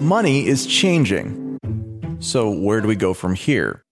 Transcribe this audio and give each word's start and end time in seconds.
money 0.00 0.46
is 0.46 0.66
changing. 0.66 1.58
So, 2.20 2.50
where 2.50 2.80
do 2.80 2.88
we 2.88 2.96
go 2.96 3.14
from 3.14 3.34
here? 3.34 3.82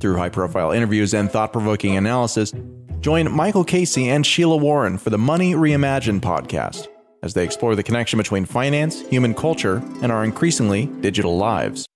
Through 0.00 0.16
high 0.16 0.28
profile 0.28 0.72
interviews 0.72 1.14
and 1.14 1.30
thought 1.30 1.52
provoking 1.52 1.96
analysis, 1.96 2.52
join 3.00 3.30
Michael 3.30 3.64
Casey 3.64 4.08
and 4.08 4.26
Sheila 4.26 4.56
Warren 4.56 4.98
for 4.98 5.10
the 5.10 5.18
Money 5.18 5.54
Reimagined 5.54 6.20
podcast 6.20 6.88
as 7.22 7.34
they 7.34 7.44
explore 7.44 7.76
the 7.76 7.82
connection 7.82 8.16
between 8.16 8.44
finance, 8.44 9.00
human 9.02 9.34
culture, 9.34 9.82
and 10.02 10.10
our 10.10 10.24
increasingly 10.24 10.86
digital 11.00 11.36
lives. 11.36 11.86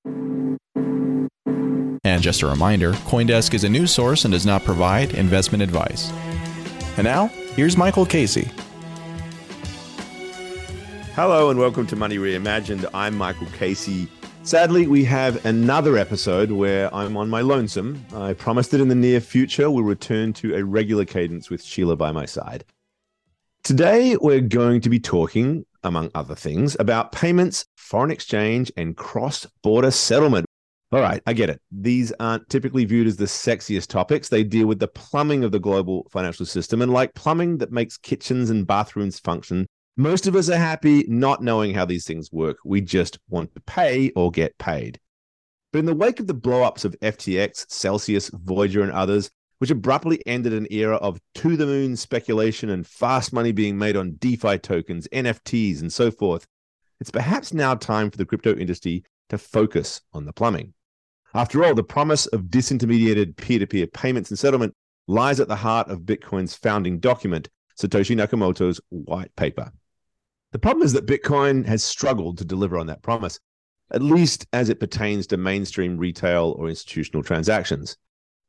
And 2.07 2.23
just 2.23 2.43
a 2.43 2.47
reminder 2.47 2.93
Coindesk 2.93 3.55
is 3.55 3.65
a 3.65 3.69
news 3.69 3.91
source 3.91 4.25
and 4.25 4.33
does 4.33 4.45
not 4.45 4.65
provide 4.65 5.15
investment 5.15 5.63
advice. 5.63 6.13
And 6.97 7.05
now, 7.05 7.29
here's 7.57 7.77
Michael 7.77 8.07
Casey. 8.07 8.49
Hello 11.15 11.49
and 11.49 11.61
welcome 11.61 11.87
to 11.87 11.95
Money 11.95 12.19
Reimagined. 12.19 12.91
I'm 12.93 13.17
Michael 13.17 13.47
Casey. 13.57 14.09
Sadly, 14.43 14.89
we 14.89 15.05
have 15.05 15.47
another 15.47 15.97
episode 15.97 16.51
where 16.51 16.93
I'm 16.93 17.17
on 17.17 17.31
my 17.31 17.41
lonesome. 17.41 18.05
I 18.13 18.33
promised 18.33 18.73
that 18.73 18.81
in 18.81 18.89
the 18.89 18.97
near 18.97 19.21
future 19.21 19.71
we'll 19.71 19.85
return 19.85 20.33
to 20.33 20.57
a 20.57 20.65
regular 20.65 21.05
cadence 21.05 21.51
with 21.51 21.63
Sheila 21.63 21.95
by 21.95 22.11
my 22.11 22.27
side. 22.27 22.65
Today, 23.63 24.17
we're 24.21 24.41
going 24.41 24.81
to 24.81 24.91
be 24.91 24.99
talking, 24.99 25.65
among 25.85 26.11
other 26.17 26.35
things, 26.35 26.77
about 26.81 27.13
payments, 27.13 27.65
foreign 27.77 28.11
exchange, 28.11 28.73
and 28.77 28.97
cross 28.97 29.47
border 29.63 29.93
settlement. 29.93 30.47
All 30.91 31.01
right, 31.01 31.23
I 31.29 31.33
get 31.33 31.49
it. 31.49 31.63
These 31.71 32.13
aren't 32.19 32.49
typically 32.49 32.87
viewed 32.87 33.07
as 33.07 33.19
the 33.19 33.27
sexiest 33.27 33.87
topics. 33.87 34.31
They 34.31 34.43
deal 34.43 34.67
with 34.67 34.81
the 34.81 34.89
plumbing 34.89 35.45
of 35.45 35.53
the 35.53 35.61
global 35.61 36.09
financial 36.11 36.45
system. 36.45 36.83
And 36.83 36.93
like 36.93 37.15
plumbing 37.15 37.59
that 37.59 37.71
makes 37.71 37.97
kitchens 37.97 38.51
and 38.51 38.67
bathrooms 38.67 39.21
function, 39.21 39.69
most 39.97 40.27
of 40.27 40.35
us 40.35 40.49
are 40.49 40.57
happy 40.57 41.05
not 41.07 41.43
knowing 41.43 41.73
how 41.73 41.85
these 41.85 42.05
things 42.05 42.33
work. 42.33 42.59
We 42.65 42.81
just 42.81 43.19
want 43.29 43.55
to 43.55 43.61
pay 43.61 44.11
or 44.17 44.31
get 44.31 44.59
paid. 44.59 44.99
But 45.73 45.81
in 45.81 45.87
the 45.87 45.95
wake 45.95 46.21
of 46.21 46.27
the 46.27 46.35
blowups 46.35 46.85
of 46.85 46.99
FTX, 47.01 47.71
Celsius, 47.71 48.29
Voyager, 48.31 48.83
and 48.83 48.93
others, 48.93 49.31
which 49.59 49.71
abruptly 49.71 50.21
ended 50.27 50.53
an 50.53 50.67
era 50.71 50.97
of 50.97 51.21
to 51.37 51.57
the 51.57 51.67
moon 51.67 51.97
speculation 51.97 52.71
and 52.71 52.87
fast 52.87 53.33
money 53.33 53.53
being 53.53 53.79
made 53.79 53.97
on 53.97 54.17
DeFi 54.17 54.59
tokens, 54.59 55.07
NFTs, 55.13 55.81
and 55.81 55.93
so 55.93 56.11
forth, 56.11 56.47
it's 57.01 57.11
perhaps 57.11 57.53
now 57.53 57.75
time 57.75 58.11
for 58.11 58.17
the 58.17 58.27
crypto 58.27 58.55
industry 58.57 59.05
to 59.29 59.39
focus 59.39 60.01
on 60.13 60.25
the 60.25 60.33
plumbing. 60.33 60.75
After 61.35 61.65
all, 61.65 61.75
the 61.75 61.85
promise 61.85 62.27
of 62.27 62.43
disintermediated 62.43 63.37
peer 63.37 63.59
to 63.59 63.67
peer 63.67 63.87
payments 63.87 64.31
and 64.31 64.39
settlement 64.39 64.75
lies 65.07 65.41
at 65.41 65.49
the 65.49 65.57
heart 65.57 65.89
of 65.89 66.01
Bitcoin's 66.01 66.55
founding 66.55 66.99
document, 66.99 67.49
Satoshi 67.79 68.17
Nakamoto's 68.17 68.81
white 68.91 69.35
paper. 69.37 69.73
The 70.55 70.61
problem 70.61 70.87
is 70.87 70.93
that 70.93 71.07
Bitcoin 71.07 71.67
has 71.67 71.83
struggled 71.83 72.39
to 72.39 72.45
deliver 72.45 72.79
on 72.79 72.87
that 72.87 73.03
promise, 73.03 73.41
at 73.91 74.03
least 74.03 74.47
as 74.53 74.69
it 74.69 74.79
pertains 74.79 75.27
to 75.27 75.37
mainstream 75.37 75.99
retail 75.99 76.55
or 76.57 76.69
institutional 76.69 77.25
transactions. 77.25 77.97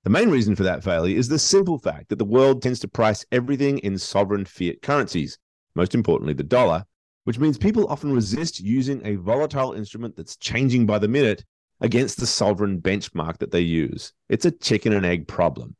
The 0.03 0.11
main 0.11 0.29
reason 0.29 0.55
for 0.55 0.61
that 0.61 0.83
failure 0.83 1.17
is 1.17 1.29
the 1.29 1.39
simple 1.39 1.79
fact 1.79 2.09
that 2.09 2.19
the 2.19 2.23
world 2.23 2.61
tends 2.61 2.79
to 2.81 2.87
price 2.87 3.25
everything 3.31 3.79
in 3.79 3.97
sovereign 3.97 4.45
fiat 4.45 4.83
currencies, 4.83 5.39
most 5.73 5.95
importantly, 5.95 6.35
the 6.35 6.43
dollar, 6.43 6.85
which 7.23 7.39
means 7.39 7.57
people 7.57 7.87
often 7.87 8.13
resist 8.13 8.59
using 8.59 9.03
a 9.03 9.15
volatile 9.15 9.73
instrument 9.73 10.15
that's 10.15 10.37
changing 10.37 10.85
by 10.85 10.99
the 10.99 11.07
minute 11.07 11.43
against 11.81 12.19
the 12.19 12.27
sovereign 12.27 12.79
benchmark 12.79 13.39
that 13.39 13.49
they 13.49 13.61
use. 13.61 14.13
It's 14.29 14.45
a 14.45 14.51
chicken 14.51 14.93
and 14.93 15.07
egg 15.07 15.27
problem. 15.27 15.75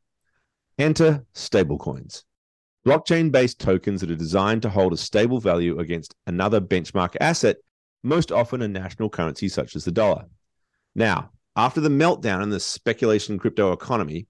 Enter 0.76 1.24
stablecoins. 1.36 2.24
Blockchain 2.86 3.32
based 3.32 3.58
tokens 3.58 4.00
that 4.00 4.12
are 4.12 4.16
designed 4.16 4.62
to 4.62 4.70
hold 4.70 4.92
a 4.92 4.96
stable 4.96 5.40
value 5.40 5.80
against 5.80 6.14
another 6.28 6.60
benchmark 6.60 7.16
asset, 7.20 7.56
most 8.04 8.30
often 8.30 8.62
a 8.62 8.68
national 8.68 9.10
currency 9.10 9.48
such 9.48 9.74
as 9.74 9.84
the 9.84 9.90
dollar. 9.90 10.26
Now, 10.94 11.30
after 11.56 11.80
the 11.80 11.88
meltdown 11.88 12.44
in 12.44 12.50
the 12.50 12.60
speculation 12.60 13.40
crypto 13.40 13.72
economy, 13.72 14.28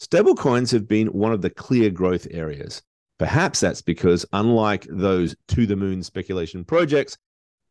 stablecoins 0.00 0.70
have 0.70 0.86
been 0.86 1.08
one 1.08 1.32
of 1.32 1.42
the 1.42 1.50
clear 1.50 1.90
growth 1.90 2.28
areas. 2.30 2.82
Perhaps 3.18 3.58
that's 3.58 3.82
because, 3.82 4.24
unlike 4.32 4.86
those 4.88 5.34
to 5.48 5.66
the 5.66 5.74
moon 5.74 6.04
speculation 6.04 6.64
projects, 6.64 7.18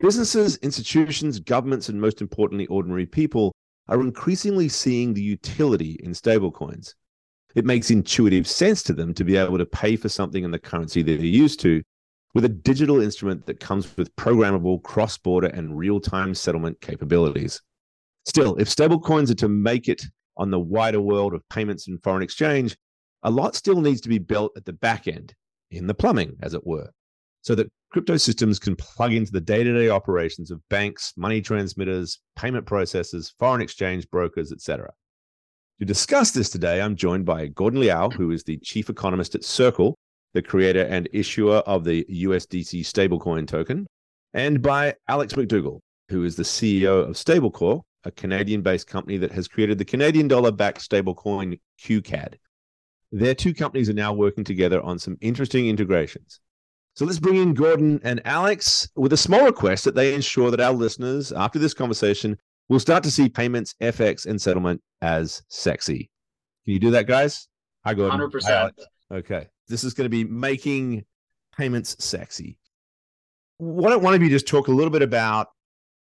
businesses, 0.01 0.57
institutions, 0.57 1.39
governments, 1.39 1.87
and 1.87 2.01
most 2.01 2.19
importantly, 2.19 2.67
ordinary 2.67 3.05
people 3.05 3.55
are 3.87 4.01
increasingly 4.01 4.67
seeing 4.67 5.13
the 5.13 5.21
utility 5.21 5.97
in 6.03 6.11
stablecoins 6.11 6.95
it 7.57 7.65
makes 7.65 7.89
intuitive 7.89 8.47
sense 8.47 8.83
to 8.83 8.93
them 8.93 9.15
to 9.15 9.23
be 9.23 9.35
able 9.35 9.57
to 9.57 9.65
pay 9.65 9.95
for 9.95 10.09
something 10.09 10.43
in 10.43 10.51
the 10.51 10.59
currency 10.59 11.01
that 11.01 11.17
they're 11.17 11.25
used 11.25 11.59
to 11.59 11.81
with 12.35 12.45
a 12.45 12.49
digital 12.49 13.01
instrument 13.01 13.47
that 13.47 13.59
comes 13.59 13.97
with 13.97 14.15
programmable 14.15 14.81
cross 14.83 15.17
border 15.17 15.47
and 15.47 15.75
real 15.75 15.99
time 15.99 16.35
settlement 16.35 16.79
capabilities. 16.81 17.59
Still, 18.27 18.55
if 18.57 18.69
stablecoins 18.69 19.31
are 19.31 19.35
to 19.35 19.49
make 19.49 19.87
it 19.87 20.03
on 20.37 20.51
the 20.51 20.59
wider 20.59 21.01
world 21.01 21.33
of 21.33 21.41
payments 21.49 21.87
and 21.87 22.01
foreign 22.03 22.21
exchange, 22.21 22.77
a 23.23 23.31
lot 23.31 23.55
still 23.55 23.81
needs 23.81 24.01
to 24.01 24.09
be 24.09 24.19
built 24.19 24.51
at 24.55 24.65
the 24.65 24.73
back 24.73 25.07
end, 25.07 25.33
in 25.71 25.87
the 25.87 25.95
plumbing, 25.95 26.35
as 26.43 26.53
it 26.53 26.63
were, 26.63 26.91
so 27.41 27.55
that 27.55 27.71
crypto 27.91 28.17
systems 28.17 28.59
can 28.59 28.75
plug 28.75 29.13
into 29.13 29.31
the 29.31 29.41
day 29.41 29.63
to 29.63 29.73
day 29.73 29.89
operations 29.89 30.51
of 30.51 30.61
banks, 30.69 31.11
money 31.17 31.41
transmitters, 31.41 32.19
payment 32.35 32.67
processors, 32.67 33.33
foreign 33.39 33.61
exchange 33.61 34.07
brokers, 34.11 34.51
etc. 34.51 34.91
To 35.79 35.85
discuss 35.85 36.31
this 36.31 36.49
today, 36.49 36.81
I'm 36.81 36.95
joined 36.95 37.25
by 37.25 37.45
Gordon 37.45 37.81
Liao, 37.81 38.09
who 38.09 38.31
is 38.31 38.43
the 38.43 38.57
chief 38.57 38.89
economist 38.89 39.35
at 39.35 39.43
Circle, 39.43 39.95
the 40.33 40.41
creator 40.41 40.81
and 40.81 41.07
issuer 41.13 41.57
of 41.57 41.83
the 41.83 42.03
USDC 42.05 42.79
stablecoin 42.79 43.47
token, 43.47 43.85
and 44.33 44.59
by 44.59 44.95
Alex 45.07 45.35
McDougall, 45.35 45.81
who 46.09 46.23
is 46.23 46.35
the 46.35 46.41
CEO 46.41 47.07
of 47.07 47.15
Stablecorp, 47.15 47.83
a 48.05 48.11
Canadian 48.11 48.63
based 48.63 48.87
company 48.87 49.17
that 49.17 49.31
has 49.31 49.47
created 49.47 49.77
the 49.77 49.85
Canadian 49.85 50.27
dollar 50.27 50.51
backed 50.51 50.79
stablecoin 50.79 51.59
QCAD. 51.79 52.37
Their 53.11 53.35
two 53.35 53.53
companies 53.53 53.87
are 53.87 53.93
now 53.93 54.13
working 54.13 54.43
together 54.43 54.81
on 54.81 54.97
some 54.97 55.19
interesting 55.21 55.69
integrations. 55.69 56.39
So 56.95 57.05
let's 57.05 57.19
bring 57.19 57.35
in 57.35 57.53
Gordon 57.53 57.99
and 58.03 58.19
Alex 58.25 58.89
with 58.95 59.13
a 59.13 59.17
small 59.17 59.45
request 59.45 59.83
that 59.83 59.93
they 59.93 60.15
ensure 60.15 60.49
that 60.49 60.59
our 60.59 60.73
listeners, 60.73 61.31
after 61.31 61.59
this 61.59 61.75
conversation, 61.75 62.35
we'll 62.69 62.79
start 62.79 63.03
to 63.03 63.11
see 63.11 63.29
payments, 63.29 63.75
FX, 63.81 64.25
and 64.25 64.41
settlement 64.41 64.81
as 65.01 65.41
sexy. 65.49 66.09
Can 66.65 66.73
you 66.73 66.79
do 66.79 66.91
that, 66.91 67.07
guys? 67.07 67.47
I 67.83 67.93
go 67.93 68.09
100%. 68.09 68.71
Okay. 69.11 69.47
This 69.67 69.83
is 69.83 69.93
going 69.93 70.05
to 70.05 70.09
be 70.09 70.23
making 70.23 71.05
payments 71.57 71.95
sexy. 72.03 72.57
Why 73.57 73.89
don't 73.89 74.03
one 74.03 74.13
of 74.13 74.21
you 74.21 74.29
just 74.29 74.47
talk 74.47 74.67
a 74.67 74.71
little 74.71 74.91
bit 74.91 75.01
about 75.01 75.47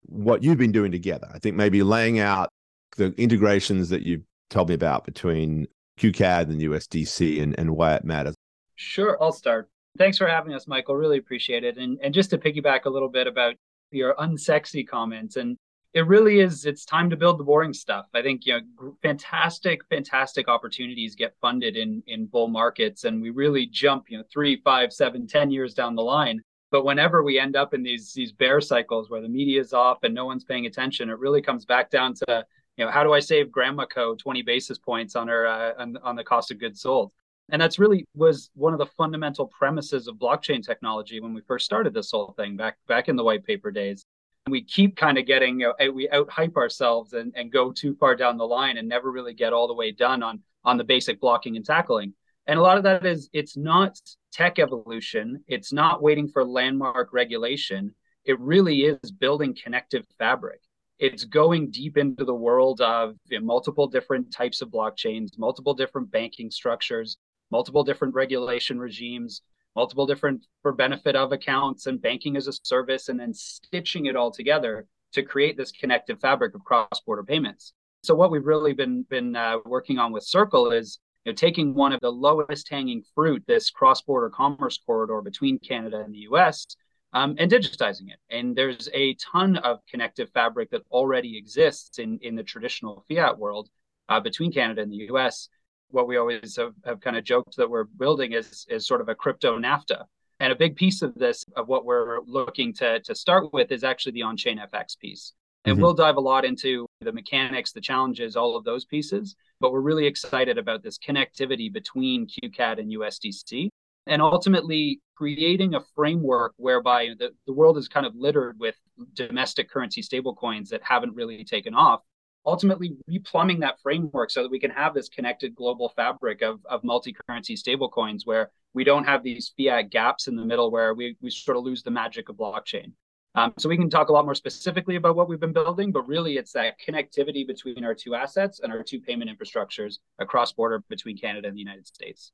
what 0.03 0.44
you've 0.44 0.57
been 0.57 0.72
doing 0.72 0.91
together? 0.91 1.27
I 1.33 1.39
think 1.39 1.55
maybe 1.55 1.83
laying 1.83 2.19
out 2.19 2.49
the 2.97 3.13
integrations 3.17 3.89
that 3.89 4.03
you've 4.03 4.23
told 4.49 4.69
me 4.69 4.75
about 4.75 5.05
between 5.05 5.67
QCAD 5.99 6.43
and 6.43 6.61
USDC 6.61 7.41
and, 7.41 7.57
and 7.59 7.72
why 7.72 7.95
it 7.95 8.03
matters. 8.03 8.35
Sure, 8.75 9.17
I'll 9.22 9.31
start. 9.31 9.69
Thanks 9.97 10.17
for 10.17 10.28
having 10.28 10.53
us, 10.53 10.67
Michael. 10.67 10.95
Really 10.95 11.17
appreciate 11.17 11.63
it. 11.63 11.78
And 11.78 11.99
and 12.01 12.13
just 12.13 12.29
to 12.29 12.38
piggyback 12.38 12.85
a 12.85 12.89
little 12.89 13.09
bit 13.09 13.28
about 13.28 13.55
your 13.91 14.16
unsexy 14.16 14.88
comments 14.88 15.35
and 15.35 15.57
it 15.94 16.07
really 16.07 16.40
is 16.40 16.66
it's 16.66 16.85
time 16.85 17.09
to 17.09 17.18
build 17.18 17.38
the 17.38 17.44
boring 17.44 17.74
stuff. 17.74 18.07
I 18.13 18.22
think 18.22 18.46
you 18.46 18.59
know 18.59 18.96
fantastic 19.02 19.85
fantastic 19.90 20.47
opportunities 20.47 21.16
get 21.16 21.35
funded 21.41 21.75
in 21.75 22.02
in 22.07 22.28
bull 22.28 22.47
markets 22.47 23.03
and 23.03 23.22
we 23.22 23.29
really 23.29 23.66
jump 23.66 24.06
you 24.09 24.18
know 24.18 24.24
three 24.31 24.62
five 24.63 24.94
seven 24.94 25.28
ten 25.28 25.52
years 25.52 25.74
down 25.74 25.96
the 25.96 26.03
line. 26.03 26.41
But 26.72 26.85
whenever 26.85 27.24
we 27.24 27.38
end 27.38 27.57
up 27.57 27.74
in 27.74 27.84
these 27.84 28.13
these 28.13 28.31
bear 28.31 28.62
cycles 28.62 29.09
where 29.09 29.22
the 29.22 29.28
media 29.29 29.59
is 29.59 29.74
off 29.74 30.00
and 30.03 30.13
no 30.13 30.25
one's 30.25 30.46
paying 30.46 30.66
attention 30.66 31.09
it 31.09 31.19
really 31.19 31.41
comes 31.41 31.66
back 31.66 31.90
down 31.90 32.13
to 32.16 32.46
you 32.78 32.85
know 32.85 32.91
how 32.91 33.03
do 33.03 33.12
i 33.12 33.19
save 33.19 33.52
grandma 33.52 33.85
co 33.85 34.16
20 34.16 34.41
basis 34.44 34.78
points 34.78 35.16
on 35.16 35.28
her 35.28 35.46
uh, 35.46 35.73
on, 35.78 35.97
on 36.03 36.16
the 36.16 36.23
cost 36.23 36.52
of 36.52 36.59
goods 36.59 36.81
sold? 36.81 37.12
And 37.50 37.62
that's 37.62 37.79
really 37.79 38.06
was 38.16 38.50
one 38.53 38.72
of 38.72 38.79
the 38.79 38.85
fundamental 38.85 39.47
premises 39.47 40.08
of 40.08 40.16
blockchain 40.16 40.66
technology 40.66 41.19
when 41.19 41.34
we 41.34 41.41
first 41.41 41.66
started 41.66 41.94
this 41.94 42.12
whole 42.12 42.34
thing 42.38 42.56
back 42.56 42.78
back 42.88 43.09
in 43.09 43.18
the 43.18 43.23
white 43.25 43.44
paper 43.44 43.72
days 43.72 44.06
we 44.50 44.63
keep 44.63 44.96
kind 44.96 45.17
of 45.17 45.26
getting 45.26 45.59
know, 45.59 45.73
eh, 45.79 45.88
we 45.88 46.09
out 46.09 46.29
hype 46.29 46.58
ourselves 46.58 47.14
and, 47.14 47.32
and 47.35 47.52
go 47.52 47.72
too 47.72 47.96
far 47.96 48.16
down 48.16 48.38
the 48.38 48.46
line 48.46 48.78
and 48.78 48.88
never 48.88 49.11
really 49.11 49.34
get 49.34 49.53
all 49.53 49.67
the 49.67 49.73
way 49.73 49.91
done 49.91 50.23
on 50.23 50.41
on 50.64 50.78
the 50.78 50.84
basic 50.84 51.20
blocking 51.20 51.55
and 51.55 51.66
tackling. 51.66 52.14
And 52.47 52.58
a 52.58 52.61
lot 52.61 52.78
of 52.78 52.84
that 52.84 53.05
is 53.05 53.29
it's 53.34 53.55
not 53.55 53.99
tech 54.32 54.59
evolution. 54.59 55.43
It's 55.47 55.72
not 55.72 56.02
waiting 56.02 56.28
for 56.28 56.43
landmark 56.43 57.14
regulation. 57.14 57.93
It 58.26 58.40
really 58.40 58.82
is 58.82 59.11
building 59.11 59.55
connective 59.61 60.05
fabric. 60.17 60.61
It's 60.99 61.26
going 61.26 61.72
deep 61.72 61.97
into 61.97 62.26
the 62.26 62.34
world 62.34 62.79
of 62.82 63.16
you 63.29 63.40
know, 63.40 63.46
multiple 63.46 63.88
different 63.88 64.32
types 64.32 64.61
of 64.61 64.70
blockchains 64.70 65.38
multiple 65.38 65.73
different 65.73 66.11
banking 66.11 66.52
structures 66.52 67.17
multiple 67.49 67.84
different 67.84 68.14
regulation 68.14 68.79
regimes 68.79 69.41
multiple 69.76 70.06
different 70.06 70.46
for 70.62 70.72
benefit 70.72 71.16
of 71.16 71.32
accounts 71.32 71.85
and 71.88 72.02
banking 72.02 72.35
as 72.35 72.47
a 72.47 72.53
service, 72.64 73.09
and 73.09 73.20
then 73.20 73.34
stitching 73.34 74.06
it 74.06 74.16
all 74.16 74.32
together 74.32 74.88
to 75.14 75.23
create 75.23 75.58
this 75.58 75.72
connective 75.72 76.20
fabric 76.20 76.56
of 76.56 76.64
cross-border 76.64 77.23
payments. 77.23 77.73
So 78.03 78.16
what 78.16 78.32
we've 78.32 78.46
really 78.46 78.73
been 78.73 79.03
been 79.03 79.35
uh, 79.35 79.58
working 79.66 80.00
on 80.00 80.12
with 80.12 80.23
Circle 80.23 80.72
is 80.72 81.00
you 81.26 81.32
know, 81.32 81.35
taking 81.35 81.73
one 81.73 81.94
of 81.94 82.00
the 82.02 82.12
lowest 82.12 82.70
hanging 82.70 83.03
fruit, 83.14 83.44
this 83.47 83.70
cross-border 83.70 84.29
commerce 84.29 84.79
corridor 84.85 85.22
between 85.22 85.59
Canada 85.59 86.02
and 86.02 86.14
the 86.14 86.20
U.S., 86.20 86.66
um, 87.14 87.35
and 87.38 87.52
digitizing 87.52 88.09
it. 88.09 88.20
And 88.29 88.56
there's 88.56 88.90
a 88.94 89.16
ton 89.16 89.58
of 89.58 89.79
connective 89.90 90.29
fabric 90.34 90.72
that 90.72 90.82
already 90.90 91.38
exists 91.38 92.00
in, 92.00 92.20
in 92.22 92.35
the 92.35 92.44
traditional 92.44 93.06
fiat 93.09 93.38
world 93.38 93.70
uh, 94.09 94.20
between 94.20 94.52
Canada 94.52 94.82
and 94.82 94.91
the 94.91 95.09
US. 95.12 95.50
What 95.91 96.08
we 96.08 96.17
always 96.17 96.55
have, 96.58 96.73
have 96.85 96.99
kind 97.02 97.17
of 97.17 97.23
joked 97.23 97.58
that 97.58 97.70
we're 97.70 97.84
building 97.84 98.34
is, 98.34 98.66
is 98.70 98.88
sort 98.88 99.02
of 99.02 99.09
a 99.09 99.16
crypto 99.16 99.58
NAFTA. 99.58 100.05
And 100.40 100.52
a 100.52 100.55
big 100.55 100.76
piece 100.76 101.02
of 101.03 101.14
this, 101.16 101.46
of 101.55 101.67
what 101.67 101.85
we're 101.85 102.20
looking 102.26 102.73
to, 102.76 102.99
to 103.02 103.14
start 103.14 103.53
with, 103.53 103.72
is 103.72 103.84
actually 103.84 104.14
the 104.14 104.23
on 104.23 104.38
chain 104.38 104.59
FX 104.59 104.97
piece. 104.97 105.34
And 105.66 105.76
mm-hmm. 105.76 105.84
we'll 105.84 105.93
dive 105.93 106.17
a 106.17 106.22
lot 106.22 106.46
into 106.46 106.88
the 107.02 107.11
mechanics, 107.11 107.72
the 107.72 107.82
challenges, 107.82 108.35
all 108.35 108.55
of 108.55 108.64
those 108.64 108.85
pieces. 108.85 109.35
But 109.59 109.72
we're 109.72 109.82
really 109.82 110.08
excited 110.08 110.58
about 110.58 110.82
this 110.82 110.97
connectivity 110.97 111.72
between 111.72 112.28
QCAD 112.28 112.79
and 112.79 112.91
USDC 112.91 113.70
and 114.08 114.22
ultimately 114.22 114.99
creating 115.16 115.76
a 115.76 115.82
framework 115.96 116.53
whereby 116.58 117.09
the, 117.20 117.32
the 117.46 117.53
world 117.53 117.78
is 117.78 117.88
kind 117.88 118.05
of 118.05 118.16
littered 118.16 118.59
with 118.59 118.76
domestic 119.14 119.70
currency 119.70 120.02
stablecoins 120.02 120.70
that 120.70 120.82
haven't 120.84 121.16
really 121.16 121.43
taken 121.43 121.76
off 121.76 122.02
ultimately 122.46 122.96
replumbing 123.09 123.59
that 123.59 123.79
framework 123.82 124.32
so 124.32 124.43
that 124.43 124.52
we 124.52 124.59
can 124.59 124.72
have 124.72 124.93
this 124.93 125.09
connected 125.09 125.55
global 125.55 125.90
fabric 125.90 126.41
of, 126.41 126.59
of 126.70 126.84
multi-currency 126.84 127.55
stablecoins 127.55 128.22
where 128.26 128.49
we 128.73 128.84
don't 128.84 129.03
have 129.03 129.23
these 129.23 129.53
fiat 129.58 129.90
gaps 129.90 130.28
in 130.28 130.35
the 130.35 130.46
middle 130.46 130.72
where 130.72 130.93
we, 130.93 131.16
we 131.22 131.29
sort 131.29 131.58
of 131.58 131.64
lose 131.64 131.84
the 131.84 131.91
magic 131.91 132.29
of 132.29 132.35
blockchain 132.35 132.91
um, 133.35 133.53
so 133.58 133.70
we 133.70 133.78
can 133.78 133.90
talk 133.90 134.09
a 134.09 134.11
lot 134.11 134.26
more 134.26 134.35
specifically 134.35 134.96
about 134.96 135.16
what 135.16 135.29
we've 135.29 135.40
been 135.40 135.53
building 135.53 135.91
but 135.91 136.08
really 136.08 136.38
it's 136.38 136.52
that 136.52 136.76
connectivity 136.79 137.46
between 137.46 137.84
our 137.85 137.93
two 137.93 138.16
assets 138.16 138.59
and 138.61 138.72
our 138.72 138.84
two 138.84 138.99
payment 138.99 139.29
infrastructures 139.29 139.99
across 140.20 140.52
border 140.52 140.84
between 140.90 141.17
canada 141.17 141.47
and 141.47 141.55
the 141.55 141.61
united 141.61 141.85
states 141.85 142.32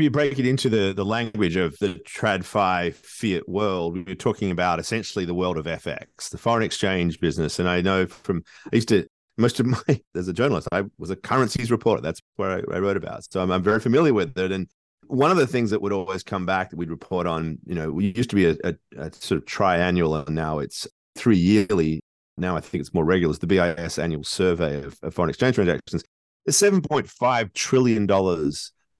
you 0.00 0.10
break 0.10 0.38
it 0.38 0.46
into 0.46 0.68
the, 0.68 0.92
the 0.92 1.04
language 1.04 1.56
of 1.56 1.78
the 1.78 2.00
TradFi 2.06 2.94
fiat 2.94 3.48
world, 3.48 4.06
we're 4.06 4.14
talking 4.14 4.50
about 4.50 4.80
essentially 4.80 5.24
the 5.24 5.34
world 5.34 5.56
of 5.56 5.66
FX, 5.66 6.30
the 6.30 6.38
foreign 6.38 6.64
exchange 6.64 7.20
business. 7.20 7.58
And 7.58 7.68
I 7.68 7.80
know 7.80 8.06
from, 8.06 8.42
I 8.72 8.76
used 8.76 8.88
to, 8.88 9.06
most 9.36 9.60
of 9.60 9.66
my, 9.66 9.82
as 10.14 10.28
a 10.28 10.32
journalist, 10.32 10.68
I 10.72 10.84
was 10.98 11.10
a 11.10 11.16
currencies 11.16 11.70
reporter. 11.70 12.02
That's 12.02 12.20
where 12.36 12.50
I, 12.50 12.76
I 12.76 12.78
wrote 12.78 12.96
about. 12.96 13.24
So 13.30 13.40
I'm, 13.40 13.50
I'm, 13.50 13.62
very 13.62 13.80
familiar 13.80 14.14
with 14.14 14.36
it. 14.38 14.52
And 14.52 14.68
one 15.06 15.30
of 15.30 15.36
the 15.36 15.46
things 15.46 15.70
that 15.70 15.82
would 15.82 15.92
always 15.92 16.22
come 16.22 16.46
back 16.46 16.70
that 16.70 16.76
we'd 16.76 16.90
report 16.90 17.26
on, 17.26 17.58
you 17.66 17.74
know, 17.74 17.90
we 17.90 18.12
used 18.16 18.30
to 18.30 18.36
be 18.36 18.46
a, 18.46 18.56
a, 18.64 18.74
a 18.96 19.12
sort 19.12 19.38
of 19.38 19.44
triannual, 19.44 20.26
and 20.26 20.34
now 20.34 20.58
it's 20.58 20.86
three 21.16 21.36
yearly. 21.36 22.00
Now 22.36 22.56
I 22.56 22.60
think 22.60 22.80
it's 22.80 22.94
more 22.94 23.04
regular. 23.04 23.32
It's 23.32 23.40
the 23.40 23.46
BIS 23.46 23.98
annual 23.98 24.24
survey 24.24 24.82
of, 24.82 24.98
of 25.02 25.14
foreign 25.14 25.30
exchange 25.30 25.54
transactions. 25.54 26.04
It's 26.46 26.60
$7.5 26.60 27.52
trillion 27.54 28.08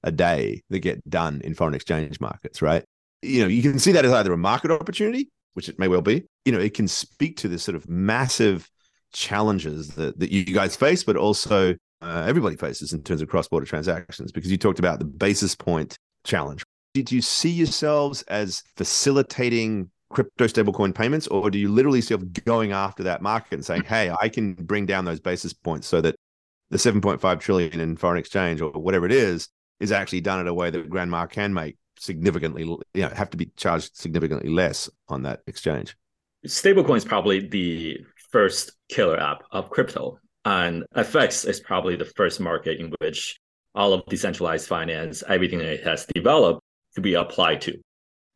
a 0.03 0.13
day 0.13 0.63
that 0.71 0.79
get 0.81 1.09
done 1.09 1.41
in 1.45 1.55
foreign 1.55 1.75
exchange 1.75 2.21
markets, 2.21 2.63
right? 2.63 2.85
You 3.23 3.43
know, 3.43 3.49
you 3.49 3.63
can 3.63 3.79
see 3.79 3.93
that 3.93 4.05
as 4.05 4.13
either 4.13 4.33
a 4.33 4.39
market 4.39 4.71
opportunity, 4.71 5.31
which 5.55 5.69
it 5.69 5.79
may 5.79 5.89
well 5.89 6.03
be. 6.03 6.25
You 6.45 6.53
know, 6.53 6.61
it 6.61 6.75
can 6.75 6.89
speak 6.89 7.39
to 7.39 7.49
this 7.49 7.63
sort 7.63 7.77
of 7.77 7.89
massive 7.89 8.71
challenges 9.15 9.89
that, 9.95 10.19
that 10.19 10.31
you 10.31 10.45
guys 10.45 10.77
face, 10.77 11.03
but 11.03 11.17
also 11.17 11.75
uh, 12.03 12.25
everybody 12.27 12.57
faces 12.57 12.93
in 12.93 13.03
terms 13.03 13.23
of 13.23 13.29
cross 13.29 13.49
border 13.49 13.65
transactions, 13.65 14.33
because 14.33 14.51
you 14.51 14.59
talked 14.59 14.79
about 14.79 14.99
the 14.99 15.05
basis 15.07 15.55
point 15.55 15.97
challenge. 16.25 16.63
Did 16.93 17.11
you 17.11 17.23
see 17.23 17.51
yourselves 17.51 18.23
as 18.23 18.63
facilitating 18.77 19.91
crypto 20.11 20.47
stablecoin 20.47 20.95
payments, 20.95 21.27
or 21.29 21.51
do 21.51 21.59
you 21.59 21.69
literally 21.69 22.01
see 22.01 22.15
yourself 22.15 22.31
going 22.45 22.73
after 22.73 23.03
that 23.05 23.23
market 23.23 23.55
and 23.55 23.65
saying, 23.65 23.85
hey, 23.85 24.15
I 24.21 24.29
can 24.29 24.55
bring 24.55 24.87
down 24.87 25.05
those 25.05 25.21
basis 25.21 25.53
points 25.53 25.87
so 25.87 26.01
that 26.03 26.15
the 26.71 26.79
7.5 26.79 27.41
trillion 27.41 27.81
in 27.81 27.97
foreign 27.97 28.19
exchange 28.19 28.61
or 28.61 28.71
whatever 28.71 29.07
it 29.07 29.13
is 29.13 29.49
is 29.81 29.93
actually 29.93 30.21
done 30.21 30.41
in 30.41 30.47
a 30.47 30.55
way 30.55 30.71
that 30.71 30.89
Grandma 30.89 31.27
can 31.27 31.53
make 31.53 31.77
significantly, 31.99 32.65
you 32.65 33.03
know, 33.03 33.09
have 33.09 33.31
to 33.31 33.37
be 33.37 33.47
charged 33.57 33.97
significantly 33.97 34.51
less 34.51 34.89
on 35.09 35.23
that 35.23 35.41
exchange. 35.47 35.97
Stablecoin 36.47 36.97
is 36.97 37.05
probably 37.05 37.47
the 37.47 38.05
first 38.35 38.73
killer 38.89 39.17
app 39.17 39.45
of 39.53 39.71
crypto, 39.71 40.19
and 40.45 40.85
FX 40.97 41.47
is 41.49 41.61
probably 41.61 41.95
the 41.95 42.13
first 42.17 42.41
market 42.41 42.81
in 42.81 42.93
which 42.99 43.39
all 43.77 43.93
of 43.93 44.05
decentralized 44.07 44.67
finance, 44.67 45.23
everything 45.29 45.61
it 45.61 45.85
has 45.85 46.05
developed, 46.13 46.61
could 46.95 47.05
be 47.05 47.15
applied 47.15 47.61
to. 47.61 47.79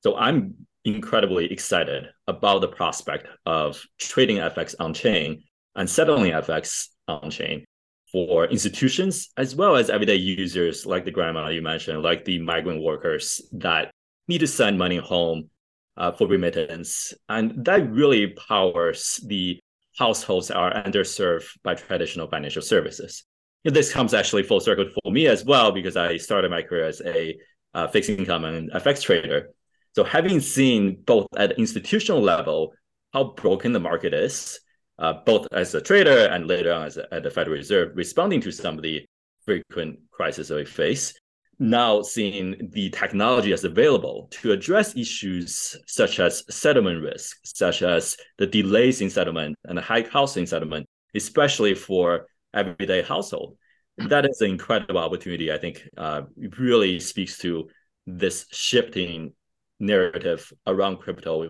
So 0.04 0.16
I'm 0.16 0.54
incredibly 0.84 1.52
excited 1.52 2.04
about 2.28 2.60
the 2.60 2.68
prospect 2.68 3.26
of 3.44 3.82
trading 3.98 4.36
FX 4.36 4.76
on 4.78 4.94
chain 4.94 5.42
and 5.74 5.90
settling 5.90 6.30
FX 6.30 6.90
on 7.08 7.28
chain 7.28 7.64
for 8.12 8.46
institutions 8.46 9.30
as 9.36 9.56
well 9.56 9.74
as 9.74 9.90
everyday 9.90 10.14
users 10.14 10.86
like 10.86 11.04
the 11.04 11.10
grandma 11.10 11.48
you 11.48 11.60
mentioned, 11.60 12.04
like 12.04 12.24
the 12.24 12.38
migrant 12.38 12.84
workers 12.84 13.42
that 13.50 13.90
need 14.28 14.38
to 14.38 14.46
send 14.46 14.78
money 14.78 14.98
home 14.98 15.50
uh, 15.96 16.12
for 16.12 16.28
remittance. 16.28 17.12
And 17.28 17.64
that 17.64 17.90
really 17.90 18.28
powers 18.28 19.20
the 19.26 19.58
households 19.98 20.50
are 20.50 20.72
underserved 20.72 21.48
by 21.62 21.74
traditional 21.74 22.28
financial 22.28 22.62
services. 22.62 23.24
This 23.64 23.92
comes 23.92 24.14
actually 24.14 24.44
full 24.44 24.60
circle 24.60 24.86
for 25.02 25.10
me 25.12 25.26
as 25.26 25.44
well, 25.44 25.72
because 25.72 25.96
I 25.96 26.16
started 26.16 26.50
my 26.50 26.62
career 26.62 26.84
as 26.84 27.02
a 27.04 27.36
uh, 27.74 27.88
fixed 27.88 28.10
income 28.10 28.44
and 28.44 28.70
FX 28.72 29.02
trader. 29.02 29.50
So 29.94 30.04
having 30.04 30.40
seen 30.40 31.02
both 31.04 31.26
at 31.36 31.50
the 31.50 31.56
institutional 31.58 32.20
level 32.20 32.72
how 33.12 33.24
broken 33.24 33.72
the 33.72 33.80
market 33.80 34.14
is, 34.14 34.60
uh, 34.98 35.14
both 35.24 35.48
as 35.52 35.74
a 35.74 35.80
trader 35.80 36.26
and 36.26 36.46
later 36.46 36.72
on 36.72 36.86
as 36.86 36.96
a, 36.96 37.12
at 37.12 37.22
the 37.22 37.30
Federal 37.30 37.56
Reserve, 37.56 37.92
responding 37.94 38.40
to 38.42 38.52
some 38.52 38.76
of 38.76 38.82
the 38.82 39.04
frequent 39.44 39.98
crises 40.10 40.48
that 40.48 40.56
we 40.56 40.64
face. 40.64 41.18
Now 41.58 42.02
seeing 42.02 42.70
the 42.72 42.90
technology 42.90 43.52
as 43.52 43.64
available 43.64 44.28
to 44.42 44.52
address 44.52 44.96
issues 44.96 45.76
such 45.86 46.20
as 46.20 46.44
settlement 46.54 47.02
risk, 47.02 47.38
such 47.44 47.82
as 47.82 48.16
the 48.38 48.46
delays 48.46 49.00
in 49.00 49.10
settlement 49.10 49.56
and 49.64 49.76
the 49.76 49.82
high 49.82 50.06
in 50.36 50.46
settlement, 50.46 50.86
especially 51.14 51.74
for 51.74 52.26
everyday 52.54 53.02
household. 53.02 53.56
That 53.96 54.24
is 54.24 54.40
an 54.40 54.50
incredible 54.50 54.98
opportunity. 54.98 55.50
I 55.50 55.58
think 55.58 55.82
uh, 55.96 56.22
really 56.58 57.00
speaks 57.00 57.38
to 57.38 57.68
this 58.06 58.46
shifting 58.52 59.32
narrative 59.80 60.52
around 60.66 60.98
crypto 60.98 61.48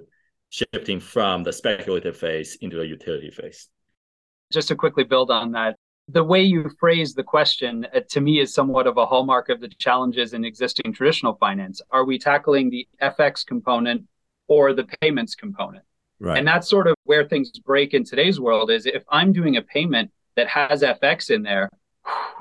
shifting 0.51 1.01
from 1.01 1.43
the 1.43 1.53
speculative 1.53 2.17
phase 2.17 2.57
into 2.61 2.81
a 2.81 2.85
utility 2.85 3.31
phase. 3.31 3.69
Just 4.51 4.69
to 4.69 4.77
quickly 4.77 5.05
build 5.05 5.31
on 5.31 5.53
that, 5.53 5.77
the 6.09 6.25
way 6.25 6.43
you 6.43 6.71
phrase 6.81 7.15
the 7.15 7.23
question 7.23 7.87
uh, 7.95 8.01
to 8.09 8.21
me 8.21 8.41
is 8.41 8.55
somewhat 8.55 8.87
of 8.87 8.97
a 8.97 9.07
hallmark 9.07 9.51
of 9.51 9.61
the 9.61 9.69
challenges 9.69 10.33
in 10.33 10.45
existing 10.45 10.93
traditional 10.93 11.35
finance. 11.35 11.83
Are 11.91 12.05
we 12.05 12.19
tackling 12.19 12.71
the 12.71 12.89
FX 13.03 13.45
component 13.45 14.05
or 14.47 14.73
the 14.73 14.85
payments 15.01 15.35
component? 15.35 15.85
Right. 16.19 16.39
And 16.39 16.49
that's 16.49 16.69
sort 16.69 16.87
of 16.87 16.97
where 17.05 17.25
things 17.25 17.51
break 17.61 17.95
in 17.95 18.05
today's 18.05 18.41
world 18.41 18.71
is 18.71 18.87
if 18.87 19.05
I'm 19.11 19.33
doing 19.33 19.57
a 19.57 19.63
payment 19.63 20.11
that 20.37 20.49
has 20.49 20.83
FX 20.83 21.31
in 21.31 21.43
there, 21.43 21.71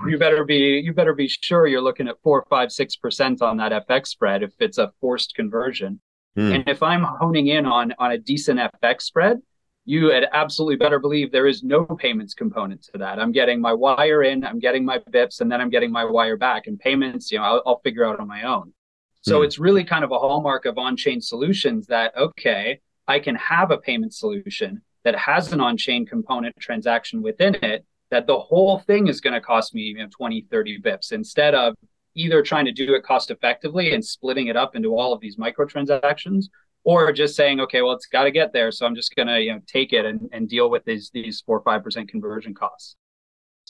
you 0.07 0.17
better 0.17 0.45
be 0.45 0.81
you 0.83 0.93
better 0.93 1.13
be 1.13 1.27
sure 1.27 1.67
you're 1.67 1.81
looking 1.81 2.07
at 2.07 2.15
four, 2.24 2.45
five, 2.50 2.71
six 2.71 2.95
percent 2.95 3.41
on 3.41 3.57
that 3.57 3.88
FX 3.88 4.07
spread 4.07 4.43
if 4.43 4.53
it's 4.59 4.77
a 4.77 4.91
forced 5.01 5.36
conversion. 5.36 6.00
Mm. 6.38 6.55
And 6.55 6.69
if 6.69 6.81
I'm 6.81 7.03
honing 7.03 7.47
in 7.47 7.65
on 7.65 7.93
on 8.00 8.12
a 8.12 8.17
decent 8.17 8.59
FX 8.81 9.01
spread, 9.01 9.41
you 9.88 10.10
had 10.12 10.27
absolutely 10.34 10.75
better 10.75 11.00
believe 11.00 11.32
there 11.32 11.48
is 11.48 11.63
no 11.63 11.86
payments 11.86 12.34
component 12.34 12.84
to 12.84 12.98
that. 12.98 13.20
I'm 13.20 13.32
getting 13.32 13.62
my 13.62 13.74
wire 13.74 14.22
in, 14.24 14.44
I'm 14.44 14.60
getting 14.60 14.84
my 14.84 15.00
bips, 15.00 15.39
and 15.39 15.50
then 15.50 15.62
I'm 15.62 15.70
getting 15.70 15.94
my 15.94 16.03
wire 16.03 16.36
back. 16.36 16.67
And 16.67 16.77
payments, 16.77 17.32
you 17.32 17.38
know, 17.38 17.46
I'll, 17.46 17.63
I'll 17.65 17.79
figure 17.79 18.03
out 18.03 18.20
on 18.20 18.27
my 18.27 18.44
own. 18.44 18.74
So 19.22 19.39
mm. 19.39 19.46
it's 19.46 19.60
really 19.60 19.86
kind 19.86 20.03
of 20.03 20.12
a 20.12 20.20
hallmark 20.20 20.65
of 20.65 20.77
on-chain 20.77 21.22
solutions 21.22 21.88
that 21.88 22.15
okay, 22.17 22.82
I 23.08 23.20
can 23.20 23.36
have 23.36 23.72
a 23.72 23.77
payment 23.77 24.13
solution 24.13 24.82
that 25.06 25.15
has 25.15 25.53
an 25.53 25.62
on-chain 25.62 26.06
component 26.06 26.53
transaction 26.60 27.22
within 27.22 27.56
it 27.63 27.86
that 28.12 28.27
the 28.27 28.38
whole 28.38 28.79
thing 28.79 29.08
is 29.08 29.22
going 29.22 29.34
to 29.34 29.41
cost 29.41 29.74
me 29.74 29.84
you 29.84 29.98
know 29.98 30.08
20 30.12 30.48
30 30.51 30.82
bips 30.82 31.13
instead 31.13 31.56
of 31.56 31.75
either 32.15 32.41
trying 32.41 32.65
to 32.65 32.72
do 32.72 32.94
it 32.94 33.03
cost 33.03 33.32
effectively 33.32 33.94
and 33.94 34.03
splitting 34.03 34.48
it 34.48 34.58
up 34.58 34.75
into 34.75 34.96
all 34.98 35.13
of 35.13 35.22
these 35.22 35.38
microtransactions 35.38 36.46
or 36.88 37.12
just 37.12 37.36
saying 37.36 37.60
okay 37.60 37.82
well 37.82 37.91
it's 37.91 38.08
got 38.08 38.24
to 38.24 38.32
get 38.32 38.53
there 38.53 38.72
so 38.72 38.86
i'm 38.86 38.96
just 38.96 39.13
going 39.15 39.27
to 39.27 39.39
you 39.39 39.53
know 39.53 39.60
take 39.67 39.94
it 39.94 40.06
and, 40.06 40.22
and 40.32 40.48
deal 40.48 40.70
with 40.70 40.84
these 40.86 41.12
these 41.13 41.44
four 41.46 41.58
or 41.58 41.63
five 41.63 41.84
percent 41.84 42.10
conversion 42.10 42.53
costs 42.56 42.96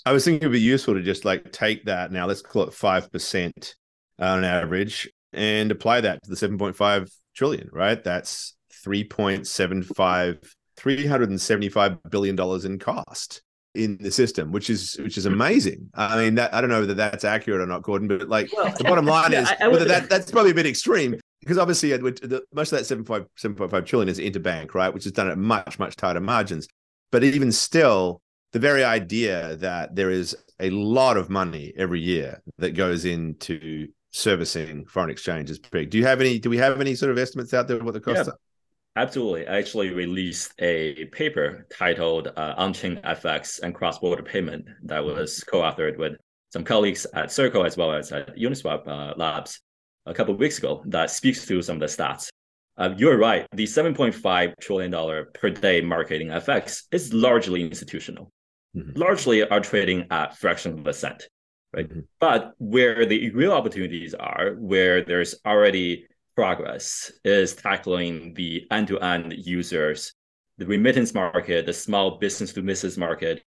i 0.06 0.12
was 0.14 0.24
thinking 0.24 0.42
it'd 0.42 0.52
be 0.54 0.62
useful 0.62 0.94
to 0.94 1.02
just 1.02 1.26
like 1.26 1.52
take 1.52 1.84
that 1.86 2.12
now 2.12 2.26
let's 2.26 2.42
call 2.42 2.64
it 2.64 2.74
five 2.74 3.12
percent 3.12 3.76
on 4.20 4.44
average 4.44 5.10
and 5.34 5.72
apply 5.72 6.00
that 6.00 6.24
to 6.24 6.30
the 6.30 6.36
7.5 6.36 7.12
trillion 7.36 7.68
right 7.74 8.04
that's 8.04 8.56
3.75 8.86 10.48
375 10.78 11.98
billion 12.10 12.36
dollars 12.36 12.66
in 12.66 12.78
cost 12.78 13.42
in 13.74 13.98
the 14.00 14.10
system, 14.10 14.52
which 14.52 14.72
is 14.72 14.96
which 15.02 15.18
is 15.18 15.28
amazing. 15.28 15.90
I 15.94 16.18
mean, 16.18 16.36
that 16.36 16.54
I 16.54 16.62
don't 16.62 16.70
know 16.72 16.80
whether 16.80 16.96
that's 16.96 17.24
accurate 17.24 17.62
or 17.62 17.68
not, 17.68 17.84
Gordon, 17.84 18.08
but 18.08 18.28
like 18.28 18.50
well, 18.52 18.74
the 18.76 18.84
bottom 18.84 19.06
line 19.06 19.32
yeah, 19.34 19.42
is 19.42 19.50
I, 19.50 19.66
I 19.66 19.68
whether 19.68 19.86
that 19.86 20.10
that's 20.10 20.32
probably 20.32 20.52
a 20.52 20.56
bit 20.56 20.66
extreme 20.66 21.16
because 21.48 21.58
obviously 21.58 21.96
the, 21.96 22.44
most 22.54 22.74
of 22.74 22.86
that 22.86 23.06
7.5, 23.06 23.26
7.5 23.40 23.86
trillion 23.86 24.10
is 24.10 24.20
interbank, 24.20 24.74
right, 24.74 24.94
which 24.94 25.06
is 25.06 25.14
done 25.14 25.30
at 25.30 25.38
much 25.38 25.80
much 25.80 25.96
tighter 25.96 26.20
margins. 26.20 26.68
But 27.10 27.24
even 27.24 27.54
still, 27.54 28.22
the 28.52 28.60
very 28.60 28.84
idea 28.84 29.56
that 29.56 29.96
there 29.96 30.12
is 30.12 30.36
a 30.60 30.70
lot 30.72 31.16
of 31.16 31.30
money 31.30 31.72
every 31.78 32.02
year 32.02 32.42
that 32.58 32.72
goes 32.72 33.06
into 33.06 33.88
servicing 34.12 34.86
foreign 34.88 35.10
exchange 35.10 35.50
is 35.50 35.58
big. 35.58 35.90
Do 35.90 35.98
you 35.98 36.06
have 36.06 36.20
any? 36.20 36.38
Do 36.38 36.50
we 36.50 36.58
have 36.58 36.82
any 36.82 36.96
sort 36.96 37.14
of 37.14 37.18
estimates 37.18 37.54
out 37.54 37.70
there 37.70 37.82
what 37.82 37.94
the 37.94 38.02
costs 38.02 38.28
yeah. 38.28 38.34
are? 38.34 39.02
Absolutely. 39.02 39.48
I 39.48 39.58
actually 39.58 39.92
released 39.92 40.52
a 40.60 41.06
paper 41.06 41.66
titled 41.72 42.28
uh, 42.36 42.56
On-Chain 42.58 43.00
FX 43.06 43.62
and 43.62 43.74
Cross-Border 43.74 44.24
Payment 44.24 44.66
that 44.84 45.06
was 45.06 45.44
co-authored 45.44 45.98
with 45.98 46.14
some 46.52 46.64
colleagues 46.64 47.06
at 47.14 47.32
Circle 47.32 47.64
as 47.64 47.78
well 47.78 47.94
as 47.94 48.12
at 48.12 48.36
Uniswap 48.36 48.88
uh, 48.88 49.14
Labs 49.16 49.62
a 50.08 50.14
couple 50.14 50.34
of 50.34 50.40
weeks 50.40 50.58
ago 50.58 50.84
that 50.88 51.12
speaks 51.12 51.46
to 51.46 51.62
some 51.62 51.76
of 51.76 51.80
the 51.82 51.86
stats. 51.86 52.30
Uh, 52.78 52.94
you're 52.98 53.18
right. 53.18 53.48
The 53.54 53.64
$7.5 53.64 54.54
trillion 54.62 55.26
per 55.34 55.50
day 55.50 55.82
marketing 55.82 56.28
FX 56.28 56.84
is 56.92 57.14
largely 57.14 57.64
institutional. 57.64 58.32
Mm-hmm. 58.76 59.00
Largely 59.00 59.48
are 59.48 59.60
trading 59.60 60.06
at 60.12 60.38
fraction 60.38 60.80
of 60.80 60.86
a 60.86 60.94
cent, 60.94 61.28
right? 61.74 61.90
Mm-hmm. 61.90 62.02
But 62.20 62.54
where 62.60 63.06
the 63.06 63.32
real 63.32 63.52
opportunities 63.52 64.14
are, 64.14 64.52
where 64.60 65.04
there's 65.04 65.36
already 65.46 66.08
progress 66.36 67.12
is 67.24 67.56
tackling 67.56 68.36
the 68.36 68.68
end-to-end 68.70 69.34
users, 69.38 70.14
the 70.60 70.68
remittance 70.68 71.14
market, 71.16 71.66
the 71.66 71.74
small 71.74 72.20
business 72.20 72.54
to 72.54 72.62
business 72.62 72.96
market, 72.96 73.42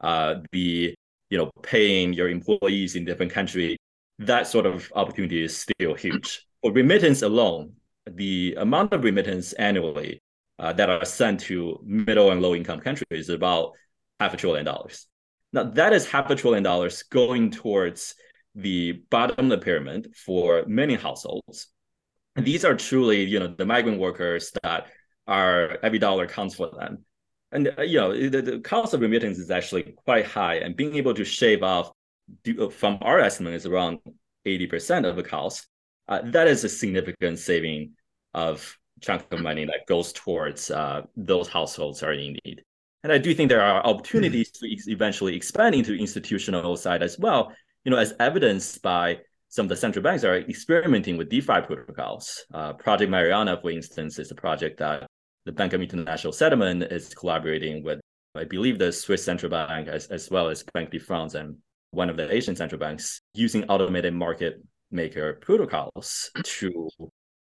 uh, 0.00 0.36
the 0.50 0.94
you 1.30 1.38
know 1.38 1.50
paying 1.62 2.12
your 2.12 2.28
employees 2.28 2.96
in 2.96 3.04
different 3.04 3.32
country. 3.32 3.76
That 4.26 4.46
sort 4.46 4.66
of 4.66 4.90
opportunity 4.94 5.42
is 5.42 5.56
still 5.56 5.94
huge. 5.94 6.46
For 6.62 6.72
remittance 6.72 7.22
alone, 7.22 7.74
the 8.06 8.56
amount 8.58 8.92
of 8.92 9.04
remittance 9.04 9.52
annually 9.54 10.20
uh, 10.58 10.72
that 10.74 10.90
are 10.90 11.04
sent 11.04 11.40
to 11.40 11.80
middle 11.84 12.30
and 12.30 12.40
low 12.42 12.54
income 12.54 12.80
countries 12.80 13.06
is 13.10 13.28
about 13.28 13.72
half 14.20 14.34
a 14.34 14.36
trillion 14.36 14.64
dollars. 14.64 15.06
Now 15.52 15.64
that 15.64 15.92
is 15.92 16.06
half 16.06 16.30
a 16.30 16.34
trillion 16.34 16.62
dollars 16.62 17.02
going 17.04 17.50
towards 17.50 18.14
the 18.54 19.02
bottom 19.10 19.50
of 19.50 19.50
the 19.50 19.64
pyramid 19.64 20.14
for 20.14 20.64
many 20.66 20.94
households 20.94 21.68
these 22.36 22.64
are 22.64 22.74
truly, 22.74 23.24
you 23.24 23.38
know, 23.38 23.48
the 23.48 23.66
migrant 23.66 23.98
workers 23.98 24.52
that 24.62 24.86
are 25.26 25.78
every 25.82 25.98
dollar 25.98 26.26
counts 26.26 26.54
for 26.54 26.70
them. 26.70 27.04
And 27.50 27.72
uh, 27.78 27.82
you 27.82 27.98
know, 27.98 28.28
the, 28.28 28.42
the 28.42 28.60
cost 28.60 28.94
of 28.94 29.00
remittance 29.00 29.38
is 29.38 29.50
actually 29.50 29.94
quite 30.04 30.24
high, 30.24 30.56
and 30.56 30.74
being 30.74 30.96
able 30.96 31.14
to 31.14 31.24
shave 31.24 31.62
off 31.62 31.90
uh, 32.58 32.68
from 32.68 32.98
our 33.02 33.20
estimate 33.20 33.54
is 33.54 33.66
around 33.66 33.98
80% 34.46 35.08
of 35.08 35.16
the 35.16 35.22
cost. 35.22 35.66
Uh, 36.08 36.20
that 36.24 36.48
is 36.48 36.64
a 36.64 36.68
significant 36.68 37.38
saving 37.38 37.92
of 38.34 38.76
chunk 39.00 39.24
of 39.30 39.40
money 39.40 39.64
that 39.64 39.86
goes 39.86 40.12
towards 40.12 40.70
uh, 40.70 41.02
those 41.16 41.48
households 41.48 42.02
are 42.02 42.12
in 42.12 42.36
need. 42.44 42.62
And 43.02 43.12
I 43.12 43.18
do 43.18 43.34
think 43.34 43.48
there 43.48 43.62
are 43.62 43.84
opportunities 43.84 44.50
to 44.52 44.66
eventually 44.90 45.34
expand 45.34 45.74
into 45.74 45.94
institutional 45.94 46.76
side 46.76 47.02
as 47.02 47.18
well. 47.18 47.52
You 47.84 47.90
know, 47.90 47.98
as 47.98 48.14
evidenced 48.20 48.80
by 48.82 49.18
some 49.48 49.66
of 49.66 49.68
the 49.68 49.76
central 49.76 50.02
banks 50.02 50.24
are 50.24 50.38
experimenting 50.38 51.18
with 51.18 51.28
DeFi 51.28 51.60
protocols. 51.62 52.44
Uh, 52.54 52.72
project 52.72 53.10
Mariana, 53.10 53.58
for 53.60 53.70
instance, 53.70 54.18
is 54.18 54.30
a 54.30 54.34
project 54.34 54.78
that 54.78 55.06
the 55.44 55.52
Bank 55.52 55.72
of 55.72 55.82
International 55.82 56.32
Settlement 56.32 56.84
is 56.84 57.14
collaborating 57.14 57.82
with, 57.82 58.00
I 58.34 58.44
believe, 58.44 58.78
the 58.78 58.92
Swiss 58.92 59.22
Central 59.22 59.50
Bank 59.50 59.88
as, 59.88 60.06
as 60.06 60.30
well 60.30 60.48
as 60.48 60.64
Banque 60.72 60.90
de 60.90 60.98
France 60.98 61.34
and 61.34 61.56
one 61.92 62.10
of 62.10 62.16
the 62.16 62.30
Asian 62.32 62.56
central 62.56 62.78
banks 62.78 63.20
using 63.34 63.64
automated 63.64 64.14
market 64.14 64.62
maker 64.90 65.34
protocols 65.34 66.30
to, 66.42 66.88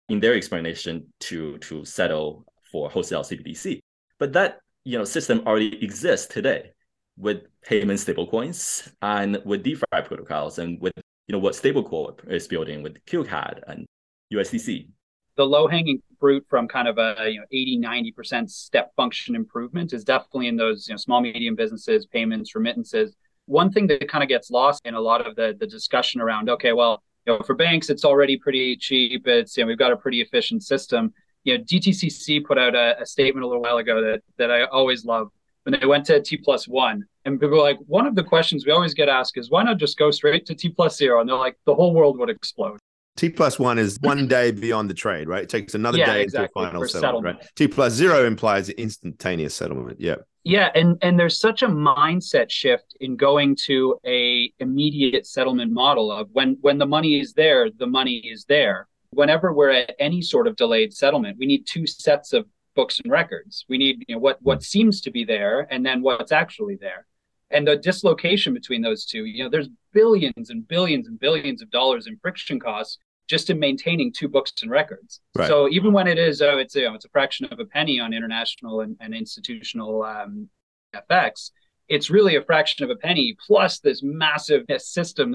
in 0.09 0.21
their 0.21 0.35
explanation, 0.35 1.13
to 1.21 1.59
to 1.59 1.85
settle 1.85 2.45
for 2.71 2.89
wholesale 2.89 3.23
CBDC. 3.23 3.81
But 4.19 4.33
that 4.35 4.61
you 4.85 4.97
know 4.99 5.05
system 5.05 5.43
already 5.47 5.83
exists 5.83 6.27
today 6.27 6.71
with 7.19 7.43
payment 7.63 7.99
stablecoins 7.99 8.91
and 9.03 9.41
with 9.45 9.63
DeFi 9.63 10.03
protocols 10.05 10.59
and 10.59 10.81
with 10.81 10.93
you 11.27 11.33
know 11.33 11.39
what 11.39 11.55
stablecoin 11.55 12.31
is 12.31 12.47
building 12.47 12.83
with 12.83 13.03
QCAD 13.07 13.61
and 13.67 13.87
USDC. 14.33 14.89
The 15.37 15.45
low 15.45 15.67
hanging 15.67 16.03
fruit 16.19 16.47
from 16.49 16.69
kind 16.69 16.89
of 16.89 16.99
a 16.99 17.31
you 17.31 17.41
know 17.41 17.47
80 17.51 17.81
90% 17.83 18.51
step 18.51 18.93
function 18.97 19.35
improvement 19.35 19.93
is 19.93 20.05
definitely 20.05 20.49
in 20.49 20.57
those 20.57 20.89
you 20.89 20.93
know 20.93 20.99
small 20.99 21.21
medium 21.21 21.55
businesses, 21.55 22.07
payments, 22.07 22.55
remittances. 22.55 23.17
One 23.47 23.71
thing 23.71 23.87
that 23.89 24.09
kind 24.09 24.23
of 24.23 24.29
gets 24.29 24.51
lost 24.51 24.83
in 24.85 24.95
a 24.95 25.01
lot 25.01 25.27
of 25.27 25.37
the 25.37 25.57
the 25.59 25.67
discussion 25.67 26.21
around 26.21 26.51
okay, 26.51 26.73
well, 26.73 27.03
you 27.27 27.33
know, 27.33 27.41
for 27.45 27.55
banks 27.55 27.91
it's 27.91 28.05
already 28.05 28.37
pretty 28.37 28.77
cheap. 28.77 29.27
It's 29.27 29.57
you 29.57 29.65
know 29.65 29.69
we've 29.69 29.79
got 29.79 29.93
a 29.93 29.97
pretty 29.97 30.21
efficient 30.21 30.63
system. 30.63 31.13
You 31.45 31.59
know, 31.59 31.65
DTCC 31.65 32.45
put 32.45 32.59
out 32.59 32.75
a, 32.75 33.01
a 33.01 33.07
statement 33.07 33.45
a 33.45 33.47
little 33.47 33.63
while 33.63 33.79
ago 33.79 34.03
that 34.03 34.23
that 34.39 34.51
I 34.51 34.65
always 34.65 35.05
love 35.05 35.31
when 35.65 35.79
they 35.79 35.87
went 35.87 36.05
to 36.07 36.21
T 36.21 36.37
plus 36.37 36.69
one 36.69 37.05
and 37.27 37.41
people 37.41 37.59
are 37.59 37.63
like, 37.63 37.79
one 37.89 38.07
of 38.07 38.15
the 38.15 38.23
questions 38.23 38.65
we 38.65 38.71
always 38.71 38.95
get 38.95 39.09
asked 39.09 39.37
is, 39.37 39.51
why 39.51 39.65
not 39.65 39.79
just 39.79 39.99
go 39.99 40.13
straight 40.13 40.47
to 40.47 40.55
T 40.55 40.69
plus 40.69 40.97
zero? 40.97 41.21
And 41.21 41.29
they're 41.29 41.37
like, 41.37 41.59
the 41.67 41.75
whole 41.75 41.93
world 41.93 42.19
would 42.21 42.31
explode. 42.31 42.79
T 43.17 43.31
plus 43.31 43.59
one 43.59 43.79
is 43.79 43.99
one 44.01 44.29
day 44.29 44.53
beyond 44.53 44.89
the 44.89 44.95
trade, 44.95 45.27
right? 45.27 45.43
It 45.43 45.49
takes 45.49 45.75
another 45.75 45.99
yeah, 45.99 46.07
day 46.07 46.23
exactly, 46.23 46.65
to 46.65 46.71
final 46.71 46.87
settlement, 46.87 46.91
settlement, 46.91 47.39
right? 47.39 47.51
T 47.57 47.67
plus 47.67 47.95
zero 47.95 48.27
implies 48.27 48.69
instantaneous 48.69 49.55
settlement. 49.55 50.01
Yeah. 50.01 50.17
Yeah, 50.47 50.71
and 50.77 50.97
and 51.03 51.19
there's 51.19 51.41
such 51.41 51.65
a 51.65 51.67
mindset 51.67 52.53
shift 52.53 52.97
in 53.01 53.17
going 53.17 53.57
to 53.67 53.99
a 54.07 54.53
immediate 54.61 55.27
settlement 55.27 55.73
model 55.73 56.13
of 56.13 56.29
when 56.35 56.57
when 56.61 56.79
the 56.79 56.87
money 56.87 57.19
is 57.19 57.33
there, 57.33 57.69
the 57.69 57.89
money 57.89 58.19
is 58.19 58.45
there. 58.45 58.87
Whenever 59.11 59.53
we're 59.53 59.73
at 59.73 59.97
any 59.99 60.23
sort 60.23 60.47
of 60.47 60.55
delayed 60.55 60.95
settlement, 60.95 61.37
we 61.37 61.47
need 61.47 61.67
two 61.67 61.85
sets 61.85 62.33
of 62.33 62.47
books 62.77 63.01
and 63.01 63.11
records. 63.11 63.65
We 63.69 63.77
need 63.77 64.05
you 64.07 64.15
know 64.15 64.21
what 64.21 64.41
what 64.41 64.63
seems 64.63 65.01
to 65.01 65.11
be 65.11 65.25
there 65.25 65.67
and 65.69 65.85
then 65.85 66.01
what's 66.01 66.31
actually 66.31 66.77
there 66.77 67.07
and 67.51 67.67
the 67.67 67.77
dislocation 67.77 68.53
between 68.55 68.83
those 68.83 69.05
two 69.05 69.25
you 69.25 69.43
know 69.43 69.51
there's 69.51 69.69
billions 69.93 70.51
and 70.51 70.67
billions 70.67 71.07
and 71.07 71.19
billions 71.19 71.63
of 71.63 71.71
dollars 71.71 72.07
in 72.07 72.19
friction 72.19 72.59
costs 72.59 72.99
just 73.27 73.51
in 73.51 73.59
maintaining 73.59 74.13
two 74.13 74.29
books 74.29 74.53
and 74.63 74.71
records 74.71 75.21
right. 75.37 75.49
so 75.49 75.69
even 75.69 75.93
when 75.93 76.07
it 76.07 76.19
is 76.19 76.41
oh 76.43 76.59
it's 76.59 76.75
you 76.75 76.83
know 76.83 76.95
it's 76.95 77.05
a 77.05 77.09
fraction 77.11 77.47
of 77.51 77.59
a 77.59 77.65
penny 77.65 77.99
on 78.01 78.13
international 78.13 78.81
and, 78.81 78.97
and 79.01 79.15
institutional 79.15 80.03
um, 80.03 80.49
fx 80.95 81.51
it's 81.89 82.11
really 82.11 82.37
a 82.37 82.43
fraction 82.43 82.85
of 82.85 82.91
a 82.91 82.97
penny 82.97 83.37
plus 83.47 83.81
this 83.81 84.03
massive 84.03 84.65
system 84.79 85.35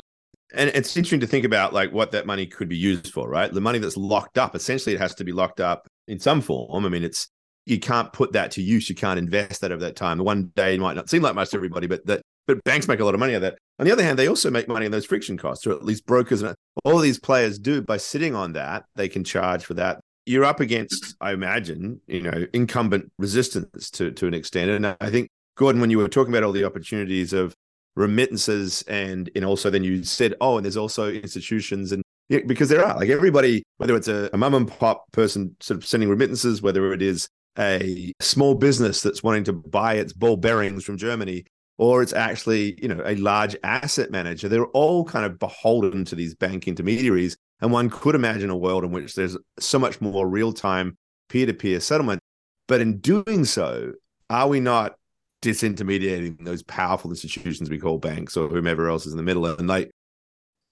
and 0.54 0.70
it's 0.70 0.98
interesting 0.98 1.20
to 1.22 1.28
think 1.28 1.46
about 1.46 1.74
like 1.74 1.92
what 1.92 2.12
that 2.12 2.26
money 2.26 2.46
could 2.46 2.70
be 2.70 2.78
used 2.78 3.12
for 3.12 3.30
right 3.30 3.54
the 3.54 3.62
money 3.62 3.80
that's 3.80 3.98
locked 3.98 4.38
up 4.38 4.56
essentially 4.56 4.96
it 4.96 5.00
has 5.00 5.16
to 5.16 5.24
be 5.24 5.32
locked 5.32 5.60
up 5.60 5.88
in 6.08 6.20
some 6.20 6.42
form 6.42 6.86
i 6.86 6.90
mean 6.90 7.04
it's 7.04 7.30
you 7.66 7.80
can't 7.80 8.12
put 8.12 8.34
that 8.34 8.52
to 8.52 8.62
use. 8.62 8.90
You 8.90 8.96
can't 8.96 9.20
invest 9.20 9.62
that 9.62 9.72
over 9.72 9.82
that 9.82 9.96
time. 9.96 10.18
The 10.18 10.24
one 10.24 10.52
day 10.56 10.78
might 10.78 10.96
not 10.96 11.10
seem 11.10 11.22
like 11.22 11.36
much 11.36 11.52
to 11.52 11.58
everybody, 11.58 11.88
but 11.88 12.06
that 12.08 12.21
but 12.48 12.64
banks 12.64 12.88
make 12.88 13.00
a 13.00 13.06
lot 13.06 13.14
of 13.14 13.20
money 13.20 13.36
on 13.36 13.42
that. 13.42 13.58
On 13.80 13.86
the 13.86 13.92
other 13.92 14.04
hand, 14.04 14.18
they 14.20 14.28
also 14.28 14.52
make 14.52 14.68
money 14.68 14.86
on 14.86 14.92
those 14.92 15.06
friction 15.06 15.38
costs, 15.38 15.66
or 15.66 15.72
at 15.72 15.84
least 15.84 16.06
brokers 16.06 16.42
and 16.42 16.56
all 16.84 17.00
these 17.00 17.20
players 17.20 17.58
do 17.58 17.82
by 17.82 17.98
sitting 17.98 18.36
on 18.36 18.54
that. 18.54 18.86
They 18.96 19.10
can 19.10 19.24
charge 19.24 19.66
for 19.66 19.74
that. 19.76 20.00
You're 20.26 20.46
up 20.46 20.60
against, 20.60 21.16
I 21.20 21.32
imagine, 21.32 22.00
you 22.08 22.22
know, 22.22 22.46
incumbent 22.54 23.12
resistance 23.18 23.90
to 23.92 24.12
to 24.12 24.28
an 24.28 24.34
extent. 24.34 24.70
And 24.70 24.96
I 25.02 25.10
think 25.10 25.30
Gordon, 25.56 25.82
when 25.82 25.90
you 25.90 25.98
were 25.98 26.08
talking 26.08 26.34
about 26.34 26.44
all 26.44 26.52
the 26.52 26.66
opportunities 26.66 27.34
of 27.34 27.54
remittances 27.96 28.84
and 28.84 29.30
and 29.36 29.44
also 29.44 29.70
then 29.70 29.84
you 29.84 30.04
said, 30.04 30.36
oh, 30.42 30.58
and 30.58 30.66
there's 30.66 30.78
also 30.78 31.10
institutions 31.10 31.92
and 31.92 32.04
yeah, 32.30 32.40
because 32.46 32.70
there 32.70 32.86
are 32.86 32.96
like 32.96 33.10
everybody, 33.10 33.64
whether 33.78 33.96
it's 33.96 34.08
a, 34.08 34.30
a 34.32 34.38
mum 34.38 34.54
and 34.54 34.68
pop 34.68 35.12
person 35.12 35.56
sort 35.60 35.78
of 35.78 35.86
sending 35.86 36.08
remittances, 36.08 36.62
whether 36.62 36.94
it 36.94 37.02
is 37.02 37.28
a 37.60 38.14
small 38.22 38.56
business 38.56 39.02
that's 39.02 39.22
wanting 39.22 39.44
to 39.44 39.54
buy 39.54 39.96
its 39.96 40.14
ball 40.14 40.38
bearings 40.38 40.86
from 40.86 40.98
Germany, 40.98 41.44
or 41.82 42.04
it's 42.04 42.14
actually, 42.14 42.78
you 42.80 42.88
know, 42.88 43.02
a 43.04 43.16
large 43.16 43.56
asset 43.64 44.12
manager. 44.12 44.48
They're 44.48 44.68
all 44.68 45.04
kind 45.04 45.26
of 45.26 45.40
beholden 45.40 46.06
to 46.06 46.16
these 46.16 46.36
bank 46.36 46.68
intermediaries. 46.68 47.36
And 47.60 47.72
one 47.72 47.90
could 47.90 48.14
imagine 48.14 48.52
a 48.52 48.56
world 48.56 48.84
in 48.84 48.92
which 48.92 49.16
there's 49.16 49.36
so 49.60 49.80
much 49.80 50.00
more 50.00 50.28
real 50.28 50.54
time 50.54 50.96
peer 51.28 51.48
to 51.48 51.56
peer 51.56 51.80
settlement. 51.80 52.22
But 52.68 52.82
in 52.82 53.00
doing 53.00 53.46
so, 53.46 53.94
are 54.30 54.48
we 54.48 54.60
not 54.60 54.94
disintermediating 55.42 56.46
those 56.46 56.62
powerful 56.62 57.10
institutions 57.10 57.68
we 57.68 57.80
call 57.80 57.98
banks 57.98 58.38
or 58.38 58.48
whomever 58.48 58.88
else 58.88 59.08
is 59.08 59.14
in 59.14 59.18
the 59.18 59.24
middle? 59.24 59.48
And 59.48 59.68
like, 59.68 59.90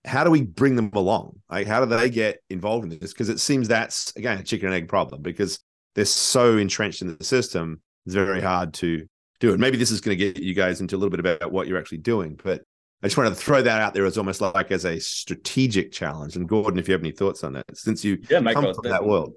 how 0.06 0.24
do 0.24 0.30
we 0.30 0.44
bring 0.44 0.76
them 0.76 0.92
along? 0.94 1.42
Like, 1.50 1.66
how 1.66 1.84
do 1.84 1.88
they 1.88 2.12
get 2.12 2.38
involved 2.52 2.84
in 2.84 3.00
this? 3.00 3.14
Because 3.14 3.30
it 3.30 3.40
seems 3.40 3.68
that's 3.68 4.16
again 4.16 4.38
a 4.38 4.44
chicken 4.44 4.68
and 4.68 4.76
egg 4.76 4.88
problem. 4.88 5.24
Because 5.24 5.60
they're 5.96 6.06
so 6.06 6.58
entrenched 6.58 7.02
in 7.02 7.18
the 7.18 7.24
system, 7.24 7.82
it's 8.06 8.14
very 8.14 8.42
hard 8.42 8.76
to 8.76 9.08
do 9.40 9.54
it. 9.54 9.60
Maybe 9.60 9.78
this 9.78 9.92
is 9.92 10.02
going 10.02 10.18
to 10.18 10.32
get 10.32 10.42
you 10.42 10.54
guys 10.54 10.82
into 10.82 10.96
a 10.96 10.98
little 10.98 11.10
bit 11.10 11.20
about 11.20 11.52
what 11.52 11.68
you're 11.68 11.80
actually 11.80 12.00
doing, 12.00 12.40
but 12.44 12.62
I 13.02 13.08
just 13.08 13.18
wanted 13.18 13.30
to 13.30 13.36
throw 13.36 13.62
that 13.62 13.82
out 13.82 13.94
there 13.94 14.06
as 14.06 14.18
almost 14.18 14.42
like 14.42 14.72
as 14.72 14.86
a 14.86 15.00
strategic 15.00 15.92
challenge. 15.92 16.36
And 16.36 16.48
Gordon, 16.48 16.80
if 16.80 16.88
you 16.88 16.92
have 16.94 17.02
any 17.02 17.12
thoughts 17.12 17.44
on 17.44 17.54
that, 17.54 17.66
since 17.78 18.04
you 18.04 18.18
yeah, 18.30 18.40
Michael, 18.40 18.64
come 18.64 18.74
from 18.74 18.84
that, 18.84 18.90
that 18.90 19.06
world. 19.06 19.34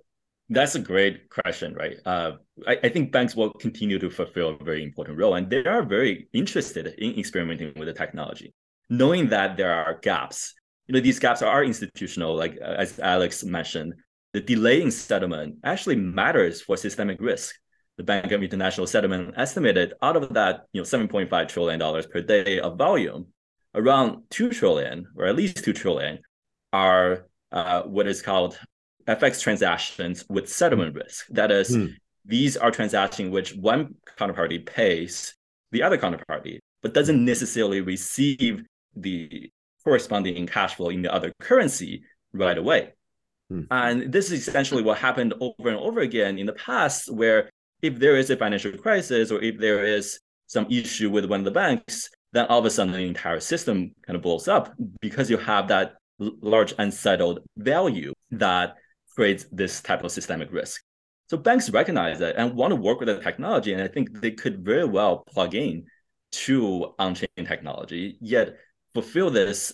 That's 0.48 0.74
a 0.74 0.80
great 0.80 1.30
question, 1.30 1.74
right? 1.74 1.96
Uh, 2.04 2.32
I, 2.66 2.78
I, 2.82 2.88
think 2.88 3.12
banks 3.12 3.36
will 3.36 3.52
continue 3.54 3.98
to 4.00 4.10
fulfill 4.10 4.50
a 4.60 4.64
very 4.64 4.82
important 4.82 5.18
role, 5.18 5.34
and 5.36 5.48
they 5.48 5.64
are 5.64 5.82
very 5.82 6.28
interested 6.32 6.88
in 6.98 7.18
experimenting 7.18 7.72
with 7.76 7.86
the 7.86 7.94
technology, 7.94 8.52
knowing 8.90 9.28
that 9.28 9.56
there 9.56 9.72
are 9.72 9.98
gaps. 10.02 10.52
You 10.88 10.94
know, 10.94 11.00
these 11.00 11.20
gaps 11.20 11.40
are 11.40 11.64
institutional, 11.64 12.34
like 12.34 12.58
uh, 12.60 12.74
as 12.76 12.98
Alex 12.98 13.44
mentioned 13.44 13.94
the 14.32 14.40
delay 14.40 14.80
in 14.80 14.90
settlement 14.90 15.56
actually 15.62 15.96
matters 15.96 16.62
for 16.62 16.76
systemic 16.76 17.20
risk. 17.20 17.54
The 17.98 18.04
Bank 18.04 18.32
of 18.32 18.42
International 18.42 18.86
Settlement 18.86 19.34
estimated 19.36 19.94
out 20.00 20.16
of 20.16 20.32
that, 20.34 20.62
you 20.72 20.80
know, 20.80 20.84
$7.5 20.84 21.48
trillion 21.48 22.02
per 22.10 22.20
day 22.22 22.58
of 22.58 22.78
volume, 22.78 23.26
around 23.74 24.22
2 24.30 24.50
trillion, 24.50 25.06
or 25.16 25.26
at 25.26 25.36
least 25.36 25.62
2 25.64 25.72
trillion, 25.72 26.18
are 26.72 27.26
uh, 27.52 27.82
what 27.82 28.06
is 28.06 28.22
called 28.22 28.58
FX 29.06 29.42
transactions 29.42 30.24
with 30.28 30.48
settlement 30.48 30.94
risk. 30.94 31.26
That 31.28 31.50
is, 31.50 31.74
hmm. 31.74 31.86
these 32.24 32.56
are 32.56 32.70
transactions 32.70 33.30
which 33.30 33.54
one 33.54 33.96
counterparty 34.18 34.64
pays 34.64 35.34
the 35.70 35.82
other 35.82 35.98
counterparty, 35.98 36.60
but 36.82 36.94
doesn't 36.94 37.24
necessarily 37.24 37.80
receive 37.80 38.62
the 38.94 39.50
corresponding 39.84 40.46
cash 40.46 40.74
flow 40.76 40.90
in 40.90 41.02
the 41.02 41.12
other 41.12 41.32
currency 41.40 42.04
right 42.32 42.56
away. 42.56 42.92
Hmm. 43.50 43.62
And 43.70 44.12
this 44.12 44.30
is 44.30 44.46
essentially 44.48 44.82
what 44.82 44.98
happened 44.98 45.34
over 45.40 45.68
and 45.68 45.78
over 45.78 46.00
again 46.00 46.38
in 46.38 46.46
the 46.46 46.52
past, 46.52 47.12
where 47.12 47.50
if 47.82 47.98
there 47.98 48.16
is 48.16 48.30
a 48.30 48.36
financial 48.36 48.72
crisis 48.78 49.30
or 49.30 49.42
if 49.42 49.58
there 49.58 49.84
is 49.84 50.18
some 50.46 50.66
issue 50.70 51.10
with 51.10 51.26
one 51.26 51.40
of 51.40 51.44
the 51.44 51.50
banks, 51.50 52.08
then 52.32 52.46
all 52.46 52.60
of 52.60 52.64
a 52.64 52.70
sudden 52.70 52.92
the 52.92 53.00
entire 53.00 53.40
system 53.40 53.92
kind 54.06 54.16
of 54.16 54.22
blows 54.22 54.48
up 54.48 54.72
because 55.00 55.28
you 55.28 55.36
have 55.36 55.68
that 55.68 55.94
large 56.18 56.72
unsettled 56.78 57.40
value 57.56 58.12
that 58.30 58.74
creates 59.14 59.46
this 59.52 59.82
type 59.82 60.04
of 60.04 60.12
systemic 60.12 60.52
risk. 60.52 60.82
So 61.28 61.36
banks 61.36 61.70
recognize 61.70 62.18
that 62.20 62.36
and 62.36 62.54
want 62.54 62.72
to 62.72 62.76
work 62.76 63.00
with 63.00 63.08
the 63.08 63.18
technology, 63.18 63.72
and 63.72 63.82
I 63.82 63.88
think 63.88 64.20
they 64.20 64.30
could 64.30 64.64
very 64.64 64.84
well 64.84 65.24
plug 65.28 65.54
in 65.54 65.84
to 66.32 66.94
on-chain 66.98 67.28
technology, 67.46 68.18
yet 68.20 68.56
fulfill 68.94 69.30
this 69.30 69.72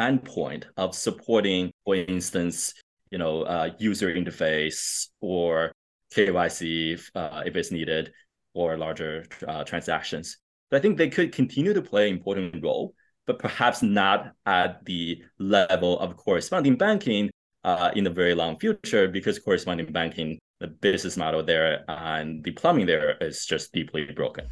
endpoint 0.00 0.64
of 0.76 0.94
supporting, 0.94 1.72
for 1.84 1.94
instance, 1.94 2.74
you 3.10 3.18
know, 3.18 3.42
uh, 3.42 3.70
user 3.78 4.12
interface 4.12 5.08
or 5.20 5.72
KYC 6.14 6.94
if, 6.94 7.10
uh, 7.14 7.42
if 7.44 7.56
it's 7.56 7.70
needed, 7.70 8.12
or 8.54 8.76
larger 8.76 9.24
uh, 9.46 9.64
transactions. 9.64 10.38
So 10.70 10.76
I 10.76 10.80
think 10.80 10.96
they 10.96 11.10
could 11.10 11.32
continue 11.32 11.74
to 11.74 11.82
play 11.82 12.08
an 12.08 12.14
important 12.14 12.62
role, 12.62 12.94
but 13.26 13.38
perhaps 13.38 13.82
not 13.82 14.32
at 14.46 14.84
the 14.84 15.22
level 15.38 15.98
of 15.98 16.16
corresponding 16.16 16.76
banking 16.76 17.30
uh, 17.64 17.90
in 17.96 18.04
the 18.04 18.10
very 18.10 18.34
long 18.34 18.58
future, 18.58 19.08
because 19.08 19.38
corresponding 19.38 19.92
banking, 19.92 20.38
the 20.60 20.68
business 20.68 21.16
model 21.16 21.42
there 21.42 21.84
and 21.88 22.44
the 22.44 22.52
plumbing 22.52 22.86
there 22.86 23.16
is 23.20 23.44
just 23.44 23.72
deeply 23.72 24.04
broken. 24.04 24.46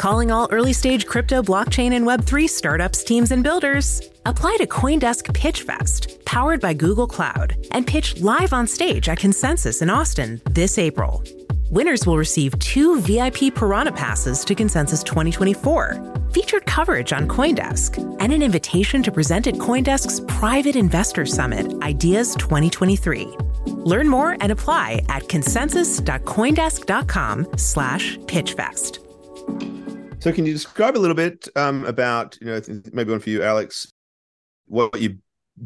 Calling 0.00 0.32
all 0.32 0.48
early 0.50 0.72
stage 0.72 1.04
crypto, 1.04 1.42
blockchain, 1.42 1.92
and 1.92 2.06
Web3 2.06 2.48
startups, 2.48 3.04
teams, 3.04 3.32
and 3.32 3.44
builders. 3.44 4.00
Apply 4.24 4.56
to 4.56 4.66
Coindesk 4.66 5.24
PitchFest, 5.36 6.24
powered 6.24 6.58
by 6.58 6.72
Google 6.72 7.06
Cloud, 7.06 7.54
and 7.72 7.86
pitch 7.86 8.18
live 8.22 8.54
on 8.54 8.66
stage 8.66 9.10
at 9.10 9.18
Consensus 9.18 9.82
in 9.82 9.90
Austin 9.90 10.40
this 10.52 10.78
April. 10.78 11.22
Winners 11.68 12.06
will 12.06 12.16
receive 12.16 12.58
two 12.60 12.98
VIP 13.02 13.54
Piranha 13.54 13.92
passes 13.92 14.42
to 14.46 14.54
Consensus 14.54 15.02
2024, 15.02 16.30
featured 16.32 16.64
coverage 16.64 17.12
on 17.12 17.28
Coindesk, 17.28 17.98
and 18.20 18.32
an 18.32 18.42
invitation 18.42 19.02
to 19.02 19.12
present 19.12 19.48
at 19.48 19.54
Coindesk's 19.56 20.20
Private 20.20 20.76
Investor 20.76 21.26
Summit 21.26 21.74
Ideas 21.82 22.34
2023. 22.36 23.36
Learn 23.66 24.08
more 24.08 24.38
and 24.40 24.50
apply 24.50 25.02
at 25.10 25.28
consensus.coindesk.com 25.28 27.48
slash 27.58 28.16
pitchfest. 28.20 29.09
So, 30.20 30.32
can 30.32 30.44
you 30.44 30.52
describe 30.52 30.96
a 30.96 31.00
little 31.00 31.16
bit 31.16 31.48
um, 31.56 31.86
about, 31.86 32.36
you 32.42 32.48
know, 32.48 32.60
maybe 32.92 33.10
one 33.10 33.20
for 33.20 33.30
you, 33.30 33.42
Alex, 33.42 33.90
what 34.66 35.00
you're 35.00 35.16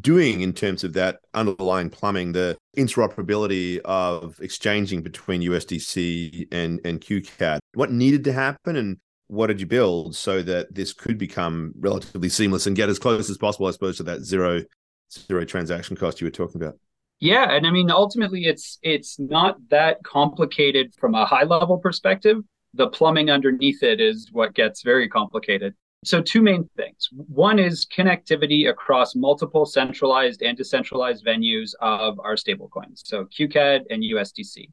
doing 0.01 0.43
in 0.43 0.53
terms 0.53 0.85
of 0.85 0.93
that 0.93 1.19
underlying 1.35 1.91
plumbing, 1.91 2.31
the 2.33 2.57
interoperability 2.77 3.81
of 3.85 4.39
exchanging 4.41 5.03
between 5.03 5.43
USDC 5.43 6.47
and, 6.53 6.81
and 6.85 7.01
QCAD? 7.01 7.59
What 7.75 7.91
needed 7.91 8.23
to 8.25 8.33
happen 8.33 8.77
and 8.77 8.99
what 9.27 9.49
did 9.49 9.61
you 9.61 9.67
build 9.67 10.15
so 10.15 10.41
that 10.43 10.73
this 10.73 10.93
could 10.93 11.19
become 11.19 11.73
relatively 11.77 12.29
seamless 12.29 12.69
and 12.69 12.77
get 12.77 12.89
as 12.89 13.01
close 13.01 13.29
as 13.29 13.39
possible, 13.39 13.67
I 13.67 13.73
suppose, 13.73 13.97
to 13.97 14.05
that 14.05 14.21
zero 14.21 14.63
zero 15.11 15.45
transaction 15.45 15.97
cost 15.97 16.21
you 16.21 16.29
were 16.29 16.31
talking 16.31 16.63
about? 16.63 16.79
Yeah, 17.19 17.51
and 17.51 17.67
I 17.67 17.71
mean 17.71 17.91
ultimately 17.91 18.45
it's 18.45 18.79
it's 18.83 19.19
not 19.19 19.57
that 19.71 20.05
complicated 20.05 20.95
from 20.95 21.17
a 21.17 21.25
high 21.25 21.45
level 21.45 21.79
perspective 21.79 22.39
the 22.75 22.89
plumbing 22.89 23.31
underneath 23.31 23.83
it 23.83 24.01
is 24.01 24.29
what 24.33 24.55
gets 24.55 24.83
very 24.83 25.09
complicated. 25.09 25.75
So, 26.05 26.21
two 26.21 26.43
main 26.43 26.69
things. 26.77 27.09
One 27.13 27.59
is 27.59 27.87
connectivity 27.87 28.69
across 28.69 29.15
multiple 29.15 29.65
centralized 29.65 30.43
and 30.43 30.57
decentralized 30.57 31.25
venues 31.25 31.73
of 31.81 32.21
our 32.21 32.35
stablecoins, 32.35 33.01
so 33.05 33.25
QCAD 33.25 33.85
and 33.89 34.03
USDC. 34.03 34.69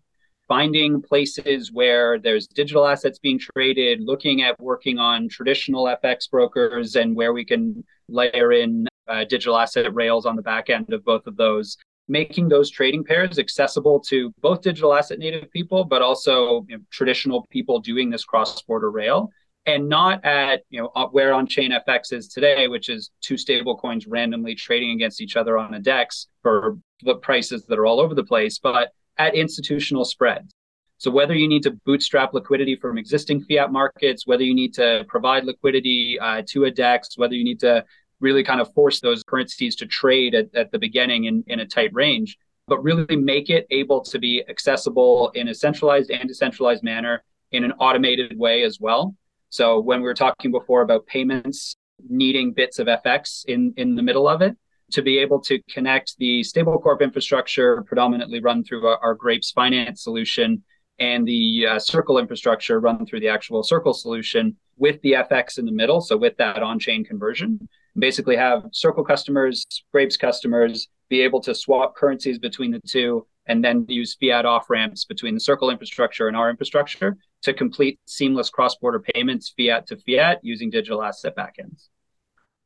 Finding 0.47 1.02
places 1.02 1.71
where 1.71 2.19
there's 2.19 2.47
digital 2.47 2.86
assets 2.86 3.17
being 3.17 3.39
traded, 3.39 4.02
looking 4.02 4.41
at 4.41 4.60
working 4.60 4.97
on 4.97 5.30
traditional 5.30 5.86
FX 6.04 6.30
brokers 6.30 6.97
and 6.97 7.15
where 7.15 7.32
we 7.32 7.45
can 7.45 7.82
layer 8.10 8.52
in 8.52 8.86
uh, 9.08 9.23
digital 9.23 9.58
asset 9.58 9.93
rails 9.93 10.26
on 10.26 10.36
the 10.36 10.41
back 10.41 10.69
end 10.69 10.91
of 10.91 11.06
both 11.06 11.26
of 11.28 11.38
those 11.38 11.78
making 12.12 12.50
those 12.50 12.69
trading 12.69 13.04
pairs 13.04 13.39
accessible 13.39 14.00
to 14.00 14.34
both 14.41 14.62
digital 14.62 14.93
asset 14.93 15.17
native 15.17 15.50
people, 15.52 15.86
but 15.86 16.02
also 16.02 16.65
you 16.67 16.78
know, 16.78 16.84
traditional 16.91 17.47
people 17.50 17.80
doing 17.80 18.10
this 18.10 18.26
cross 18.26 18.62
border 18.63 18.91
rail, 18.91 19.30
and 19.65 19.88
not 19.88 20.24
at 20.26 20.63
you 20.69 20.82
know 20.82 21.10
where 21.12 21.34
on 21.34 21.47
chain 21.47 21.71
FX 21.71 22.12
is 22.12 22.28
today, 22.28 22.67
which 22.67 22.89
is 22.89 23.12
two 23.21 23.38
stable 23.38 23.78
coins 23.78 24.06
randomly 24.08 24.54
trading 24.54 24.91
against 24.91 25.21
each 25.21 25.38
other 25.38 25.58
on 25.58 25.74
a 25.74 25.80
DEX 25.80 26.28
for 26.43 26.78
the 27.04 27.15
prices 27.15 27.65
that 27.65 27.80
are 27.80 27.86
all 27.86 28.02
over 28.02 28.13
the 28.13 28.24
place, 28.24 28.60
but 28.60 28.91
at 29.17 29.34
institutional 29.34 30.04
spreads. 30.04 30.54
So 30.97 31.10
whether 31.10 31.34
you 31.34 31.47
need 31.47 31.63
to 31.63 31.71
bootstrap 31.71 32.34
liquidity 32.34 32.76
from 32.76 33.00
existing 33.00 33.41
fiat 33.45 33.71
markets, 33.71 34.28
whether 34.28 34.43
you 34.43 34.54
need 34.54 34.74
to 34.76 35.04
provide 35.08 35.45
liquidity 35.45 36.19
uh, 36.19 36.43
to 36.50 36.65
a 36.65 36.71
DEX, 36.71 37.17
whether 37.17 37.34
you 37.34 37.43
need 37.43 37.60
to 37.62 37.84
really 38.21 38.43
kind 38.43 38.62
of 38.62 38.73
force 38.73 38.99
those 38.99 39.23
currencies 39.23 39.75
to 39.77 39.86
trade 39.86 40.36
at, 40.36 40.53
at 40.55 40.71
the 40.71 40.79
beginning 40.79 41.25
in, 41.25 41.43
in 41.47 41.60
a 41.60 41.65
tight 41.65 41.93
range, 41.93 42.38
but 42.67 42.81
really 42.81 43.15
make 43.15 43.49
it 43.49 43.67
able 43.71 44.01
to 44.01 44.19
be 44.19 44.43
accessible 44.47 45.29
in 45.36 45.49
a 45.49 45.53
centralized 45.53 46.12
and 46.12 46.27
decentralized 46.29 46.84
manner 46.84 47.23
in 47.51 47.63
an 47.63 47.73
automated 47.73 48.38
way 48.38 48.63
as 48.63 48.79
well. 48.79 49.15
So 49.49 49.79
when 49.79 49.99
we 49.99 50.05
were 50.05 50.13
talking 50.13 50.51
before 50.51 50.81
about 50.81 51.05
payments 51.07 51.75
needing 52.07 52.53
bits 52.53 52.79
of 52.79 52.88
FX 52.88 53.45
in, 53.45 53.73
in 53.77 53.95
the 53.95 54.01
middle 54.01 54.27
of 54.27 54.41
it, 54.41 54.55
to 54.91 55.01
be 55.01 55.19
able 55.19 55.39
to 55.39 55.62
connect 55.69 56.17
the 56.17 56.41
stablecorp 56.41 57.01
infrastructure 57.01 57.81
predominantly 57.84 58.39
run 58.39 58.63
through 58.63 58.86
our, 58.86 58.97
our 58.97 59.15
Grapes 59.15 59.51
finance 59.51 60.03
solution 60.03 60.63
and 60.99 61.27
the 61.27 61.65
uh, 61.67 61.79
Circle 61.79 62.19
infrastructure 62.19 62.79
run 62.79 63.05
through 63.05 63.21
the 63.21 63.29
actual 63.29 63.63
Circle 63.63 63.93
solution 63.93 64.55
with 64.77 65.01
the 65.01 65.13
FX 65.13 65.57
in 65.57 65.65
the 65.65 65.71
middle. 65.71 66.01
So 66.01 66.17
with 66.17 66.38
that 66.38 66.62
on-chain 66.62 67.05
conversion, 67.05 67.67
basically 67.97 68.36
have 68.36 68.63
Circle 68.71 69.04
customers, 69.04 69.65
Grapes 69.91 70.17
customers 70.17 70.88
be 71.10 71.21
able 71.21 71.41
to 71.41 71.54
swap 71.54 71.95
currencies 71.95 72.39
between 72.39 72.71
the 72.71 72.82
two 72.88 73.25
and 73.47 73.63
then 73.63 73.86
use 73.89 74.15
fiat 74.15 74.45
off 74.45 74.69
ramps 74.69 75.06
between 75.06 75.34
the 75.34 75.39
Circle 75.39 75.69
infrastructure 75.69 76.27
and 76.27 76.38
our 76.38 76.49
infrastructure 76.49 77.17
to 77.41 77.54
complete 77.54 77.99
seamless 78.06 78.49
cross 78.49 78.75
border 78.75 78.99
payments, 78.99 79.54
fiat 79.58 79.88
to 79.88 79.97
fiat, 79.97 80.39
using 80.43 80.69
digital 80.69 81.04
asset 81.04 81.36
backends. 81.36 81.89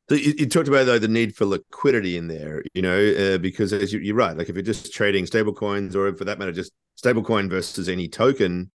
So 0.09 0.15
you, 0.15 0.35
you, 0.37 0.45
talked 0.45 0.67
about 0.67 0.85
though 0.85 0.99
the 0.99 1.07
need 1.07 1.35
for 1.35 1.45
liquidity 1.45 2.15
in 2.15 2.27
there, 2.27 2.63
you 2.75 2.83
know, 2.83 2.99
uh, 2.99 3.37
because 3.39 3.73
as 3.73 3.91
you, 3.91 4.13
are 4.13 4.15
right, 4.15 4.37
like 4.37 4.49
if 4.49 4.55
you're 4.55 4.61
just 4.61 4.93
trading 4.93 5.25
stable 5.25 5.53
coins 5.53 5.95
or 5.95 6.13
for 6.15 6.25
that 6.25 6.37
matter, 6.37 6.51
just 6.51 6.71
stablecoin 7.03 7.49
versus 7.49 7.89
any 7.89 8.07
token 8.07 8.69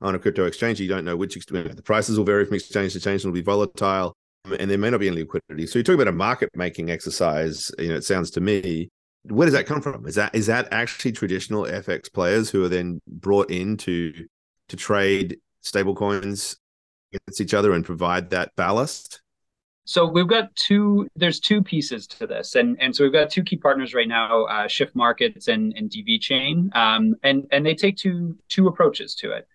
on 0.00 0.16
a 0.16 0.18
crypto 0.18 0.44
exchange, 0.44 0.80
you 0.80 0.88
don't 0.88 1.04
know 1.04 1.16
which 1.16 1.34
the 1.34 1.82
prices 1.84 2.18
will 2.18 2.24
vary 2.24 2.44
from 2.44 2.56
exchange 2.56 2.92
to 2.92 2.98
exchange 2.98 3.22
and 3.22 3.32
will 3.32 3.38
be 3.38 3.44
volatile 3.44 4.16
and 4.44 4.70
there 4.70 4.78
may 4.78 4.90
not 4.90 5.00
be 5.00 5.08
any 5.08 5.20
liquidity. 5.20 5.66
So 5.66 5.78
you 5.78 5.82
talk 5.82 5.94
about 5.94 6.08
a 6.08 6.12
market 6.12 6.50
making 6.54 6.90
exercise. 6.90 7.70
You 7.78 7.88
know, 7.88 7.96
it 7.96 8.04
sounds 8.04 8.30
to 8.32 8.40
me. 8.40 8.90
Where 9.24 9.46
does 9.46 9.54
that 9.54 9.66
come 9.66 9.80
from? 9.80 10.06
Is 10.06 10.16
that 10.16 10.34
is 10.34 10.46
that 10.46 10.68
actually 10.72 11.12
traditional 11.12 11.64
FX 11.64 12.12
players 12.12 12.50
who 12.50 12.64
are 12.64 12.68
then 12.68 13.00
brought 13.06 13.50
in 13.50 13.76
to 13.78 14.12
to 14.68 14.76
trade 14.76 15.38
stablecoins 15.64 16.56
against 17.12 17.40
each 17.40 17.54
other 17.54 17.72
and 17.72 17.84
provide 17.84 18.30
that 18.30 18.50
ballast? 18.56 19.20
So 19.84 20.06
we've 20.06 20.28
got 20.28 20.54
two. 20.56 21.08
There's 21.14 21.38
two 21.38 21.62
pieces 21.62 22.06
to 22.08 22.26
this, 22.26 22.56
and 22.56 22.76
and 22.80 22.94
so 22.94 23.04
we've 23.04 23.12
got 23.12 23.30
two 23.30 23.42
key 23.42 23.56
partners 23.56 23.94
right 23.94 24.08
now, 24.08 24.44
uh, 24.44 24.66
Shift 24.66 24.96
Markets 24.96 25.48
and 25.48 25.72
and 25.76 25.90
DV 25.90 26.20
Chain, 26.20 26.70
um, 26.74 27.14
and 27.22 27.46
and 27.52 27.64
they 27.64 27.74
take 27.74 27.96
two 27.96 28.36
two 28.48 28.66
approaches 28.66 29.14
to 29.16 29.32
it 29.32 29.46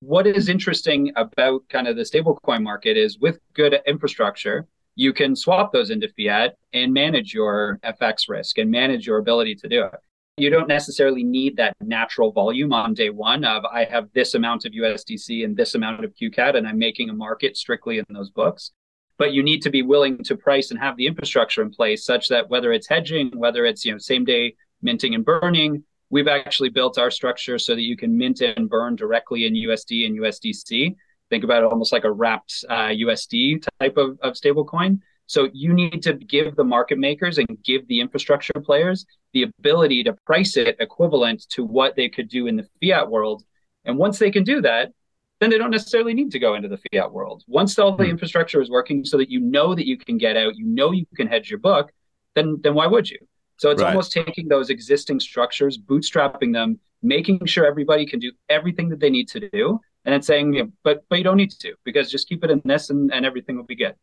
what 0.00 0.26
is 0.26 0.48
interesting 0.48 1.12
about 1.16 1.68
kind 1.68 1.88
of 1.88 1.96
the 1.96 2.02
stablecoin 2.02 2.62
market 2.62 2.96
is 2.96 3.18
with 3.18 3.40
good 3.54 3.80
infrastructure, 3.86 4.66
you 4.94 5.12
can 5.12 5.34
swap 5.34 5.72
those 5.72 5.90
into 5.90 6.08
fiat 6.08 6.56
and 6.72 6.92
manage 6.92 7.34
your 7.34 7.78
FX 7.84 8.28
risk 8.28 8.58
and 8.58 8.70
manage 8.70 9.06
your 9.06 9.18
ability 9.18 9.54
to 9.56 9.68
do 9.68 9.84
it. 9.84 9.94
You 10.36 10.50
don't 10.50 10.68
necessarily 10.68 11.24
need 11.24 11.56
that 11.56 11.74
natural 11.80 12.30
volume 12.30 12.72
on 12.72 12.94
day 12.94 13.10
one 13.10 13.44
of 13.44 13.64
I 13.64 13.84
have 13.84 14.08
this 14.12 14.34
amount 14.34 14.64
of 14.64 14.72
USDC 14.72 15.44
and 15.44 15.56
this 15.56 15.74
amount 15.74 16.04
of 16.04 16.14
QCAD 16.14 16.56
and 16.56 16.66
I'm 16.66 16.78
making 16.78 17.10
a 17.10 17.14
market 17.14 17.56
strictly 17.56 17.98
in 17.98 18.04
those 18.10 18.30
books. 18.30 18.70
But 19.18 19.32
you 19.32 19.42
need 19.42 19.62
to 19.62 19.70
be 19.70 19.82
willing 19.82 20.22
to 20.24 20.36
price 20.36 20.70
and 20.70 20.78
have 20.78 20.96
the 20.96 21.08
infrastructure 21.08 21.60
in 21.60 21.70
place 21.70 22.04
such 22.04 22.28
that 22.28 22.48
whether 22.48 22.72
it's 22.72 22.88
hedging, 22.88 23.32
whether 23.34 23.66
it's 23.66 23.84
you 23.84 23.90
know 23.90 23.98
same 23.98 24.24
day 24.24 24.54
minting 24.80 25.16
and 25.16 25.24
burning, 25.24 25.82
We've 26.10 26.28
actually 26.28 26.70
built 26.70 26.98
our 26.98 27.10
structure 27.10 27.58
so 27.58 27.74
that 27.74 27.82
you 27.82 27.96
can 27.96 28.16
mint 28.16 28.40
and 28.40 28.68
burn 28.68 28.96
directly 28.96 29.46
in 29.46 29.54
USD 29.54 30.06
and 30.06 30.18
USDC. 30.18 30.94
Think 31.30 31.44
about 31.44 31.62
it 31.62 31.70
almost 31.70 31.92
like 31.92 32.04
a 32.04 32.12
wrapped 32.12 32.64
uh, 32.68 32.88
USD 32.88 33.66
type 33.80 33.96
of, 33.98 34.18
of 34.22 34.34
stablecoin. 34.34 35.00
So 35.26 35.50
you 35.52 35.74
need 35.74 36.02
to 36.04 36.14
give 36.14 36.56
the 36.56 36.64
market 36.64 36.98
makers 36.98 37.36
and 37.36 37.46
give 37.62 37.86
the 37.86 38.00
infrastructure 38.00 38.60
players 38.64 39.04
the 39.34 39.42
ability 39.42 40.02
to 40.04 40.14
price 40.24 40.56
it 40.56 40.76
equivalent 40.80 41.46
to 41.50 41.64
what 41.64 41.96
they 41.96 42.08
could 42.08 42.30
do 42.30 42.46
in 42.46 42.56
the 42.56 42.66
fiat 42.80 43.10
world. 43.10 43.44
And 43.84 43.98
once 43.98 44.18
they 44.18 44.30
can 44.30 44.42
do 44.42 44.62
that, 44.62 44.92
then 45.40 45.50
they 45.50 45.58
don't 45.58 45.70
necessarily 45.70 46.14
need 46.14 46.32
to 46.32 46.38
go 46.38 46.54
into 46.54 46.68
the 46.68 46.80
fiat 46.90 47.12
world. 47.12 47.44
Once 47.46 47.78
all 47.78 47.94
the 47.94 48.04
hmm. 48.04 48.10
infrastructure 48.10 48.60
is 48.62 48.70
working 48.70 49.04
so 49.04 49.18
that 49.18 49.30
you 49.30 49.40
know 49.40 49.74
that 49.74 49.86
you 49.86 49.98
can 49.98 50.16
get 50.16 50.36
out, 50.36 50.56
you 50.56 50.64
know 50.64 50.92
you 50.92 51.04
can 51.14 51.28
hedge 51.28 51.50
your 51.50 51.60
book, 51.60 51.92
then 52.34 52.58
then 52.62 52.74
why 52.74 52.86
would 52.86 53.08
you? 53.08 53.18
So 53.58 53.70
it's 53.70 53.82
right. 53.82 53.90
almost 53.90 54.12
taking 54.12 54.48
those 54.48 54.70
existing 54.70 55.20
structures, 55.20 55.76
bootstrapping 55.76 56.52
them, 56.52 56.78
making 57.02 57.44
sure 57.46 57.66
everybody 57.66 58.06
can 58.06 58.20
do 58.20 58.32
everything 58.48 58.88
that 58.88 59.00
they 59.00 59.10
need 59.10 59.28
to 59.28 59.48
do, 59.50 59.80
and 60.04 60.12
then 60.12 60.22
saying, 60.22 60.52
know, 60.52 60.68
but 60.84 61.04
but 61.10 61.18
you 61.18 61.24
don't 61.24 61.36
need 61.36 61.50
to 61.50 61.74
because 61.84 62.10
just 62.10 62.28
keep 62.28 62.44
it 62.44 62.50
in 62.50 62.62
this 62.64 62.90
and, 62.90 63.12
and 63.12 63.26
everything 63.26 63.56
will 63.56 63.64
be 63.64 63.74
good. 63.74 63.94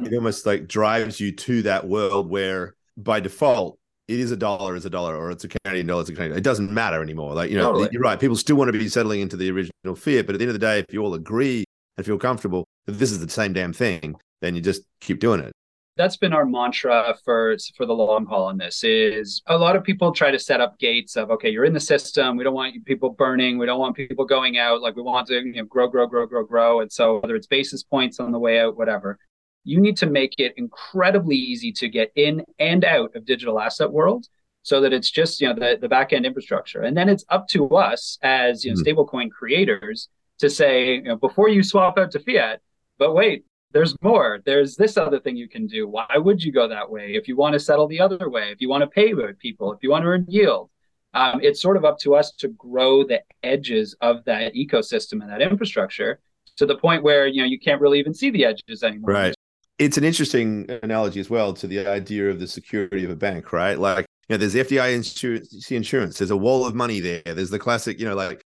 It 0.00 0.12
almost 0.14 0.44
like 0.44 0.68
drives 0.68 1.18
you 1.18 1.32
to 1.32 1.62
that 1.62 1.88
world 1.88 2.28
where 2.28 2.74
by 2.96 3.20
default 3.20 3.78
it 4.06 4.20
is 4.20 4.30
a 4.30 4.36
dollar 4.36 4.76
is 4.76 4.84
a 4.84 4.90
dollar 4.90 5.16
or 5.16 5.30
it's 5.30 5.44
a 5.44 5.48
Canadian 5.48 5.86
dollar, 5.86 6.02
it's 6.02 6.10
a 6.10 6.14
Canadian. 6.14 6.36
It 6.36 6.44
doesn't 6.44 6.70
matter 6.70 7.02
anymore. 7.02 7.32
Like, 7.32 7.50
you 7.50 7.56
know, 7.56 7.72
totally. 7.72 7.88
you're 7.90 8.02
right. 8.02 8.20
People 8.20 8.36
still 8.36 8.56
want 8.56 8.70
to 8.70 8.78
be 8.78 8.88
settling 8.88 9.20
into 9.20 9.36
the 9.36 9.50
original 9.50 9.94
fiat, 9.96 10.26
but 10.26 10.34
at 10.34 10.38
the 10.38 10.44
end 10.44 10.50
of 10.50 10.60
the 10.60 10.66
day, 10.66 10.80
if 10.80 10.92
you 10.92 11.02
all 11.02 11.14
agree 11.14 11.64
and 11.96 12.04
feel 12.04 12.18
comfortable 12.18 12.66
that 12.84 12.92
this 12.92 13.10
is 13.10 13.24
the 13.24 13.30
same 13.30 13.54
damn 13.54 13.72
thing, 13.72 14.16
then 14.42 14.54
you 14.54 14.60
just 14.60 14.82
keep 15.00 15.20
doing 15.20 15.40
it 15.40 15.53
that's 15.96 16.16
been 16.16 16.32
our 16.32 16.44
mantra 16.44 17.14
for 17.24 17.56
for 17.76 17.86
the 17.86 17.92
long 17.92 18.26
haul 18.26 18.44
on 18.44 18.58
this 18.58 18.82
is 18.82 19.42
a 19.46 19.56
lot 19.56 19.76
of 19.76 19.84
people 19.84 20.12
try 20.12 20.30
to 20.30 20.38
set 20.38 20.60
up 20.60 20.78
gates 20.78 21.16
of 21.16 21.30
okay 21.30 21.50
you're 21.50 21.64
in 21.64 21.72
the 21.72 21.80
system. 21.80 22.36
We 22.36 22.44
don't 22.44 22.54
want 22.54 22.84
people 22.84 23.10
burning. 23.10 23.58
We 23.58 23.66
don't 23.66 23.78
want 23.78 23.96
people 23.96 24.24
going 24.24 24.58
out. 24.58 24.82
Like 24.82 24.96
we 24.96 25.02
want 25.02 25.28
to 25.28 25.34
you 25.34 25.52
know, 25.54 25.64
grow 25.64 25.88
grow 25.88 26.06
grow 26.06 26.26
grow 26.26 26.44
grow. 26.44 26.80
And 26.80 26.90
so 26.90 27.20
whether 27.20 27.36
it's 27.36 27.46
basis 27.46 27.82
points 27.82 28.20
on 28.20 28.32
the 28.32 28.38
way 28.38 28.60
out 28.60 28.76
whatever 28.76 29.18
you 29.64 29.80
need 29.80 29.96
to 29.96 30.06
make 30.06 30.34
it 30.38 30.52
incredibly 30.56 31.36
easy 31.36 31.72
to 31.72 31.88
get 31.88 32.12
in 32.16 32.44
and 32.58 32.84
out 32.84 33.16
of 33.16 33.24
digital 33.24 33.58
asset 33.58 33.90
world 33.90 34.26
so 34.62 34.80
that 34.80 34.92
it's 34.92 35.10
just 35.10 35.40
you 35.40 35.48
know 35.48 35.54
the, 35.54 35.78
the 35.80 35.88
back 35.88 36.12
end 36.12 36.26
infrastructure. 36.26 36.82
And 36.82 36.96
then 36.96 37.08
it's 37.08 37.24
up 37.28 37.48
to 37.48 37.68
us 37.76 38.18
as 38.22 38.64
you 38.64 38.72
know 38.72 38.80
mm-hmm. 38.80 38.98
stablecoin 38.98 39.30
creators 39.30 40.08
to 40.38 40.50
say 40.50 40.96
you 40.96 41.02
know, 41.02 41.16
before 41.16 41.48
you 41.48 41.62
swap 41.62 41.96
out 41.98 42.10
to 42.10 42.18
fiat 42.20 42.60
but 42.98 43.14
wait 43.14 43.44
there's 43.74 43.94
more. 44.00 44.40
There's 44.46 44.76
this 44.76 44.96
other 44.96 45.18
thing 45.18 45.36
you 45.36 45.48
can 45.48 45.66
do. 45.66 45.86
Why 45.88 46.06
would 46.16 46.42
you 46.42 46.52
go 46.52 46.68
that 46.68 46.88
way? 46.88 47.14
If 47.14 47.26
you 47.28 47.36
want 47.36 47.54
to 47.54 47.60
settle 47.60 47.88
the 47.88 48.00
other 48.00 48.30
way, 48.30 48.50
if 48.52 48.60
you 48.60 48.68
want 48.68 48.82
to 48.82 48.86
pay 48.86 49.12
people, 49.38 49.72
if 49.72 49.82
you 49.82 49.90
want 49.90 50.04
to 50.04 50.08
earn 50.08 50.24
yield, 50.28 50.70
um, 51.12 51.40
it's 51.42 51.60
sort 51.60 51.76
of 51.76 51.84
up 51.84 51.98
to 52.00 52.14
us 52.14 52.32
to 52.38 52.48
grow 52.48 53.04
the 53.04 53.20
edges 53.42 53.94
of 54.00 54.24
that 54.24 54.54
ecosystem 54.54 55.20
and 55.22 55.28
that 55.30 55.42
infrastructure 55.42 56.20
to 56.56 56.66
the 56.66 56.76
point 56.76 57.02
where 57.02 57.26
you 57.26 57.42
know 57.42 57.48
you 57.48 57.58
can't 57.58 57.80
really 57.80 57.98
even 57.98 58.14
see 58.14 58.30
the 58.30 58.44
edges 58.44 58.82
anymore. 58.82 59.10
Right. 59.10 59.34
It's 59.78 59.98
an 59.98 60.04
interesting 60.04 60.66
analogy 60.84 61.18
as 61.18 61.28
well 61.28 61.52
to 61.54 61.66
the 61.66 61.86
idea 61.86 62.30
of 62.30 62.38
the 62.38 62.46
security 62.46 63.04
of 63.04 63.10
a 63.10 63.16
bank, 63.16 63.52
right? 63.52 63.76
Like, 63.76 64.06
you 64.28 64.34
know, 64.34 64.38
there's 64.38 64.54
FDIC 64.54 64.94
insurance, 64.94 65.70
insurance, 65.72 66.18
there's 66.18 66.30
a 66.30 66.36
wall 66.36 66.64
of 66.64 66.76
money 66.76 67.00
there. 67.00 67.22
There's 67.24 67.50
the 67.50 67.58
classic, 67.58 67.98
you 67.98 68.06
know, 68.06 68.14
like 68.14 68.40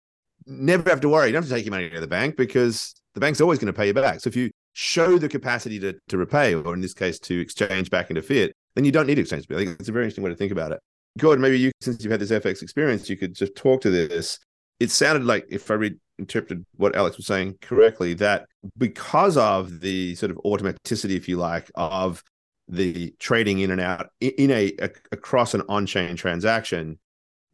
never 0.47 0.89
have 0.89 1.01
to 1.01 1.09
worry. 1.09 1.27
You 1.27 1.33
don't 1.33 1.43
have 1.43 1.49
to 1.49 1.55
take 1.57 1.65
your 1.65 1.73
money 1.73 1.91
to 1.91 2.01
the 2.01 2.07
bank 2.07 2.37
because 2.37 2.95
the 3.15 3.21
bank's 3.21 3.41
always 3.41 3.59
going 3.59 3.73
to 3.73 3.77
pay 3.77 3.89
you 3.89 3.95
back. 3.95 4.21
So 4.21 4.29
if 4.29 4.37
you 4.37 4.51
show 4.79 5.17
the 5.17 5.29
capacity 5.29 5.79
to, 5.81 5.99
to 6.07 6.19
repay, 6.19 6.55
or 6.55 6.75
in 6.75 6.83
this 6.83 6.93
case, 6.93 7.19
to 7.19 7.41
exchange 7.41 7.89
back 7.89 8.11
into 8.11 8.21
fiat, 8.21 8.53
then 8.75 8.85
you 8.85 8.93
don't 8.93 9.07
need 9.07 9.19
exchange. 9.19 9.47
I 9.51 9.55
think 9.55 9.81
it's 9.81 9.89
a 9.89 9.93
very 9.93 10.05
interesting 10.05 10.23
way 10.23 10.29
to 10.29 10.37
think 10.37 10.53
about 10.53 10.71
it. 10.71 10.81
Gordon, 11.17 11.41
maybe 11.41 11.59
you, 11.59 11.73
since 11.81 12.05
you've 12.05 12.11
had 12.11 12.21
this 12.21 12.31
FX 12.31 12.61
experience, 12.61 13.09
you 13.09 13.17
could 13.17 13.35
just 13.35 13.57
talk 13.57 13.81
to 13.81 13.91
this. 13.91 14.39
It 14.79 14.91
sounded 14.91 15.25
like, 15.25 15.47
if 15.49 15.71
I 15.71 15.75
read, 15.75 15.99
interpreted 16.19 16.67
what 16.77 16.95
Alex 16.95 17.17
was 17.17 17.27
saying 17.27 17.57
correctly, 17.63 18.13
that 18.15 18.45
because 18.77 19.39
of 19.39 19.81
the 19.81 20.15
sort 20.15 20.31
of 20.31 20.37
automaticity, 20.45 21.17
if 21.17 21.27
you 21.27 21.39
like, 21.39 21.71
of 21.75 22.23
the 22.69 23.15
trading 23.19 23.61
in 23.61 23.71
and 23.71 23.81
out 23.81 24.11
in 24.21 24.51
a, 24.51 24.75
a 24.79 24.91
across 25.11 25.55
an 25.55 25.63
on-chain 25.71 26.17
transaction, 26.17 26.99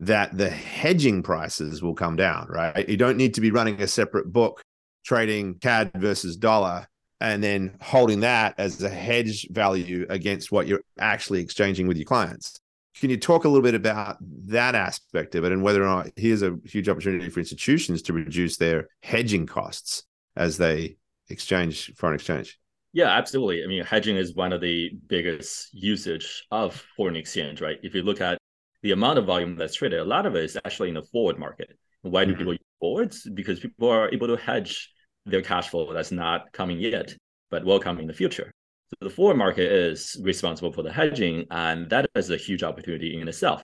that 0.01 0.37
the 0.37 0.51
hedging 0.51 1.23
prices 1.23 1.83
will 1.83 1.95
come 1.95 2.17
down, 2.17 2.49
right? 2.49 2.89
You 2.89 2.97
don't 2.97 3.17
need 3.17 3.35
to 3.35 3.41
be 3.41 3.53
running 3.53 3.81
a 3.81 3.87
separate 3.87 4.33
book 4.33 4.61
trading 5.05 5.55
CAD 5.61 5.93
versus 5.95 6.37
dollar 6.37 6.89
and 7.23 7.43
then 7.43 7.77
holding 7.81 8.21
that 8.21 8.53
as 8.59 8.83
a 8.83 8.89
hedge 8.89 9.47
value 9.51 10.05
against 10.11 10.51
what 10.51 10.67
you're 10.67 10.83
actually 10.99 11.41
exchanging 11.41 11.87
with 11.87 11.97
your 11.97 12.05
clients. 12.05 12.59
Can 12.99 13.11
you 13.11 13.17
talk 13.17 13.45
a 13.45 13.49
little 13.49 13.63
bit 13.63 13.77
about 13.77 14.17
that 14.49 14.75
aspect 14.75 15.37
of 15.37 15.45
it 15.45 15.53
and 15.53 15.63
whether 15.63 15.83
or 15.83 15.87
not 15.87 16.09
here's 16.17 16.43
a 16.43 16.59
huge 16.65 16.89
opportunity 16.89 17.31
for 17.31 17.39
institutions 17.39 18.03
to 18.03 18.13
reduce 18.13 18.57
their 18.57 18.89
hedging 19.03 19.47
costs 19.47 20.03
as 20.35 20.59
they 20.59 20.97
exchange 21.29 21.95
foreign 21.95 22.17
exchange? 22.17 22.59
Yeah, 22.93 23.09
absolutely. 23.09 23.63
I 23.63 23.69
mean, 23.69 23.85
hedging 23.85 24.17
is 24.17 24.35
one 24.35 24.53
of 24.53 24.61
the 24.61 24.91
biggest 25.07 25.73
usage 25.73 26.45
of 26.51 26.85
foreign 26.97 27.17
exchange, 27.17 27.61
right? 27.61 27.79
If 27.85 27.95
you 27.95 28.03
look 28.03 28.21
at 28.21 28.37
the 28.83 28.91
amount 28.91 29.21
of 29.21 29.27
volume 29.27 29.55
that's 29.55 29.77
traded, 29.77 30.01
a 30.01 30.05
lot 30.05 30.27
of 30.27 30.35
it 30.35 30.45
is 30.45 30.59
actually 30.65 30.89
in 30.89 30.97
the 30.97 31.03
forward 31.03 31.39
market. 31.39 31.79
Why 32.03 32.25
do 32.25 32.33
mm-hmm. 32.33 32.39
people 32.39 32.53
use 32.55 32.61
forwards? 32.81 33.29
Because 33.33 33.61
people 33.61 33.89
are 33.89 34.13
able 34.13 34.27
to 34.27 34.37
hedge 34.37 34.92
their 35.27 35.43
cash 35.43 35.69
flow 35.69 35.93
that's 35.93 36.13
not 36.13 36.53
coming 36.53 36.79
yet, 36.79 37.15
but 37.51 37.65
will 37.65 37.81
come 37.81 37.99
in 37.99 38.07
the 38.07 38.13
future. 38.13 38.51
So 38.91 38.97
the 39.09 39.11
forward 39.11 39.37
market 39.37 39.71
is 39.71 40.21
responsible 40.23 40.73
for 40.73 40.83
the 40.83 40.93
hedging, 40.93 41.47
and 41.51 41.89
that 41.91 42.11
is 42.15 42.31
a 42.31 42.37
huge 42.37 42.63
opportunity 42.63 43.21
in 43.21 43.29
itself. 43.29 43.63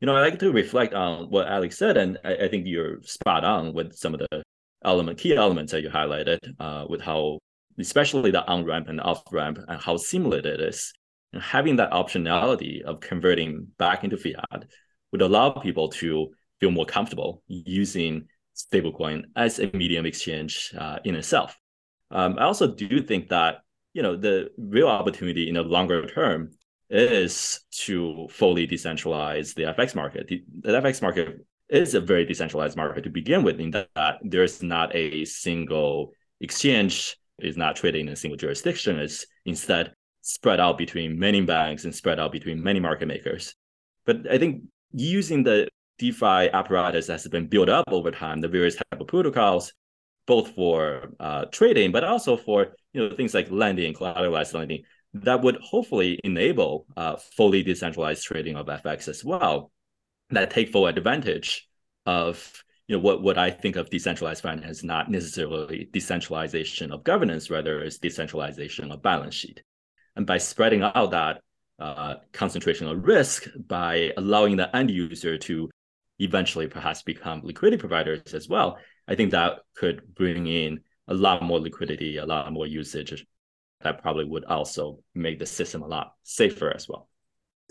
You 0.00 0.06
know, 0.06 0.16
I 0.16 0.22
like 0.22 0.38
to 0.38 0.52
reflect 0.52 0.94
on 0.94 1.28
what 1.30 1.48
Alex 1.48 1.76
said, 1.76 1.96
and 1.96 2.18
I, 2.24 2.34
I 2.36 2.48
think 2.48 2.66
you're 2.66 3.02
spot 3.02 3.44
on 3.44 3.74
with 3.74 3.94
some 3.94 4.14
of 4.14 4.20
the 4.20 4.42
element 4.84 5.18
key 5.18 5.36
elements 5.36 5.72
that 5.72 5.82
you 5.82 5.90
highlighted, 5.90 6.38
uh, 6.58 6.86
with 6.88 7.02
how 7.02 7.38
especially 7.78 8.30
the 8.30 8.46
on 8.46 8.64
ramp 8.64 8.88
and 8.88 9.00
off 9.00 9.22
ramp 9.30 9.58
and 9.68 9.80
how 9.80 9.96
similar 9.96 10.38
it 10.38 10.46
is. 10.46 10.92
And 11.32 11.42
having 11.42 11.76
that 11.76 11.92
optionality 11.92 12.82
of 12.82 13.00
converting 13.00 13.68
back 13.78 14.04
into 14.04 14.16
fiat 14.16 14.64
would 15.12 15.22
allow 15.22 15.50
people 15.50 15.88
to 15.88 16.30
feel 16.60 16.70
more 16.70 16.86
comfortable 16.86 17.42
using 17.46 18.26
stablecoin 18.66 19.24
as 19.36 19.58
a 19.58 19.70
medium 19.74 20.06
exchange 20.06 20.72
uh, 20.78 20.98
in 21.04 21.14
itself. 21.14 21.56
Um, 22.10 22.38
I 22.38 22.44
also 22.44 22.74
do 22.74 23.02
think 23.02 23.28
that 23.28 23.58
you 23.92 24.02
know 24.02 24.16
the 24.16 24.50
real 24.58 24.88
opportunity 24.88 25.48
in 25.48 25.54
the 25.54 25.62
longer 25.62 26.06
term 26.06 26.50
is 26.88 27.60
to 27.70 28.26
fully 28.30 28.66
decentralize 28.66 29.54
the 29.54 29.62
FX 29.62 29.94
market. 29.94 30.26
The, 30.26 30.44
the 30.60 30.72
FX 30.72 31.00
market 31.02 31.46
is 31.68 31.94
a 31.94 32.00
very 32.00 32.24
decentralized 32.24 32.76
market 32.76 33.04
to 33.04 33.10
begin 33.10 33.44
with, 33.44 33.60
in 33.60 33.70
that 33.70 34.18
there's 34.22 34.62
not 34.62 34.94
a 34.94 35.24
single 35.24 36.12
exchange, 36.40 37.16
is 37.38 37.56
not 37.56 37.76
traded 37.76 38.02
in 38.02 38.08
a 38.08 38.16
single 38.16 38.36
jurisdiction. 38.36 38.98
It's 38.98 39.24
instead 39.44 39.94
spread 40.22 40.60
out 40.60 40.78
between 40.78 41.18
many 41.18 41.40
banks 41.40 41.84
and 41.84 41.94
spread 41.94 42.18
out 42.20 42.32
between 42.32 42.62
many 42.62 42.80
market 42.80 43.06
makers. 43.06 43.54
But 44.04 44.30
I 44.30 44.38
think 44.38 44.62
using 44.92 45.44
the 45.44 45.68
DeFi 46.00 46.48
apparatus 46.50 47.08
has 47.08 47.28
been 47.28 47.46
built 47.46 47.68
up 47.68 47.84
over 47.88 48.10
time, 48.10 48.40
the 48.40 48.48
various 48.48 48.76
type 48.76 49.00
of 49.00 49.06
protocols, 49.06 49.74
both 50.26 50.54
for 50.54 51.10
uh, 51.20 51.44
trading, 51.52 51.92
but 51.92 52.04
also 52.04 52.38
for 52.38 52.68
you 52.94 53.06
know 53.06 53.14
things 53.14 53.34
like 53.34 53.50
lending, 53.50 53.92
collateralized 53.92 54.54
lending, 54.54 54.84
that 55.12 55.42
would 55.42 55.56
hopefully 55.56 56.18
enable 56.24 56.86
uh, 56.96 57.16
fully 57.36 57.62
decentralized 57.62 58.24
trading 58.24 58.56
of 58.56 58.66
FX 58.66 59.08
as 59.08 59.22
well, 59.22 59.70
that 60.30 60.50
take 60.50 60.70
full 60.70 60.86
advantage 60.86 61.68
of 62.06 62.64
you 62.88 62.96
know 62.96 63.02
what 63.02 63.22
what 63.22 63.36
I 63.36 63.50
think 63.50 63.76
of 63.76 63.90
decentralized 63.90 64.42
finance, 64.42 64.82
not 64.82 65.10
necessarily 65.10 65.90
decentralization 65.92 66.92
of 66.92 67.04
governance, 67.04 67.50
rather 67.50 67.84
is 67.84 67.98
decentralization 67.98 68.90
of 68.90 69.02
balance 69.02 69.34
sheet, 69.34 69.62
and 70.16 70.26
by 70.26 70.38
spreading 70.38 70.82
out 70.82 71.10
that 71.10 71.42
uh, 71.78 72.14
concentration 72.32 72.86
of 72.86 73.04
risk 73.04 73.48
by 73.68 74.12
allowing 74.16 74.56
the 74.56 74.74
end 74.74 74.90
user 74.90 75.36
to 75.36 75.68
eventually 76.20 76.68
perhaps 76.68 77.02
become 77.02 77.40
liquidity 77.42 77.80
providers 77.80 78.34
as 78.34 78.48
well, 78.48 78.78
I 79.08 79.14
think 79.14 79.32
that 79.32 79.60
could 79.74 80.14
bring 80.14 80.46
in 80.46 80.80
a 81.08 81.14
lot 81.14 81.42
more 81.42 81.58
liquidity, 81.58 82.18
a 82.18 82.26
lot 82.26 82.52
more 82.52 82.66
usage. 82.66 83.26
That 83.80 84.02
probably 84.02 84.26
would 84.26 84.44
also 84.44 85.00
make 85.14 85.38
the 85.38 85.46
system 85.46 85.82
a 85.82 85.86
lot 85.86 86.12
safer 86.22 86.70
as 86.70 86.86
well. 86.88 87.08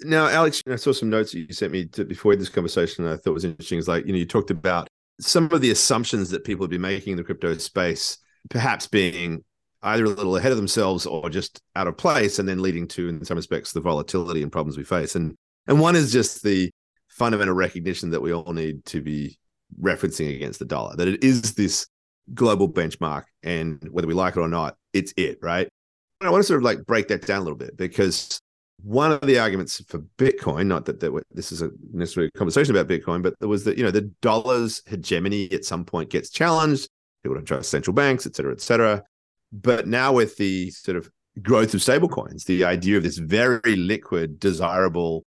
Now, 0.02 0.28
Alex, 0.28 0.64
I 0.68 0.76
saw 0.76 0.92
some 0.92 1.10
notes 1.10 1.32
that 1.32 1.40
you 1.40 1.54
sent 1.54 1.72
me 1.72 1.86
to, 1.88 2.04
before 2.04 2.36
this 2.36 2.50
conversation. 2.50 3.06
I 3.06 3.18
thought 3.18 3.34
was 3.34 3.46
interesting. 3.46 3.78
Is 3.78 3.88
like 3.88 4.06
you 4.06 4.14
know 4.14 4.18
you 4.18 4.26
talked 4.26 4.50
about 4.50 4.88
some 5.20 5.52
of 5.52 5.62
the 5.62 5.72
assumptions 5.72 6.30
that 6.32 6.44
people 6.44 6.64
have 6.64 6.72
been 6.72 6.82
making 6.82 7.12
in 7.12 7.18
the 7.18 7.24
crypto 7.24 7.56
space, 7.58 8.18
perhaps 8.50 8.88
being 8.88 9.44
either 9.84 10.06
a 10.06 10.10
little 10.10 10.38
ahead 10.38 10.52
of 10.52 10.58
themselves 10.58 11.06
or 11.06 11.30
just 11.30 11.62
out 11.76 11.88
of 11.88 11.98
place, 11.98 12.40
and 12.40 12.48
then 12.48 12.62
leading 12.62 12.88
to, 12.88 13.10
in 13.10 13.24
some 13.24 13.38
respects, 13.38 13.72
the 13.72 13.82
volatility 13.82 14.42
and 14.42 14.52
problems 14.52 14.78
we 14.78 14.84
face. 14.84 15.16
And 15.16 15.36
and 15.68 15.80
one 15.80 15.96
is 15.96 16.12
just 16.12 16.44
the 16.44 16.72
fundamental 17.20 17.54
recognition 17.54 18.10
that 18.10 18.22
we 18.22 18.34
all 18.34 18.54
need 18.54 18.84
to 18.86 19.02
be 19.02 19.38
referencing 19.80 20.34
against 20.36 20.58
the 20.58 20.66
dollar, 20.66 20.96
that 20.96 21.08
it 21.08 21.24
is 21.24 21.54
this 21.54 21.86
global 22.34 22.68
benchmark. 22.68 23.26
And 23.44 23.88
whether 23.92 24.08
we 24.08 24.14
like 24.16 24.36
it 24.36 24.40
or 24.40 24.48
not, 24.48 24.78
it's 24.94 25.14
it, 25.18 25.38
right? 25.42 25.68
I 26.22 26.30
want 26.30 26.42
to 26.42 26.48
sort 26.48 26.58
of 26.58 26.64
like 26.64 26.86
break 26.86 27.08
that 27.10 27.26
down 27.28 27.42
a 27.42 27.44
little 27.44 27.58
bit 27.58 27.78
because 27.78 28.40
one 28.82 29.12
of 29.12 29.22
the 29.22 29.38
arguments 29.38 29.84
for 29.88 30.00
Bitcoin, 30.18 30.68
not 30.68 30.86
that, 30.86 31.00
that 31.02 31.24
this 31.32 31.52
is 31.52 31.62
a 31.62 31.70
necessarily 31.94 32.32
a 32.34 32.38
conversation 32.38 32.76
about 32.76 32.88
Bitcoin, 32.88 33.22
but 33.22 33.36
there 33.40 33.50
was 33.50 33.64
that, 33.66 33.78
you 33.78 33.84
know, 33.84 33.92
the 33.92 34.12
dollar's 34.22 34.82
hegemony 34.88 35.52
at 35.52 35.66
some 35.66 35.86
point 35.86 36.10
gets 36.10 36.30
challenged. 36.30 36.90
People 37.24 37.36
don't 37.36 37.46
trust 37.46 37.70
central 37.70 37.94
banks, 37.94 38.26
et 38.26 38.36
cetera, 38.36 38.54
et 38.54 38.62
cetera. 38.62 39.04
But 39.52 39.88
now 39.88 40.14
with 40.14 40.38
the 40.38 40.72
sort 40.72 40.98
of 40.98 41.10
growth 41.42 41.74
of 41.74 41.82
stablecoins, 41.82 42.46
the 42.46 42.64
idea 42.64 42.98
of 42.98 43.04
this 43.04 43.18
very 43.18 43.76
liquid, 43.76 44.40
desirable 44.40 45.26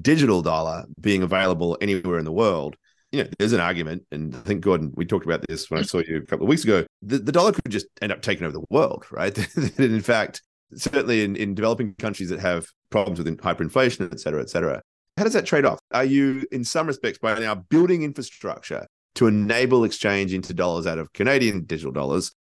digital 0.00 0.42
dollar 0.42 0.84
being 1.00 1.22
available 1.22 1.76
anywhere 1.80 2.18
in 2.18 2.24
the 2.24 2.32
world. 2.32 2.76
You 3.10 3.24
know, 3.24 3.30
there's 3.38 3.52
an 3.52 3.60
argument, 3.60 4.04
and 4.10 4.34
I 4.34 4.38
think 4.38 4.62
Gordon, 4.62 4.92
we 4.94 5.04
talked 5.04 5.26
about 5.26 5.44
this 5.46 5.70
when 5.70 5.80
I 5.80 5.82
saw 5.82 5.98
you 5.98 6.16
a 6.16 6.26
couple 6.26 6.46
of 6.46 6.48
weeks 6.48 6.64
ago. 6.64 6.86
The, 7.02 7.18
the 7.18 7.32
dollar 7.32 7.52
could 7.52 7.70
just 7.70 7.86
end 8.00 8.10
up 8.10 8.22
taking 8.22 8.44
over 8.44 8.54
the 8.54 8.64
world, 8.70 9.04
right? 9.10 9.36
in 9.78 10.00
fact, 10.00 10.42
certainly 10.74 11.22
in, 11.22 11.36
in 11.36 11.54
developing 11.54 11.94
countries 11.98 12.30
that 12.30 12.40
have 12.40 12.66
problems 12.90 13.18
with 13.18 13.28
hyperinflation, 13.38 14.10
et 14.10 14.20
cetera, 14.20 14.40
et 14.40 14.48
cetera. 14.48 14.80
How 15.18 15.24
does 15.24 15.34
that 15.34 15.44
trade 15.44 15.66
off? 15.66 15.78
Are 15.92 16.04
you, 16.04 16.46
in 16.52 16.64
some 16.64 16.86
respects, 16.86 17.18
by 17.18 17.38
now 17.38 17.54
building 17.54 18.02
infrastructure 18.02 18.86
to 19.16 19.26
enable 19.26 19.84
exchange 19.84 20.32
into 20.32 20.54
dollars 20.54 20.86
out 20.86 20.98
of 20.98 21.12
Canadian 21.12 21.64
digital 21.64 21.92
dollars? 21.92 22.32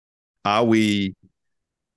Are 0.44 0.64
we 0.64 1.14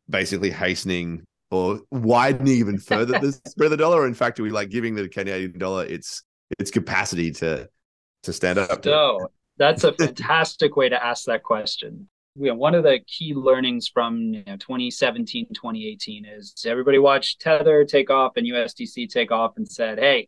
basically 0.09 0.49
hastening 0.49 1.23
or 1.53 1.81
widening 1.91 2.55
even 2.55 2.77
further 2.79 3.19
the 3.19 3.31
spread 3.47 3.65
of 3.65 3.71
the 3.71 3.77
dollar? 3.77 4.01
Or 4.01 4.07
in 4.07 4.13
fact, 4.13 4.39
are 4.39 4.43
we 4.43 4.49
like 4.49 4.69
giving 4.69 4.95
the 4.95 5.07
Canadian 5.07 5.57
dollar 5.57 5.85
its 5.85 6.23
its 6.59 6.71
capacity 6.71 7.31
to 7.31 7.69
to 8.23 8.33
stand 8.33 8.59
up? 8.59 8.83
So 8.83 9.29
that's 9.57 9.83
a 9.83 9.93
fantastic 9.93 10.75
way 10.75 10.89
to 10.89 11.03
ask 11.03 11.25
that 11.25 11.43
question. 11.43 12.09
You 12.35 12.47
know, 12.47 12.55
one 12.55 12.73
of 12.73 12.83
the 12.83 12.99
key 13.05 13.35
learnings 13.35 13.87
from 13.87 14.17
you 14.33 14.43
know, 14.47 14.57
2017, 14.57 15.49
2018 15.53 16.25
is 16.25 16.55
everybody 16.65 16.97
watched 16.97 17.41
Tether 17.41 17.85
take 17.85 18.09
off 18.09 18.33
and 18.37 18.47
USDC 18.47 19.07
take 19.09 19.31
off 19.31 19.53
and 19.57 19.69
said, 19.69 19.99
hey, 19.99 20.27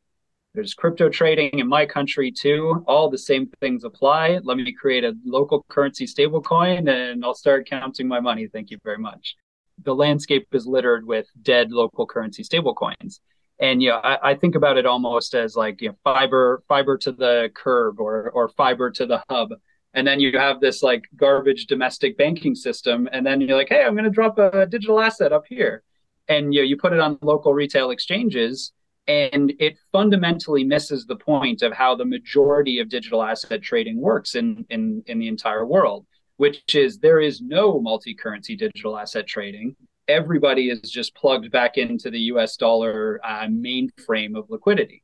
there's 0.54 0.76
crypto 0.76 1.10
trading 1.10 1.58
in 1.58 1.68
my 1.68 1.88
country 1.88 2.32
too. 2.32 2.84
All 2.88 3.10
the 3.10 3.18
same 3.18 3.50
things 3.60 3.84
apply. 3.84 4.40
Let 4.44 4.58
me 4.58 4.72
create 4.72 5.04
a 5.04 5.16
local 5.26 5.66
currency 5.68 6.06
stablecoin 6.06 6.88
and 6.88 7.26
I'll 7.26 7.34
start 7.34 7.68
counting 7.68 8.08
my 8.08 8.20
money. 8.20 8.48
Thank 8.48 8.70
you 8.70 8.78
very 8.84 9.00
much 9.00 9.36
the 9.84 9.96
landscape 9.96 10.48
is 10.54 10.66
littered 10.66 11.06
with 11.06 11.28
dead 11.42 11.72
local 11.72 12.06
currency 12.06 12.44
stablecoins. 12.44 13.20
And 13.60 13.82
yeah, 13.82 13.98
I, 13.98 14.32
I, 14.32 14.36
think 14.36 14.56
about 14.56 14.78
it 14.78 14.86
almost 14.86 15.34
as 15.34 15.56
like 15.56 15.82
you 15.82 15.90
know, 15.90 15.96
fiber 16.04 16.62
fiber 16.68 16.98
to 16.98 17.12
the 17.12 17.50
curb 17.56 18.00
or 18.00 18.30
or 18.32 18.50
fiber 18.50 18.92
to 18.92 19.06
the 19.06 19.24
hub. 19.30 19.54
And 19.94 20.06
then 20.06 20.20
you 20.20 20.38
have 20.38 20.60
this 20.60 20.84
like 20.84 21.06
garbage 21.16 21.68
domestic 21.68 22.18
banking 22.18 22.54
system, 22.54 23.08
and 23.14 23.26
then 23.26 23.40
you're 23.40 23.56
like, 23.58 23.70
hey, 23.70 23.84
I'm 23.86 23.94
going 23.94 24.04
to 24.04 24.10
drop 24.10 24.38
a 24.38 24.66
digital 24.66 25.00
asset 25.00 25.32
up 25.32 25.46
here, 25.48 25.84
and 26.28 26.54
you 26.54 26.62
know, 26.62 26.66
you 26.66 26.76
put 26.76 26.92
it 26.92 27.00
on 27.00 27.18
local 27.22 27.54
retail 27.54 27.92
exchanges, 27.92 28.74
and 29.08 29.54
it 29.58 29.78
fundamentally 29.94 30.66
misses 30.66 31.06
the 31.06 31.16
point 31.16 31.62
of 31.62 31.72
how 31.72 31.96
the 31.96 32.04
majority 32.04 32.80
of 32.80 32.90
digital 32.90 33.24
asset 33.24 33.62
trading 33.62 34.02
works 34.02 34.36
in 34.36 34.66
in 34.70 35.02
in 35.08 35.18
the 35.18 35.30
entire 35.30 35.66
world 35.66 36.06
which 36.38 36.76
is 36.76 37.00
there 37.00 37.20
is 37.20 37.42
no 37.42 37.80
multi-currency 37.80 38.56
digital 38.56 38.98
asset 38.98 39.28
trading. 39.28 39.76
Everybody 40.08 40.70
is 40.70 40.82
just 40.82 41.16
plugged 41.16 41.52
back 41.52 41.78
into 41.78 42.10
the 42.12 42.20
US 42.32 42.58
dollar 42.58 43.20
uh, 43.24 43.46
mainframe 43.46 44.38
of 44.38 44.50
liquidity. 44.50 45.04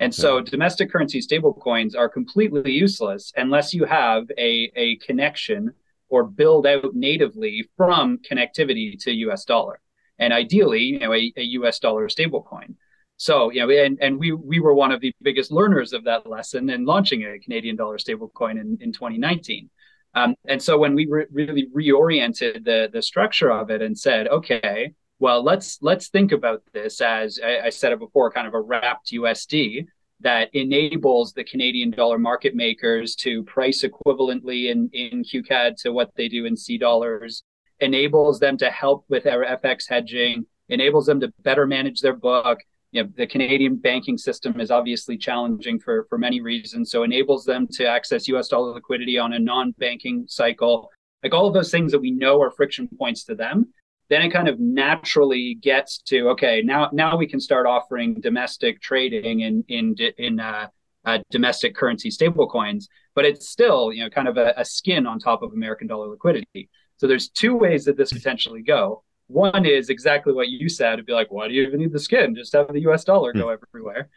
And 0.00 0.14
so 0.14 0.40
domestic 0.40 0.90
currency 0.90 1.20
stablecoins 1.20 1.94
are 1.94 2.08
completely 2.08 2.72
useless 2.72 3.32
unless 3.36 3.74
you 3.74 3.84
have 3.84 4.24
a, 4.38 4.72
a 4.74 4.96
connection 4.96 5.72
or 6.08 6.24
build 6.24 6.66
out 6.66 6.94
natively 6.94 7.68
from 7.76 8.18
connectivity 8.18 8.98
to 9.04 9.12
US 9.12 9.44
dollar. 9.44 9.78
And 10.18 10.32
ideally, 10.32 10.82
you 10.82 10.98
know, 11.00 11.12
a, 11.12 11.32
a 11.36 11.42
US 11.42 11.78
dollar 11.78 12.08
stablecoin. 12.08 12.76
So, 13.18 13.50
you 13.50 13.60
know, 13.60 13.70
and, 13.70 13.98
and 14.00 14.18
we 14.18 14.32
we 14.32 14.60
were 14.60 14.72
one 14.72 14.92
of 14.92 15.02
the 15.02 15.12
biggest 15.20 15.52
learners 15.52 15.92
of 15.92 16.04
that 16.04 16.26
lesson 16.26 16.70
in 16.70 16.86
launching 16.86 17.22
a 17.22 17.38
Canadian 17.38 17.76
dollar 17.76 17.98
stablecoin 17.98 18.52
in, 18.52 18.78
in 18.80 18.92
2019. 18.94 19.68
Um, 20.14 20.34
and 20.46 20.60
so 20.60 20.78
when 20.78 20.94
we 20.94 21.06
re- 21.06 21.26
really 21.30 21.68
reoriented 21.74 22.64
the 22.64 22.88
the 22.92 23.02
structure 23.02 23.50
of 23.50 23.70
it 23.70 23.82
and 23.82 23.96
said, 23.96 24.28
okay, 24.28 24.92
well 25.18 25.42
let's 25.42 25.78
let's 25.82 26.08
think 26.08 26.32
about 26.32 26.62
this 26.72 27.00
as 27.00 27.38
I, 27.42 27.66
I 27.66 27.70
said 27.70 27.92
it 27.92 27.98
before, 27.98 28.30
kind 28.30 28.46
of 28.46 28.54
a 28.54 28.60
wrapped 28.60 29.12
USD 29.12 29.86
that 30.20 30.50
enables 30.54 31.32
the 31.32 31.44
Canadian 31.44 31.90
dollar 31.90 32.18
market 32.18 32.54
makers 32.54 33.14
to 33.16 33.42
price 33.44 33.84
equivalently 33.84 34.70
in 34.70 34.90
in 34.92 35.22
QCAD 35.22 35.76
to 35.82 35.92
what 35.92 36.10
they 36.16 36.28
do 36.28 36.44
in 36.44 36.56
C 36.56 36.76
dollars, 36.76 37.44
enables 37.80 38.40
them 38.40 38.56
to 38.58 38.70
help 38.70 39.04
with 39.08 39.26
our 39.26 39.44
FX 39.44 39.88
hedging, 39.88 40.46
enables 40.68 41.06
them 41.06 41.20
to 41.20 41.32
better 41.40 41.66
manage 41.66 42.00
their 42.00 42.16
book, 42.16 42.58
you 42.92 43.02
know, 43.02 43.08
the 43.16 43.26
Canadian 43.26 43.76
banking 43.76 44.18
system 44.18 44.60
is 44.60 44.70
obviously 44.70 45.16
challenging 45.16 45.78
for, 45.78 46.06
for 46.08 46.18
many 46.18 46.40
reasons. 46.40 46.90
So 46.90 47.02
enables 47.02 47.44
them 47.44 47.68
to 47.72 47.86
access 47.86 48.28
US 48.28 48.48
dollar 48.48 48.74
liquidity 48.74 49.18
on 49.18 49.32
a 49.32 49.38
non-banking 49.38 50.24
cycle. 50.28 50.90
Like 51.22 51.34
all 51.34 51.46
of 51.46 51.54
those 51.54 51.70
things 51.70 51.92
that 51.92 52.00
we 52.00 52.10
know 52.10 52.40
are 52.40 52.50
friction 52.50 52.88
points 52.98 53.24
to 53.24 53.34
them. 53.34 53.72
Then 54.08 54.22
it 54.22 54.30
kind 54.30 54.48
of 54.48 54.58
naturally 54.58 55.54
gets 55.54 55.98
to 56.06 56.30
okay, 56.30 56.62
now 56.64 56.90
now 56.92 57.16
we 57.16 57.28
can 57.28 57.38
start 57.38 57.66
offering 57.66 58.14
domestic 58.20 58.80
trading 58.80 59.40
in 59.40 59.64
in 59.68 59.94
in 60.18 60.40
uh, 60.40 60.66
uh, 61.04 61.18
domestic 61.30 61.76
currency 61.76 62.10
stablecoins, 62.10 62.86
but 63.14 63.24
it's 63.24 63.48
still 63.48 63.92
you 63.92 64.02
know 64.02 64.10
kind 64.10 64.26
of 64.26 64.36
a, 64.36 64.52
a 64.56 64.64
skin 64.64 65.06
on 65.06 65.20
top 65.20 65.42
of 65.42 65.52
American 65.52 65.86
dollar 65.86 66.08
liquidity. 66.08 66.68
So 66.96 67.06
there's 67.06 67.28
two 67.28 67.54
ways 67.54 67.84
that 67.84 67.96
this 67.96 68.12
potentially 68.12 68.62
go. 68.62 69.04
One 69.30 69.64
is 69.64 69.90
exactly 69.90 70.32
what 70.32 70.48
you 70.48 70.68
said. 70.68 70.94
It'd 70.94 71.06
be 71.06 71.12
like, 71.12 71.30
why 71.30 71.46
do 71.46 71.54
you 71.54 71.62
even 71.62 71.78
need 71.78 71.92
the 71.92 72.00
skin? 72.00 72.34
Just 72.34 72.52
have 72.52 72.72
the 72.72 72.80
US 72.88 73.04
dollar 73.04 73.32
go 73.32 73.46
mm. 73.46 73.58
everywhere. 73.72 74.08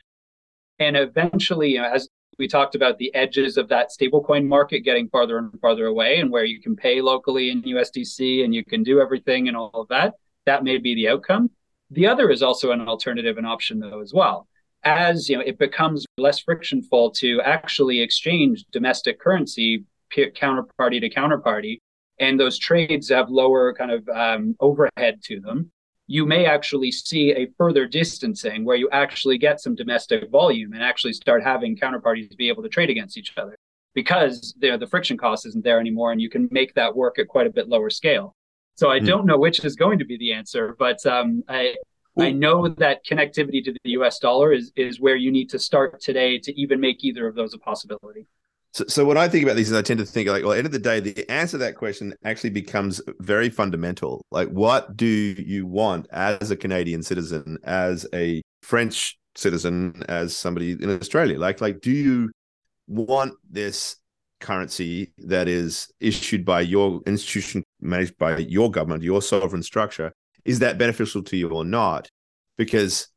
And 0.79 0.97
eventually, 0.97 1.73
you 1.73 1.81
know, 1.81 1.87
as 1.87 2.09
we 2.39 2.47
talked 2.47 2.73
about 2.73 2.97
the 2.97 3.13
edges 3.13 3.57
of 3.57 3.69
that 3.69 3.91
stablecoin 3.91 4.47
market 4.47 4.79
getting 4.79 5.07
farther 5.09 5.37
and 5.37 5.51
farther 5.61 5.85
away, 5.85 6.19
and 6.19 6.31
where 6.31 6.45
you 6.45 6.59
can 6.59 6.75
pay 6.75 6.99
locally 6.99 7.51
in 7.51 7.61
USDC 7.61 8.43
and 8.43 8.55
you 8.55 8.65
can 8.65 8.81
do 8.81 8.99
everything 8.99 9.47
and 9.47 9.55
all 9.55 9.69
of 9.73 9.87
that, 9.89 10.15
that 10.47 10.63
may 10.63 10.79
be 10.79 10.95
the 10.95 11.09
outcome. 11.09 11.51
The 11.91 12.07
other 12.07 12.31
is 12.31 12.41
also 12.41 12.71
an 12.71 12.87
alternative 12.87 13.37
and 13.37 13.45
option, 13.45 13.79
though, 13.79 14.01
as 14.01 14.15
well. 14.15 14.47
As 14.83 15.29
you 15.29 15.37
know, 15.37 15.43
it 15.45 15.59
becomes 15.59 16.07
less 16.17 16.39
frictionful 16.39 17.11
to 17.11 17.39
actually 17.41 18.01
exchange 18.01 18.65
domestic 18.71 19.19
currency 19.19 19.85
counterparty 20.11 20.99
to 21.01 21.09
counterparty 21.09 21.79
and 22.19 22.39
those 22.39 22.57
trades 22.57 23.09
have 23.09 23.29
lower 23.29 23.73
kind 23.73 23.91
of 23.91 24.07
um, 24.09 24.55
overhead 24.59 25.21
to 25.23 25.39
them, 25.39 25.71
you 26.07 26.25
may 26.25 26.45
actually 26.45 26.91
see 26.91 27.31
a 27.31 27.47
further 27.57 27.87
distancing 27.87 28.65
where 28.65 28.75
you 28.75 28.89
actually 28.91 29.37
get 29.37 29.61
some 29.61 29.75
domestic 29.75 30.29
volume 30.29 30.73
and 30.73 30.83
actually 30.83 31.13
start 31.13 31.43
having 31.43 31.77
counterparties 31.77 32.35
be 32.35 32.49
able 32.49 32.63
to 32.63 32.69
trade 32.69 32.89
against 32.89 33.17
each 33.17 33.33
other 33.37 33.55
because 33.93 34.55
the 34.59 34.87
friction 34.89 35.17
cost 35.17 35.45
isn't 35.45 35.63
there 35.63 35.79
anymore 35.79 36.11
and 36.11 36.21
you 36.21 36.29
can 36.29 36.47
make 36.51 36.73
that 36.73 36.95
work 36.95 37.19
at 37.19 37.27
quite 37.27 37.47
a 37.47 37.51
bit 37.51 37.69
lower 37.69 37.89
scale. 37.89 38.35
So 38.75 38.89
I 38.89 38.99
mm. 38.99 39.05
don't 39.05 39.25
know 39.25 39.37
which 39.37 39.63
is 39.63 39.75
going 39.75 39.99
to 39.99 40.05
be 40.05 40.17
the 40.17 40.33
answer, 40.33 40.75
but 40.77 41.05
um, 41.05 41.43
I, 41.47 41.75
I 42.17 42.31
know 42.31 42.67
that 42.67 43.05
connectivity 43.05 43.63
to 43.63 43.73
the 43.83 43.91
US 43.91 44.19
dollar 44.19 44.51
is, 44.51 44.71
is 44.75 44.99
where 44.99 45.15
you 45.15 45.31
need 45.31 45.49
to 45.51 45.59
start 45.59 46.01
today 46.01 46.37
to 46.39 46.59
even 46.59 46.79
make 46.79 47.03
either 47.03 47.27
of 47.27 47.35
those 47.35 47.53
a 47.53 47.59
possibility. 47.59 48.27
So, 48.73 48.85
so 48.87 49.05
when 49.05 49.17
I 49.17 49.27
think 49.27 49.43
about 49.43 49.55
these, 49.55 49.71
I 49.71 49.83
tend 49.83 49.99
to 49.99 50.05
think 50.05 50.27
like, 50.27 50.43
well, 50.43 50.53
at 50.53 50.55
the 50.55 50.59
end 50.59 50.65
of 50.65 50.71
the 50.71 50.79
day, 50.79 50.99
the 50.99 51.29
answer 51.31 51.53
to 51.53 51.57
that 51.59 51.75
question 51.75 52.13
actually 52.25 52.49
becomes 52.49 52.99
very 53.19 53.49
fundamental. 53.49 54.25
Like, 54.31 54.49
what 54.49 54.97
do 54.97 55.05
you 55.05 55.67
want 55.67 56.07
as 56.11 56.49
a 56.49 56.55
Canadian 56.55 57.03
citizen, 57.03 57.59
as 57.63 58.07
a 58.15 58.41
French 58.63 59.19
citizen, 59.35 60.03
as 60.09 60.35
somebody 60.35 60.71
in 60.71 60.89
Australia? 60.89 61.37
Like, 61.37 61.61
like, 61.61 61.81
do 61.81 61.91
you 61.91 62.31
want 62.87 63.33
this 63.47 63.97
currency 64.39 65.13
that 65.19 65.47
is 65.47 65.87
issued 65.99 66.43
by 66.43 66.61
your 66.61 67.01
institution, 67.05 67.63
managed 67.79 68.17
by 68.17 68.37
your 68.37 68.71
government, 68.71 69.03
your 69.03 69.21
sovereign 69.21 69.63
structure? 69.63 70.11
Is 70.45 70.59
that 70.59 70.79
beneficial 70.79 71.21
to 71.23 71.37
you 71.37 71.49
or 71.49 71.63
not? 71.63 72.09
Because 72.57 73.07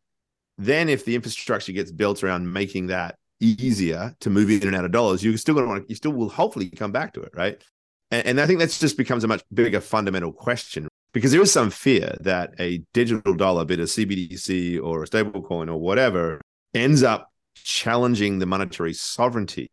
then, 0.59 0.91
if 0.91 1.07
the 1.07 1.15
infrastructure 1.15 1.73
gets 1.73 1.91
built 1.91 2.23
around 2.23 2.53
making 2.53 2.89
that 2.89 3.17
easier 3.41 4.15
to 4.21 4.31
move 4.31 4.51
in 4.51 4.67
and 4.67 4.77
out 4.77 4.85
of 4.85 4.93
dollars, 4.93 5.23
you're 5.23 5.37
still 5.37 5.55
going 5.55 5.67
to 5.67 5.71
want 5.71 5.85
to, 5.85 5.89
you 5.89 5.95
still 5.95 6.13
will 6.13 6.29
hopefully 6.29 6.71
come 6.71 6.93
back 6.93 7.13
to 7.15 7.23
it, 7.23 7.33
right? 7.35 7.63
And, 8.11 8.27
and 8.27 8.41
I 8.41 8.47
think 8.47 8.59
that's 8.59 8.79
just 8.79 8.97
becomes 8.97 9.25
a 9.25 9.29
much 9.29 9.43
bigger 9.53 9.81
fundamental 9.81 10.33
question 10.33 10.89
because 11.13 11.33
there 11.33 11.43
is 11.43 11.53
some 11.53 11.71
fear 11.71 12.17
that 12.21 12.55
a 12.59 12.83
digital 12.93 13.35
dollar, 13.35 13.65
be 13.65 13.75
it 13.75 13.81
a 13.81 13.85
CBDC 13.85 14.83
or 14.83 15.03
a 15.03 15.07
stablecoin 15.07 15.69
or 15.69 15.77
whatever, 15.77 16.41
ends 16.75 17.03
up 17.03 17.31
challenging 17.55 18.39
the 18.39 18.47
monetary 18.47 18.93
sovereignty 18.93 19.69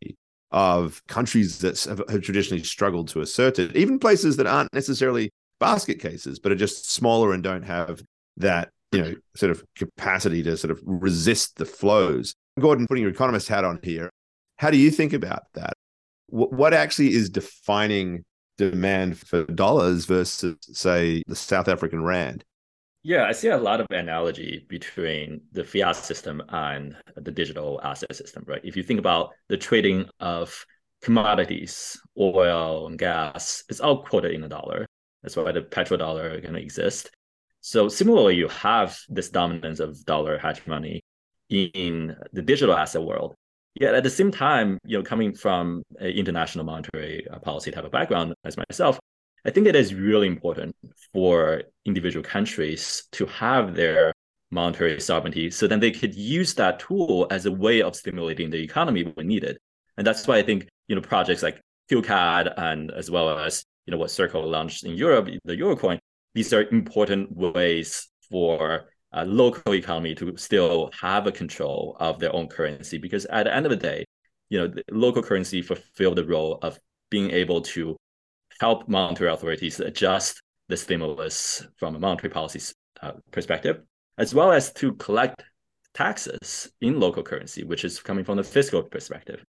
of 0.52 1.02
countries 1.08 1.60
that 1.60 1.84
have 2.10 2.22
traditionally 2.22 2.64
struggled 2.64 3.08
to 3.10 3.22
assert 3.22 3.60
it, 3.60 3.76
even 3.76 4.00
places 4.00 4.38
that 4.38 4.48
aren't 4.48 4.74
necessarily 4.74 5.32
basket 5.60 6.00
cases, 6.00 6.40
but 6.40 6.52
are 6.52 6.56
just 6.56 6.92
smaller 6.92 7.34
and 7.34 7.44
don't 7.44 7.64
have 7.64 8.04
that 8.38 8.70
you 8.94 9.02
know 9.02 9.16
sort 9.36 9.52
of 9.52 9.64
capacity 9.76 10.44
to 10.44 10.56
sort 10.56 10.72
of 10.72 10.80
resist 10.86 11.58
the 11.58 11.66
flows 11.66 12.36
Gordon, 12.60 12.88
putting 12.88 13.04
your 13.04 13.12
economist 13.12 13.48
hat 13.48 13.64
on 13.64 13.80
here, 13.84 14.10
how 14.58 14.70
do 14.70 14.78
you 14.78 14.92
think 14.92 15.14
about 15.14 15.44
that? 15.54 15.74
What 16.28 16.74
actually 16.74 17.14
is 17.14 17.30
defining 17.30 18.24
demand 18.58 19.18
for 19.18 19.44
dollars 19.46 20.06
versus, 20.06 20.58
say, 20.62 21.24
the 21.28 21.36
South 21.36 21.68
African 21.68 22.04
rand? 22.04 22.44
Yeah, 23.04 23.26
I 23.26 23.34
see 23.34 23.50
a 23.50 23.58
lot 23.58 23.82
of 23.82 23.88
analogy 23.90 24.66
between 24.70 25.42
the 25.52 25.64
fiat 25.64 25.98
system 25.98 26.42
and 26.50 26.96
the 27.18 27.32
digital 27.32 27.82
asset 27.84 28.16
system, 28.16 28.46
right? 28.48 28.62
If 28.64 28.78
you 28.78 28.84
think 28.84 29.00
about 29.00 29.32
the 29.50 29.58
trading 29.58 30.10
of 30.20 30.66
commodities, 31.02 32.00
oil 32.18 32.88
and 32.88 32.98
gas, 32.98 33.64
it's 33.68 33.82
all 33.82 34.04
quoted 34.04 34.32
in 34.32 34.44
a 34.44 34.50
dollar. 34.50 34.86
That's 35.22 35.36
why 35.36 35.52
the 35.52 35.62
petrodollar 35.62 36.42
to 36.42 36.56
exist. 36.56 37.12
So 37.60 37.90
similarly, 37.90 38.36
you 38.36 38.48
have 38.48 38.98
this 39.10 39.30
dominance 39.30 39.80
of 39.80 40.04
dollar 40.06 40.38
hegemony 40.38 41.02
in 41.54 42.16
the 42.32 42.42
digital 42.42 42.76
asset 42.76 43.04
world. 43.04 43.36
Yet 43.76 43.96
at 43.96 44.04
the 44.04 44.10
same 44.10 44.32
time, 44.32 44.78
you 44.86 44.98
know, 44.98 45.04
coming 45.04 45.34
from 45.34 45.84
an 46.00 46.10
international 46.10 46.66
monetary 46.66 47.28
uh, 47.28 47.40
policy 47.40 47.72
type 47.72 47.86
of 47.86 47.92
background 47.92 48.34
as 48.44 48.56
myself, 48.58 49.00
I 49.46 49.50
think 49.50 49.68
it 49.68 49.76
is 49.76 49.94
really 49.94 50.28
important 50.28 50.76
for 51.12 51.64
individual 51.86 52.24
countries 52.24 53.08
to 53.14 53.26
have 53.26 53.76
their 53.76 54.14
monetary 54.52 55.02
sovereignty 55.02 55.50
so 55.50 55.68
then 55.68 55.80
they 55.80 55.92
could 55.92 56.14
use 56.14 56.54
that 56.54 56.80
tool 56.80 57.28
as 57.32 57.46
a 57.48 57.52
way 57.52 57.82
of 57.82 57.96
stimulating 57.96 58.52
the 58.52 58.62
economy 58.62 59.04
when 59.16 59.28
needed. 59.28 59.58
And 59.98 60.06
that's 60.06 60.28
why 60.28 60.38
I 60.38 60.44
think, 60.44 60.68
you 60.88 60.96
know, 60.96 61.02
projects 61.02 61.44
like 61.44 61.60
QCAD 61.92 62.54
and 62.58 62.92
as 62.92 63.10
well 63.10 63.38
as, 63.38 63.64
you 63.86 63.92
know, 63.92 63.98
what 63.98 64.12
Circle 64.12 64.48
launched 64.48 64.86
in 64.86 64.94
Europe, 64.94 65.28
the 65.44 65.58
Eurocoin, 65.58 66.00
these 66.36 66.54
are 66.54 66.64
important 66.70 67.36
ways 67.36 68.08
for 68.30 68.86
a 69.14 69.26
local 69.26 69.74
economy 69.74 70.16
to 70.16 70.36
still 70.38 70.90
have 71.00 71.28
a 71.28 71.32
control 71.32 71.96
of 72.00 72.20
their 72.20 72.36
own 72.36 72.48
currency 72.48 72.98
because 72.98 73.26
at 73.26 73.44
the 73.44 73.56
end 73.56 73.66
of 73.66 73.70
the 73.70 73.76
day, 73.76 74.06
you 74.50 74.60
know, 74.60 74.68
the 74.68 74.84
local 74.92 75.22
currency 75.22 75.62
fulfill 75.62 76.16
the 76.16 76.26
role 76.26 76.60
of 76.62 76.80
being 77.10 77.32
able 77.32 77.62
to 77.62 77.96
help 78.60 78.88
monetary 78.88 79.32
authorities 79.32 79.80
adjust 79.80 80.42
the 80.70 80.78
stimulus 80.78 81.66
from 81.78 81.96
a 81.96 82.00
monetary 82.00 82.32
policy 82.32 82.74
uh, 83.02 83.12
perspective, 83.32 83.82
as 84.18 84.34
well 84.34 84.52
as 84.52 84.72
to 84.74 84.94
collect 84.94 85.44
taxes 85.94 86.72
in 86.82 87.00
local 87.00 87.24
currency, 87.24 87.64
which 87.64 87.86
is 87.86 88.00
coming 88.00 88.24
from 88.24 88.38
the 88.38 88.44
fiscal 88.44 88.82
perspective. 88.82 89.44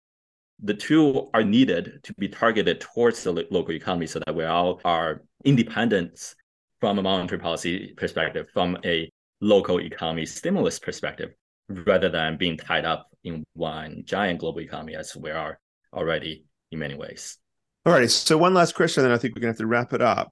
The 0.61 0.73
two 0.73 1.29
are 1.33 1.43
needed 1.43 1.99
to 2.03 2.13
be 2.13 2.29
targeted 2.29 2.81
towards 2.81 3.23
the 3.23 3.31
local 3.31 3.73
economy 3.73 4.07
so 4.07 4.19
that 4.25 4.35
we 4.35 4.45
all 4.45 4.79
are 4.85 5.21
independent 5.43 6.35
from 6.79 6.99
a 6.99 7.01
monetary 7.01 7.39
policy 7.39 7.93
perspective, 7.97 8.47
from 8.53 8.77
a 8.85 9.09
local 9.41 9.79
economy 9.79 10.25
stimulus 10.25 10.79
perspective, 10.79 11.31
rather 11.69 12.09
than 12.09 12.37
being 12.37 12.57
tied 12.57 12.85
up 12.85 13.07
in 13.23 13.43
one 13.53 14.03
giant 14.05 14.39
global 14.39 14.61
economy 14.61 14.95
as 14.95 15.15
we 15.15 15.31
are 15.31 15.59
already 15.93 16.45
in 16.71 16.79
many 16.79 16.95
ways. 16.95 17.37
All 17.85 17.93
right. 17.93 18.09
So 18.09 18.37
one 18.37 18.53
last 18.53 18.75
question, 18.75 19.03
then 19.03 19.11
I 19.11 19.17
think 19.17 19.35
we're 19.35 19.41
to 19.41 19.47
have 19.47 19.57
to 19.57 19.67
wrap 19.67 19.93
it 19.93 20.01
up. 20.01 20.31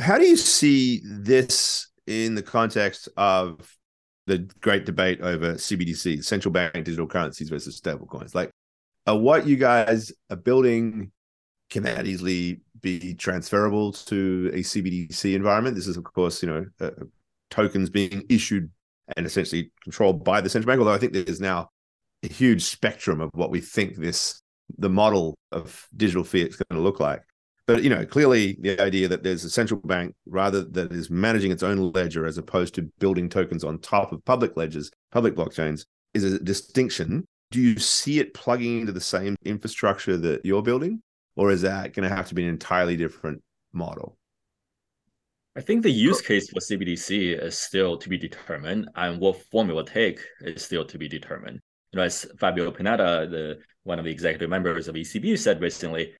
How 0.00 0.18
do 0.18 0.26
you 0.26 0.36
see 0.36 1.00
this 1.04 1.88
in 2.06 2.34
the 2.34 2.42
context 2.42 3.08
of 3.16 3.76
the 4.26 4.38
great 4.60 4.84
debate 4.84 5.20
over 5.20 5.54
CBDC, 5.54 6.24
central 6.24 6.52
bank 6.52 6.74
digital 6.74 7.06
currencies 7.06 7.48
versus 7.48 7.80
stablecoins? 7.80 8.34
Like, 8.34 8.50
what 9.06 9.46
you 9.46 9.56
guys 9.56 10.12
are 10.30 10.36
building 10.36 11.10
can 11.70 11.82
that 11.84 12.06
easily 12.06 12.60
be 12.82 13.14
transferable 13.14 13.92
to 13.92 14.50
a 14.52 14.58
CBDC 14.58 15.34
environment? 15.34 15.74
This 15.74 15.86
is, 15.86 15.96
of 15.96 16.04
course, 16.04 16.42
you 16.42 16.48
know, 16.50 16.66
uh, 16.80 16.90
tokens 17.52 17.90
being 17.90 18.24
issued 18.28 18.70
and 19.16 19.26
essentially 19.26 19.70
controlled 19.84 20.24
by 20.24 20.40
the 20.40 20.48
central 20.48 20.72
bank. 20.72 20.80
Although 20.80 20.94
I 20.94 20.98
think 20.98 21.12
there's 21.12 21.40
now 21.40 21.68
a 22.22 22.28
huge 22.28 22.64
spectrum 22.64 23.20
of 23.20 23.30
what 23.34 23.50
we 23.50 23.60
think 23.60 23.96
this 23.96 24.40
the 24.78 24.88
model 24.88 25.34
of 25.50 25.86
digital 25.96 26.24
fiat 26.24 26.48
is 26.48 26.56
going 26.56 26.78
to 26.78 26.82
look 26.82 26.98
like. 26.98 27.22
But 27.66 27.82
you 27.82 27.90
know, 27.90 28.04
clearly 28.04 28.56
the 28.60 28.80
idea 28.80 29.06
that 29.08 29.22
there's 29.22 29.44
a 29.44 29.50
central 29.50 29.80
bank 29.80 30.14
rather 30.26 30.64
that 30.64 30.92
is 30.92 31.10
managing 31.10 31.52
its 31.52 31.62
own 31.62 31.92
ledger 31.92 32.26
as 32.26 32.38
opposed 32.38 32.74
to 32.74 32.90
building 32.98 33.28
tokens 33.28 33.64
on 33.64 33.78
top 33.78 34.12
of 34.12 34.24
public 34.24 34.56
ledgers, 34.56 34.90
public 35.10 35.34
blockchains, 35.34 35.84
is 36.14 36.24
a 36.24 36.38
distinction. 36.38 37.24
Do 37.50 37.60
you 37.60 37.78
see 37.78 38.18
it 38.18 38.34
plugging 38.34 38.80
into 38.80 38.92
the 38.92 39.00
same 39.00 39.36
infrastructure 39.44 40.16
that 40.16 40.44
you're 40.44 40.62
building, 40.62 41.02
or 41.36 41.50
is 41.50 41.62
that 41.62 41.92
going 41.92 42.08
to 42.08 42.14
have 42.14 42.28
to 42.28 42.34
be 42.34 42.42
an 42.42 42.48
entirely 42.48 42.96
different 42.96 43.42
model? 43.72 44.16
I 45.54 45.60
think 45.60 45.82
the 45.82 45.90
use 45.90 46.22
case 46.22 46.48
for 46.48 46.60
CBDC 46.60 47.42
is 47.42 47.58
still 47.58 47.98
to 47.98 48.08
be 48.08 48.16
determined, 48.16 48.88
and 48.94 49.20
what 49.20 49.42
form 49.50 49.68
it 49.68 49.74
will 49.74 49.84
take 49.84 50.18
is 50.40 50.64
still 50.64 50.84
to 50.86 50.96
be 50.96 51.08
determined. 51.08 51.60
You 51.92 51.98
know, 51.98 52.04
as 52.04 52.24
Fabio 52.38 52.70
Panetta, 52.70 53.30
the 53.30 53.58
one 53.84 53.98
of 53.98 54.06
the 54.06 54.10
executive 54.10 54.48
members 54.48 54.88
of 54.88 54.94
ECB, 54.94 55.38
said 55.38 55.60
recently, 55.60 56.14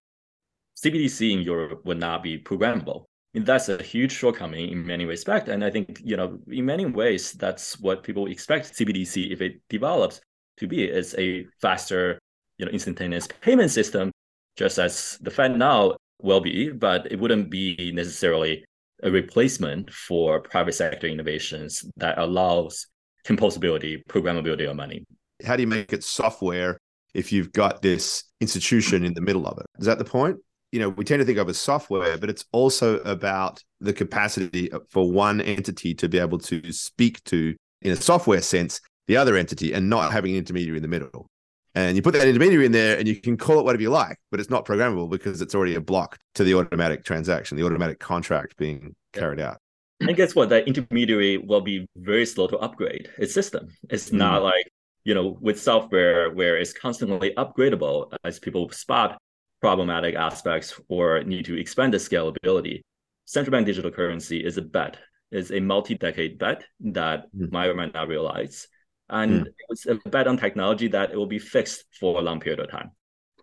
CBDC 0.76 1.32
in 1.32 1.40
Europe 1.40 1.84
would 1.84 1.98
not 1.98 2.22
be 2.22 2.38
programmable. 2.38 3.04
And 3.34 3.46
that's 3.46 3.70
a 3.70 3.82
huge 3.82 4.12
shortcoming 4.12 4.70
in 4.70 4.86
many 4.86 5.06
respects. 5.06 5.48
And 5.48 5.64
I 5.64 5.70
think, 5.70 6.00
you 6.04 6.16
know, 6.16 6.38
in 6.48 6.66
many 6.66 6.84
ways, 6.84 7.32
that's 7.32 7.80
what 7.80 8.02
people 8.02 8.26
expect 8.26 8.74
CBDC, 8.74 9.32
if 9.32 9.40
it 9.40 9.62
develops, 9.70 10.20
to 10.58 10.66
be 10.66 10.84
is 10.84 11.14
a 11.16 11.46
faster, 11.62 12.18
you 12.58 12.66
know, 12.66 12.72
instantaneous 12.72 13.26
payment 13.40 13.70
system, 13.70 14.10
just 14.56 14.78
as 14.78 15.16
the 15.22 15.30
FedNow 15.30 15.96
will 16.20 16.40
be, 16.40 16.70
but 16.70 17.10
it 17.10 17.18
wouldn't 17.18 17.48
be 17.48 17.90
necessarily 17.94 18.64
a 19.02 19.10
replacement 19.10 19.90
for 19.92 20.40
private 20.40 20.74
sector 20.74 21.06
innovations 21.06 21.84
that 21.96 22.18
allows 22.18 22.86
composability, 23.26 24.02
programmability 24.08 24.68
of 24.68 24.76
money. 24.76 25.04
How 25.44 25.56
do 25.56 25.62
you 25.62 25.68
make 25.68 25.92
it 25.92 26.04
software 26.04 26.78
if 27.14 27.32
you've 27.32 27.52
got 27.52 27.82
this 27.82 28.24
institution 28.40 29.04
in 29.04 29.14
the 29.14 29.20
middle 29.20 29.46
of 29.46 29.58
it. 29.58 29.66
Is 29.78 29.86
that 29.86 29.98
the 29.98 30.04
point? 30.04 30.38
You 30.70 30.80
know, 30.80 30.88
we 30.88 31.04
tend 31.04 31.20
to 31.20 31.26
think 31.26 31.38
of 31.38 31.48
as 31.48 31.58
software, 31.58 32.16
but 32.16 32.30
it's 32.30 32.44
also 32.52 32.98
about 33.00 33.62
the 33.80 33.92
capacity 33.92 34.70
for 34.88 35.10
one 35.10 35.40
entity 35.40 35.94
to 35.94 36.08
be 36.08 36.18
able 36.18 36.38
to 36.38 36.72
speak 36.72 37.22
to, 37.24 37.54
in 37.82 37.92
a 37.92 37.96
software 37.96 38.40
sense, 38.40 38.80
the 39.06 39.16
other 39.16 39.36
entity 39.36 39.72
and 39.72 39.90
not 39.90 40.12
having 40.12 40.32
an 40.32 40.38
intermediary 40.38 40.78
in 40.78 40.82
the 40.82 40.88
middle. 40.88 41.26
And 41.74 41.96
you 41.96 42.02
put 42.02 42.12
that 42.14 42.28
intermediary 42.28 42.66
in 42.66 42.72
there 42.72 42.98
and 42.98 43.08
you 43.08 43.16
can 43.16 43.36
call 43.36 43.58
it 43.58 43.64
whatever 43.64 43.82
you 43.82 43.90
like, 43.90 44.18
but 44.30 44.40
it's 44.40 44.50
not 44.50 44.66
programmable 44.66 45.08
because 45.08 45.40
it's 45.40 45.54
already 45.54 45.74
a 45.74 45.80
block 45.80 46.18
to 46.34 46.44
the 46.44 46.54
automatic 46.54 47.02
transaction, 47.04 47.56
the 47.56 47.64
automatic 47.64 47.98
contract 47.98 48.56
being 48.58 48.94
carried 49.14 49.40
out. 49.40 49.58
And 50.00 50.14
guess 50.14 50.34
what? 50.34 50.50
That 50.50 50.68
intermediary 50.68 51.38
will 51.38 51.60
be 51.60 51.86
very 51.96 52.26
slow 52.26 52.46
to 52.48 52.58
upgrade 52.58 53.08
its 53.18 53.32
system. 53.32 53.68
It's 53.88 54.10
mm. 54.10 54.14
not 54.14 54.42
like 54.42 54.66
you 55.04 55.14
know, 55.14 55.36
with 55.40 55.60
software 55.60 56.30
where 56.30 56.56
it's 56.56 56.72
constantly 56.72 57.34
upgradable 57.36 58.12
as 58.24 58.38
people 58.38 58.70
spot 58.70 59.18
problematic 59.60 60.14
aspects 60.14 60.80
or 60.88 61.22
need 61.24 61.44
to 61.44 61.58
expand 61.58 61.94
the 61.94 61.98
scalability. 61.98 62.82
Central 63.24 63.52
bank 63.52 63.66
digital 63.66 63.90
currency 63.90 64.44
is 64.44 64.58
a 64.58 64.62
bet, 64.62 64.96
is 65.30 65.52
a 65.52 65.60
multi-decade 65.60 66.38
bet 66.38 66.64
that 66.80 67.26
mm. 67.36 67.50
might 67.52 67.68
or 67.68 67.74
might 67.74 67.94
not 67.94 68.08
realize. 68.08 68.68
And 69.12 69.42
mm. 69.42 69.52
it's 69.68 69.86
a 69.86 69.96
bet 70.08 70.26
on 70.26 70.38
technology 70.38 70.88
that 70.88 71.12
it 71.12 71.16
will 71.16 71.26
be 71.26 71.38
fixed 71.38 71.84
for 72.00 72.18
a 72.18 72.22
long 72.22 72.40
period 72.40 72.60
of 72.60 72.70
time. 72.70 72.90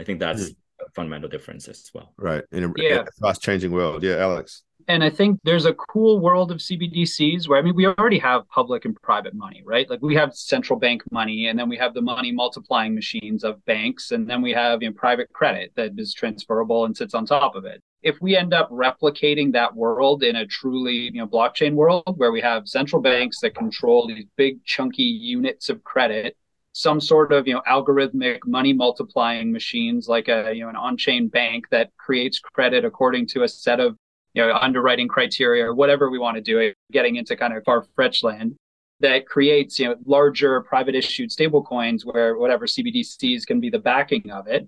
I 0.02 0.04
think 0.04 0.20
that's 0.20 0.50
mm. 0.50 0.56
a 0.82 0.92
fundamental 0.96 1.30
difference 1.30 1.68
as 1.68 1.92
well. 1.94 2.12
Right. 2.18 2.44
In 2.52 2.64
a, 2.66 2.74
yeah. 2.76 3.02
a 3.02 3.22
fast 3.22 3.44
changing 3.44 3.72
world. 3.72 4.04
Yeah, 4.04 4.16
Alex. 4.16 4.64
And 4.88 5.04
I 5.04 5.12
think 5.12 5.40
there's 5.44 5.68
a 5.68 5.74
cool 5.74 6.20
world 6.20 6.52
of 6.52 6.58
CBDCs 6.58 7.48
where 7.48 7.60
I 7.60 7.62
mean 7.62 7.76
we 7.76 7.86
already 7.86 8.18
have 8.18 8.50
public 8.50 8.86
and 8.86 9.00
private 9.04 9.36
money, 9.36 9.62
right? 9.64 9.88
Like 9.88 10.02
we 10.02 10.16
have 10.16 10.34
central 10.34 10.80
bank 10.80 11.04
money, 11.12 11.48
and 11.48 11.60
then 11.60 11.70
we 11.70 11.78
have 11.78 11.94
the 11.94 12.02
money 12.02 12.32
multiplying 12.32 12.96
machines 12.96 13.44
of 13.44 13.64
banks, 13.66 14.10
and 14.10 14.28
then 14.28 14.42
we 14.42 14.52
have 14.54 14.82
you 14.82 14.90
know, 14.90 14.96
private 14.96 15.32
credit 15.32 15.72
that 15.76 15.92
is 15.98 16.16
transferable 16.16 16.86
and 16.86 16.98
sits 16.98 17.14
on 17.14 17.28
top 17.28 17.56
of 17.56 17.66
it. 17.66 17.84
If 18.02 18.22
we 18.22 18.38
end 18.38 18.54
up 18.54 18.70
replicating 18.70 19.52
that 19.54 19.76
world 19.76 20.24
in 20.24 20.38
a 20.38 20.46
truly 20.46 21.12
you 21.14 21.20
know 21.20 21.28
blockchain 21.28 21.74
world 21.74 22.04
where 22.18 22.32
we 22.32 22.42
have 22.42 22.68
central 22.68 23.02
banks 23.02 23.40
that 23.42 23.56
control 23.56 24.08
these 24.08 24.26
big 24.36 24.64
chunky 24.66 25.04
units 25.04 25.70
of 25.70 25.84
credit 25.84 26.38
some 26.72 27.02
sort 27.02 27.34
of 27.34 27.48
you 27.48 27.54
know 27.54 27.62
algorithmic 27.68 28.40
money 28.46 28.74
multiplying 28.74 29.52
machines 29.52 30.08
like 30.08 30.28
a 30.28 30.54
you 30.54 30.64
know 30.64 30.70
an 30.70 30.76
on-chain 30.76 31.28
bank 31.28 31.66
that 31.72 31.90
creates 31.98 32.40
credit 32.40 32.86
according 32.86 33.26
to 33.28 33.44
a 33.44 33.48
set 33.48 33.80
of 33.80 33.98
you 34.34 34.46
know, 34.46 34.54
underwriting 34.54 35.08
criteria 35.08 35.66
or 35.66 35.74
whatever 35.74 36.10
we 36.10 36.20
want 36.20 36.36
to 36.36 36.42
do, 36.42 36.74
getting 36.92 37.16
into 37.16 37.36
kind 37.36 37.56
of 37.56 37.64
far-fetched 37.64 38.24
land 38.24 38.56
that 39.00 39.26
creates, 39.26 39.80
you 39.80 39.88
know, 39.88 39.96
larger 40.06 40.62
private 40.62 40.96
issued 40.96 41.30
stablecoins 41.30 42.02
where 42.04 42.38
whatever 42.38 42.66
CBDCs 42.66 43.46
can 43.46 43.60
be 43.60 43.70
the 43.70 43.80
backing 43.80 44.30
of 44.32 44.48
it. 44.48 44.68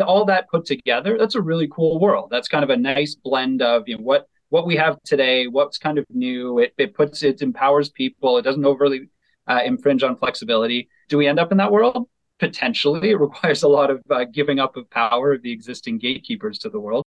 All 0.00 0.24
that 0.26 0.48
put 0.48 0.66
together, 0.66 1.16
that's 1.18 1.34
a 1.34 1.40
really 1.40 1.68
cool 1.68 1.98
world. 1.98 2.28
That's 2.30 2.48
kind 2.48 2.64
of 2.64 2.70
a 2.70 2.76
nice 2.76 3.14
blend 3.14 3.62
of 3.62 3.88
you 3.88 3.96
know 3.96 4.02
what 4.02 4.28
what 4.48 4.66
we 4.66 4.76
have 4.76 5.00
today, 5.04 5.46
what's 5.46 5.78
kind 5.78 5.98
of 5.98 6.04
new. 6.10 6.58
It 6.58 6.74
it 6.78 6.94
puts 6.94 7.22
it 7.22 7.42
empowers 7.42 7.88
people. 7.88 8.38
It 8.38 8.42
doesn't 8.42 8.64
overly 8.64 9.08
uh, 9.46 9.60
infringe 9.64 10.02
on 10.02 10.16
flexibility. 10.16 10.88
Do 11.08 11.18
we 11.18 11.26
end 11.26 11.38
up 11.38 11.52
in 11.52 11.58
that 11.58 11.72
world? 11.72 12.08
Potentially, 12.38 13.10
it 13.10 13.20
requires 13.20 13.62
a 13.62 13.68
lot 13.68 13.90
of 13.90 14.02
uh, 14.10 14.24
giving 14.24 14.58
up 14.58 14.76
of 14.76 14.88
power 14.90 15.32
of 15.32 15.42
the 15.42 15.52
existing 15.52 15.98
gatekeepers 15.98 16.58
to 16.60 16.70
the 16.70 16.80
world. 16.80 17.04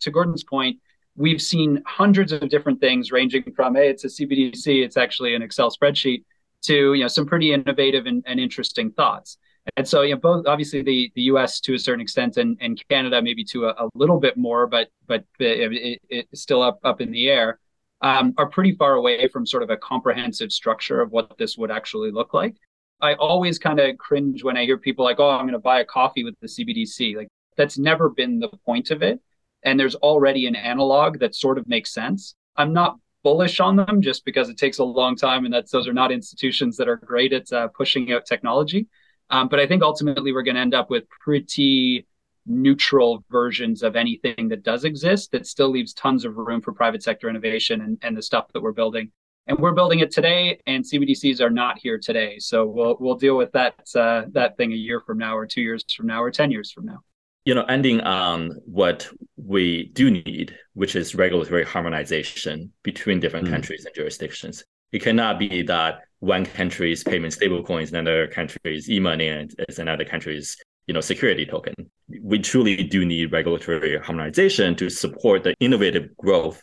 To 0.00 0.10
Gordon's 0.10 0.44
point, 0.44 0.78
we've 1.16 1.40
seen 1.40 1.82
hundreds 1.86 2.32
of 2.32 2.48
different 2.48 2.80
things 2.80 3.12
ranging 3.12 3.44
from 3.54 3.74
hey 3.74 3.88
it's 3.88 4.04
a 4.04 4.08
cbdc 4.08 4.84
it's 4.84 4.96
actually 4.96 5.34
an 5.34 5.42
excel 5.42 5.70
spreadsheet 5.70 6.24
to 6.62 6.94
you 6.94 7.02
know 7.02 7.08
some 7.08 7.26
pretty 7.26 7.52
innovative 7.52 8.06
and, 8.06 8.22
and 8.26 8.40
interesting 8.40 8.90
thoughts 8.90 9.38
and 9.76 9.86
so 9.86 10.02
you 10.02 10.14
know 10.14 10.20
both 10.20 10.46
obviously 10.46 10.82
the 10.82 11.10
the 11.14 11.22
us 11.22 11.60
to 11.60 11.74
a 11.74 11.78
certain 11.78 12.00
extent 12.00 12.36
and, 12.36 12.56
and 12.60 12.82
canada 12.88 13.20
maybe 13.22 13.44
to 13.44 13.66
a, 13.66 13.70
a 13.70 13.88
little 13.94 14.20
bit 14.20 14.36
more 14.36 14.66
but 14.66 14.88
but 15.06 15.24
it, 15.38 15.72
it, 15.72 16.00
it's 16.30 16.42
still 16.42 16.62
up 16.62 16.78
up 16.84 17.00
in 17.00 17.10
the 17.10 17.28
air 17.28 17.58
um, 18.00 18.34
are 18.36 18.50
pretty 18.50 18.74
far 18.74 18.94
away 18.94 19.26
from 19.28 19.46
sort 19.46 19.62
of 19.62 19.70
a 19.70 19.76
comprehensive 19.78 20.52
structure 20.52 21.00
of 21.00 21.10
what 21.12 21.38
this 21.38 21.56
would 21.56 21.70
actually 21.70 22.10
look 22.10 22.34
like 22.34 22.56
i 23.00 23.14
always 23.14 23.58
kind 23.58 23.80
of 23.80 23.96
cringe 23.98 24.44
when 24.44 24.56
i 24.56 24.64
hear 24.64 24.76
people 24.76 25.04
like 25.04 25.18
oh 25.18 25.30
i'm 25.30 25.44
going 25.44 25.52
to 25.52 25.58
buy 25.58 25.80
a 25.80 25.84
coffee 25.84 26.24
with 26.24 26.34
the 26.40 26.48
cbdc 26.48 27.16
like 27.16 27.28
that's 27.56 27.78
never 27.78 28.08
been 28.10 28.38
the 28.38 28.48
point 28.66 28.90
of 28.90 29.02
it 29.02 29.20
and 29.64 29.80
there's 29.80 29.94
already 29.96 30.46
an 30.46 30.54
analog 30.54 31.18
that 31.18 31.34
sort 31.34 31.58
of 31.58 31.66
makes 31.66 31.92
sense. 31.92 32.34
I'm 32.56 32.72
not 32.72 32.98
bullish 33.22 33.58
on 33.58 33.76
them 33.76 34.02
just 34.02 34.24
because 34.24 34.50
it 34.50 34.58
takes 34.58 34.78
a 34.78 34.84
long 34.84 35.16
time 35.16 35.46
and 35.46 35.54
that's 35.54 35.72
those 35.72 35.88
are 35.88 35.94
not 35.94 36.12
institutions 36.12 36.76
that 36.76 36.88
are 36.88 36.96
great 36.96 37.32
at 37.32 37.50
uh, 37.52 37.68
pushing 37.68 38.12
out 38.12 38.26
technology. 38.26 38.86
Um, 39.30 39.48
but 39.48 39.60
I 39.60 39.66
think 39.66 39.82
ultimately 39.82 40.32
we're 40.32 40.42
going 40.42 40.56
to 40.56 40.60
end 40.60 40.74
up 40.74 40.90
with 40.90 41.08
pretty 41.08 42.06
neutral 42.46 43.24
versions 43.30 43.82
of 43.82 43.96
anything 43.96 44.48
that 44.48 44.62
does 44.62 44.84
exist 44.84 45.32
that 45.32 45.46
still 45.46 45.70
leaves 45.70 45.94
tons 45.94 46.24
of 46.24 46.36
room 46.36 46.60
for 46.60 46.72
private 46.72 47.02
sector 47.02 47.28
innovation 47.28 47.80
and, 47.80 47.98
and 48.02 48.16
the 48.16 48.22
stuff 48.22 48.46
that 48.52 48.62
we're 48.62 48.72
building. 48.72 49.10
And 49.46 49.58
we're 49.58 49.72
building 49.72 50.00
it 50.00 50.10
today, 50.10 50.58
and 50.66 50.82
CBDCs 50.82 51.40
are 51.40 51.50
not 51.50 51.78
here 51.78 51.98
today. 51.98 52.38
So 52.38 52.64
we'll 52.64 52.96
we'll 52.98 53.16
deal 53.16 53.36
with 53.36 53.52
that 53.52 53.74
uh, 53.94 54.22
that 54.32 54.56
thing 54.56 54.72
a 54.72 54.76
year 54.76 55.00
from 55.00 55.18
now, 55.18 55.36
or 55.36 55.44
two 55.44 55.60
years 55.60 55.84
from 55.94 56.06
now, 56.06 56.22
or 56.22 56.30
ten 56.30 56.50
years 56.50 56.72
from 56.72 56.86
now. 56.86 57.00
You 57.44 57.54
know, 57.54 57.64
ending 57.64 58.00
on 58.00 58.52
what 58.64 59.06
we 59.36 59.90
do 59.92 60.10
need, 60.10 60.56
which 60.72 60.96
is 60.96 61.14
regulatory 61.14 61.62
harmonization 61.62 62.72
between 62.82 63.20
different 63.20 63.48
mm. 63.48 63.50
countries 63.50 63.84
and 63.84 63.94
jurisdictions. 63.94 64.64
It 64.94 65.02
cannot 65.02 65.40
be 65.40 65.62
that 65.62 66.02
one 66.20 66.46
country's 66.46 67.02
payment 67.02 67.36
stablecoins 67.36 67.88
and 67.88 67.96
another 67.96 68.28
country's 68.28 68.88
e-money 68.88 69.26
and 69.26 69.52
is 69.68 69.80
another 69.80 70.04
country's 70.04 70.56
you 70.86 70.94
know 70.94 71.00
security 71.00 71.44
token. 71.44 71.74
We 72.22 72.38
truly 72.38 72.76
do 72.84 73.04
need 73.04 73.32
regulatory 73.32 73.98
harmonization 73.98 74.76
to 74.76 74.88
support 74.88 75.42
the 75.42 75.54
innovative 75.58 76.16
growth 76.16 76.62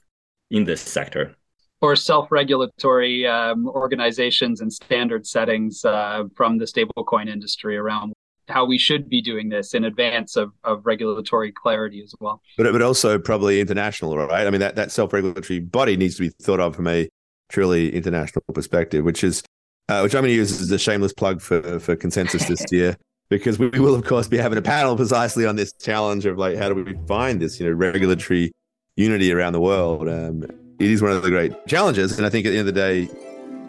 in 0.49 0.63
this 0.63 0.79
sector. 0.79 1.35
Or 1.81 1.97
self-regulatory 1.97 3.27
um, 3.27 3.67
organizations 3.67 4.61
and 4.61 4.71
standard 4.71 5.27
settings 5.27 5.83
uh, 5.83 6.23
from 6.33 6.57
the 6.57 6.65
stablecoin 6.65 7.27
industry 7.27 7.75
around 7.75 8.13
how 8.47 8.63
we 8.63 8.77
should 8.77 9.09
be 9.09 9.21
doing 9.21 9.49
this 9.49 9.73
in 9.73 9.83
advance 9.83 10.37
of, 10.37 10.53
of 10.63 10.85
regulatory 10.85 11.51
clarity 11.51 12.01
as 12.01 12.15
well. 12.21 12.41
But 12.57 12.71
but 12.71 12.81
also 12.81 13.19
probably 13.19 13.59
international, 13.59 14.17
right? 14.17 14.47
I 14.47 14.49
mean 14.51 14.61
that 14.61 14.77
that 14.77 14.89
self-regulatory 14.93 15.59
body 15.59 15.97
needs 15.97 16.15
to 16.15 16.21
be 16.21 16.29
thought 16.29 16.61
of 16.61 16.77
from 16.77 16.87
a 16.87 17.09
truly 17.51 17.93
international 17.93 18.43
perspective, 18.53 19.05
which 19.05 19.23
is 19.23 19.43
uh, 19.89 20.01
which 20.01 20.15
I'm 20.15 20.21
going 20.21 20.31
to 20.31 20.35
use 20.35 20.61
as 20.61 20.71
a 20.71 20.79
shameless 20.79 21.13
plug 21.13 21.41
for 21.41 21.79
for 21.79 21.95
consensus 21.95 22.45
this 22.45 22.65
year. 22.71 22.97
Because 23.29 23.57
we 23.57 23.69
will, 23.69 23.95
of 23.95 24.03
course, 24.03 24.27
be 24.27 24.37
having 24.37 24.57
a 24.57 24.61
panel 24.61 24.97
precisely 24.97 25.45
on 25.45 25.55
this 25.55 25.71
challenge 25.71 26.25
of 26.25 26.37
like, 26.37 26.57
how 26.57 26.67
do 26.67 26.75
we 26.75 26.97
find 27.07 27.41
this, 27.41 27.61
you 27.61 27.65
know, 27.65 27.71
regulatory 27.71 28.51
unity 28.97 29.31
around 29.31 29.53
the 29.53 29.61
world? 29.61 30.09
Um, 30.09 30.43
it 30.79 30.91
is 30.91 31.01
one 31.01 31.11
of 31.11 31.23
the 31.23 31.29
great 31.29 31.65
challenges, 31.65 32.17
and 32.17 32.25
I 32.25 32.29
think 32.29 32.45
at 32.45 32.49
the 32.49 32.57
end 32.57 32.67
of 32.67 32.75
the 32.75 32.81
day, 32.81 33.05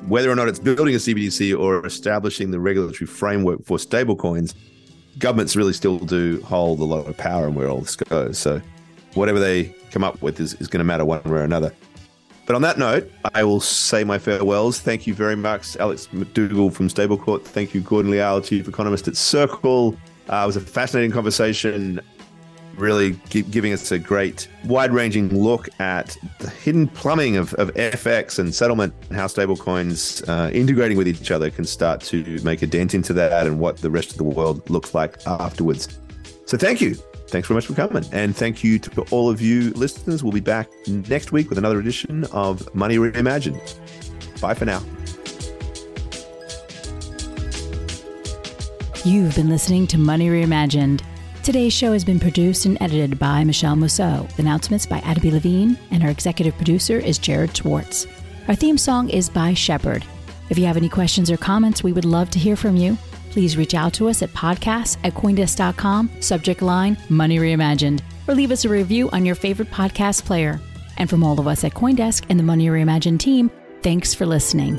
whether 0.08 0.30
or 0.30 0.34
not 0.34 0.48
it's 0.48 0.58
building 0.58 0.94
a 0.94 0.98
CBDC 0.98 1.56
or 1.56 1.86
establishing 1.86 2.50
the 2.50 2.58
regulatory 2.58 3.06
framework 3.06 3.64
for 3.64 3.76
stablecoins, 3.76 4.54
governments 5.18 5.54
really 5.54 5.72
still 5.72 5.98
do 5.98 6.42
hold 6.42 6.80
a 6.80 6.84
lot 6.84 7.06
of 7.06 7.16
power 7.16 7.46
in 7.46 7.54
where 7.54 7.68
all 7.68 7.80
this 7.80 7.94
goes. 7.94 8.38
So, 8.38 8.60
whatever 9.14 9.38
they 9.38 9.74
come 9.92 10.02
up 10.02 10.20
with 10.22 10.40
is, 10.40 10.54
is 10.54 10.66
going 10.66 10.78
to 10.78 10.84
matter 10.84 11.04
one 11.04 11.22
way 11.22 11.38
or 11.38 11.44
another. 11.44 11.72
But 12.46 12.56
on 12.56 12.62
that 12.62 12.78
note, 12.78 13.10
I 13.34 13.44
will 13.44 13.60
say 13.60 14.04
my 14.04 14.18
farewells. 14.18 14.80
Thank 14.80 15.06
you 15.06 15.14
very 15.14 15.36
much, 15.36 15.76
Alex 15.76 16.08
McDougall 16.12 16.72
from 16.72 16.88
Stablecorp. 16.88 17.44
Thank 17.44 17.72
you, 17.72 17.80
Gordon 17.80 18.10
Liao, 18.10 18.40
Chief 18.40 18.66
Economist 18.66 19.06
at 19.06 19.16
Circle. 19.16 19.96
Uh, 20.28 20.42
it 20.42 20.46
was 20.46 20.56
a 20.56 20.60
fascinating 20.60 21.12
conversation, 21.12 22.00
really 22.76 23.12
giving 23.28 23.72
us 23.72 23.92
a 23.92 23.98
great, 23.98 24.48
wide 24.64 24.92
ranging 24.92 25.28
look 25.28 25.68
at 25.80 26.16
the 26.40 26.50
hidden 26.50 26.88
plumbing 26.88 27.36
of, 27.36 27.54
of 27.54 27.72
FX 27.74 28.38
and 28.38 28.52
settlement 28.52 28.92
and 29.08 29.16
how 29.16 29.26
stablecoins 29.26 30.26
uh, 30.28 30.50
integrating 30.50 30.96
with 30.96 31.06
each 31.06 31.30
other 31.30 31.48
can 31.48 31.64
start 31.64 32.00
to 32.00 32.40
make 32.42 32.62
a 32.62 32.66
dent 32.66 32.92
into 32.92 33.12
that 33.12 33.46
and 33.46 33.60
what 33.60 33.78
the 33.78 33.90
rest 33.90 34.10
of 34.10 34.16
the 34.16 34.24
world 34.24 34.68
looks 34.68 34.94
like 34.94 35.24
afterwards. 35.26 35.98
So 36.46 36.58
thank 36.58 36.80
you 36.80 36.96
thanks 37.32 37.48
very 37.48 37.56
much 37.56 37.66
for 37.66 37.74
coming. 37.74 38.04
And 38.12 38.36
thank 38.36 38.62
you 38.62 38.78
to 38.78 39.02
all 39.10 39.28
of 39.28 39.40
you 39.40 39.70
listeners. 39.70 40.22
We'll 40.22 40.32
be 40.32 40.40
back 40.40 40.68
next 40.86 41.32
week 41.32 41.48
with 41.48 41.58
another 41.58 41.80
edition 41.80 42.24
of 42.26 42.72
Money 42.74 42.98
Reimagined. 42.98 43.60
Bye 44.40 44.54
for 44.54 44.66
now. 44.66 44.82
You've 49.04 49.34
been 49.34 49.48
listening 49.48 49.88
to 49.88 49.98
Money 49.98 50.28
Reimagined. 50.28 51.02
Today's 51.42 51.72
show 51.72 51.92
has 51.92 52.04
been 52.04 52.20
produced 52.20 52.66
and 52.66 52.80
edited 52.80 53.18
by 53.18 53.42
Michelle 53.42 53.74
Mousseau. 53.74 54.28
Announcements 54.38 54.86
by 54.86 54.98
Adam 54.98 55.22
B. 55.22 55.30
Levine, 55.32 55.76
and 55.90 56.04
our 56.04 56.10
executive 56.10 56.54
producer 56.56 56.98
is 56.98 57.18
Jared 57.18 57.56
Schwartz. 57.56 58.06
Our 58.46 58.54
theme 58.54 58.78
song 58.78 59.08
is 59.10 59.28
by 59.28 59.54
Shepard. 59.54 60.04
If 60.50 60.58
you 60.58 60.66
have 60.66 60.76
any 60.76 60.88
questions 60.88 61.32
or 61.32 61.36
comments, 61.36 61.82
we 61.82 61.92
would 61.92 62.04
love 62.04 62.30
to 62.30 62.38
hear 62.38 62.54
from 62.54 62.76
you 62.76 62.96
please 63.32 63.56
reach 63.56 63.74
out 63.74 63.94
to 63.94 64.08
us 64.08 64.22
at 64.22 64.30
podcasts 64.30 64.98
at 65.04 65.14
Coindesk.com, 65.14 66.10
subject 66.20 66.62
line 66.62 66.96
Money 67.08 67.38
Reimagined, 67.38 68.00
or 68.28 68.34
leave 68.34 68.52
us 68.52 68.64
a 68.64 68.68
review 68.68 69.10
on 69.10 69.24
your 69.24 69.34
favorite 69.34 69.70
podcast 69.70 70.24
player. 70.24 70.60
And 70.98 71.08
from 71.08 71.24
all 71.24 71.40
of 71.40 71.48
us 71.48 71.64
at 71.64 71.72
Coindesk 71.72 72.26
and 72.28 72.38
the 72.38 72.44
Money 72.44 72.68
Reimagined 72.68 73.18
team, 73.18 73.50
thanks 73.82 74.14
for 74.14 74.26
listening. 74.26 74.78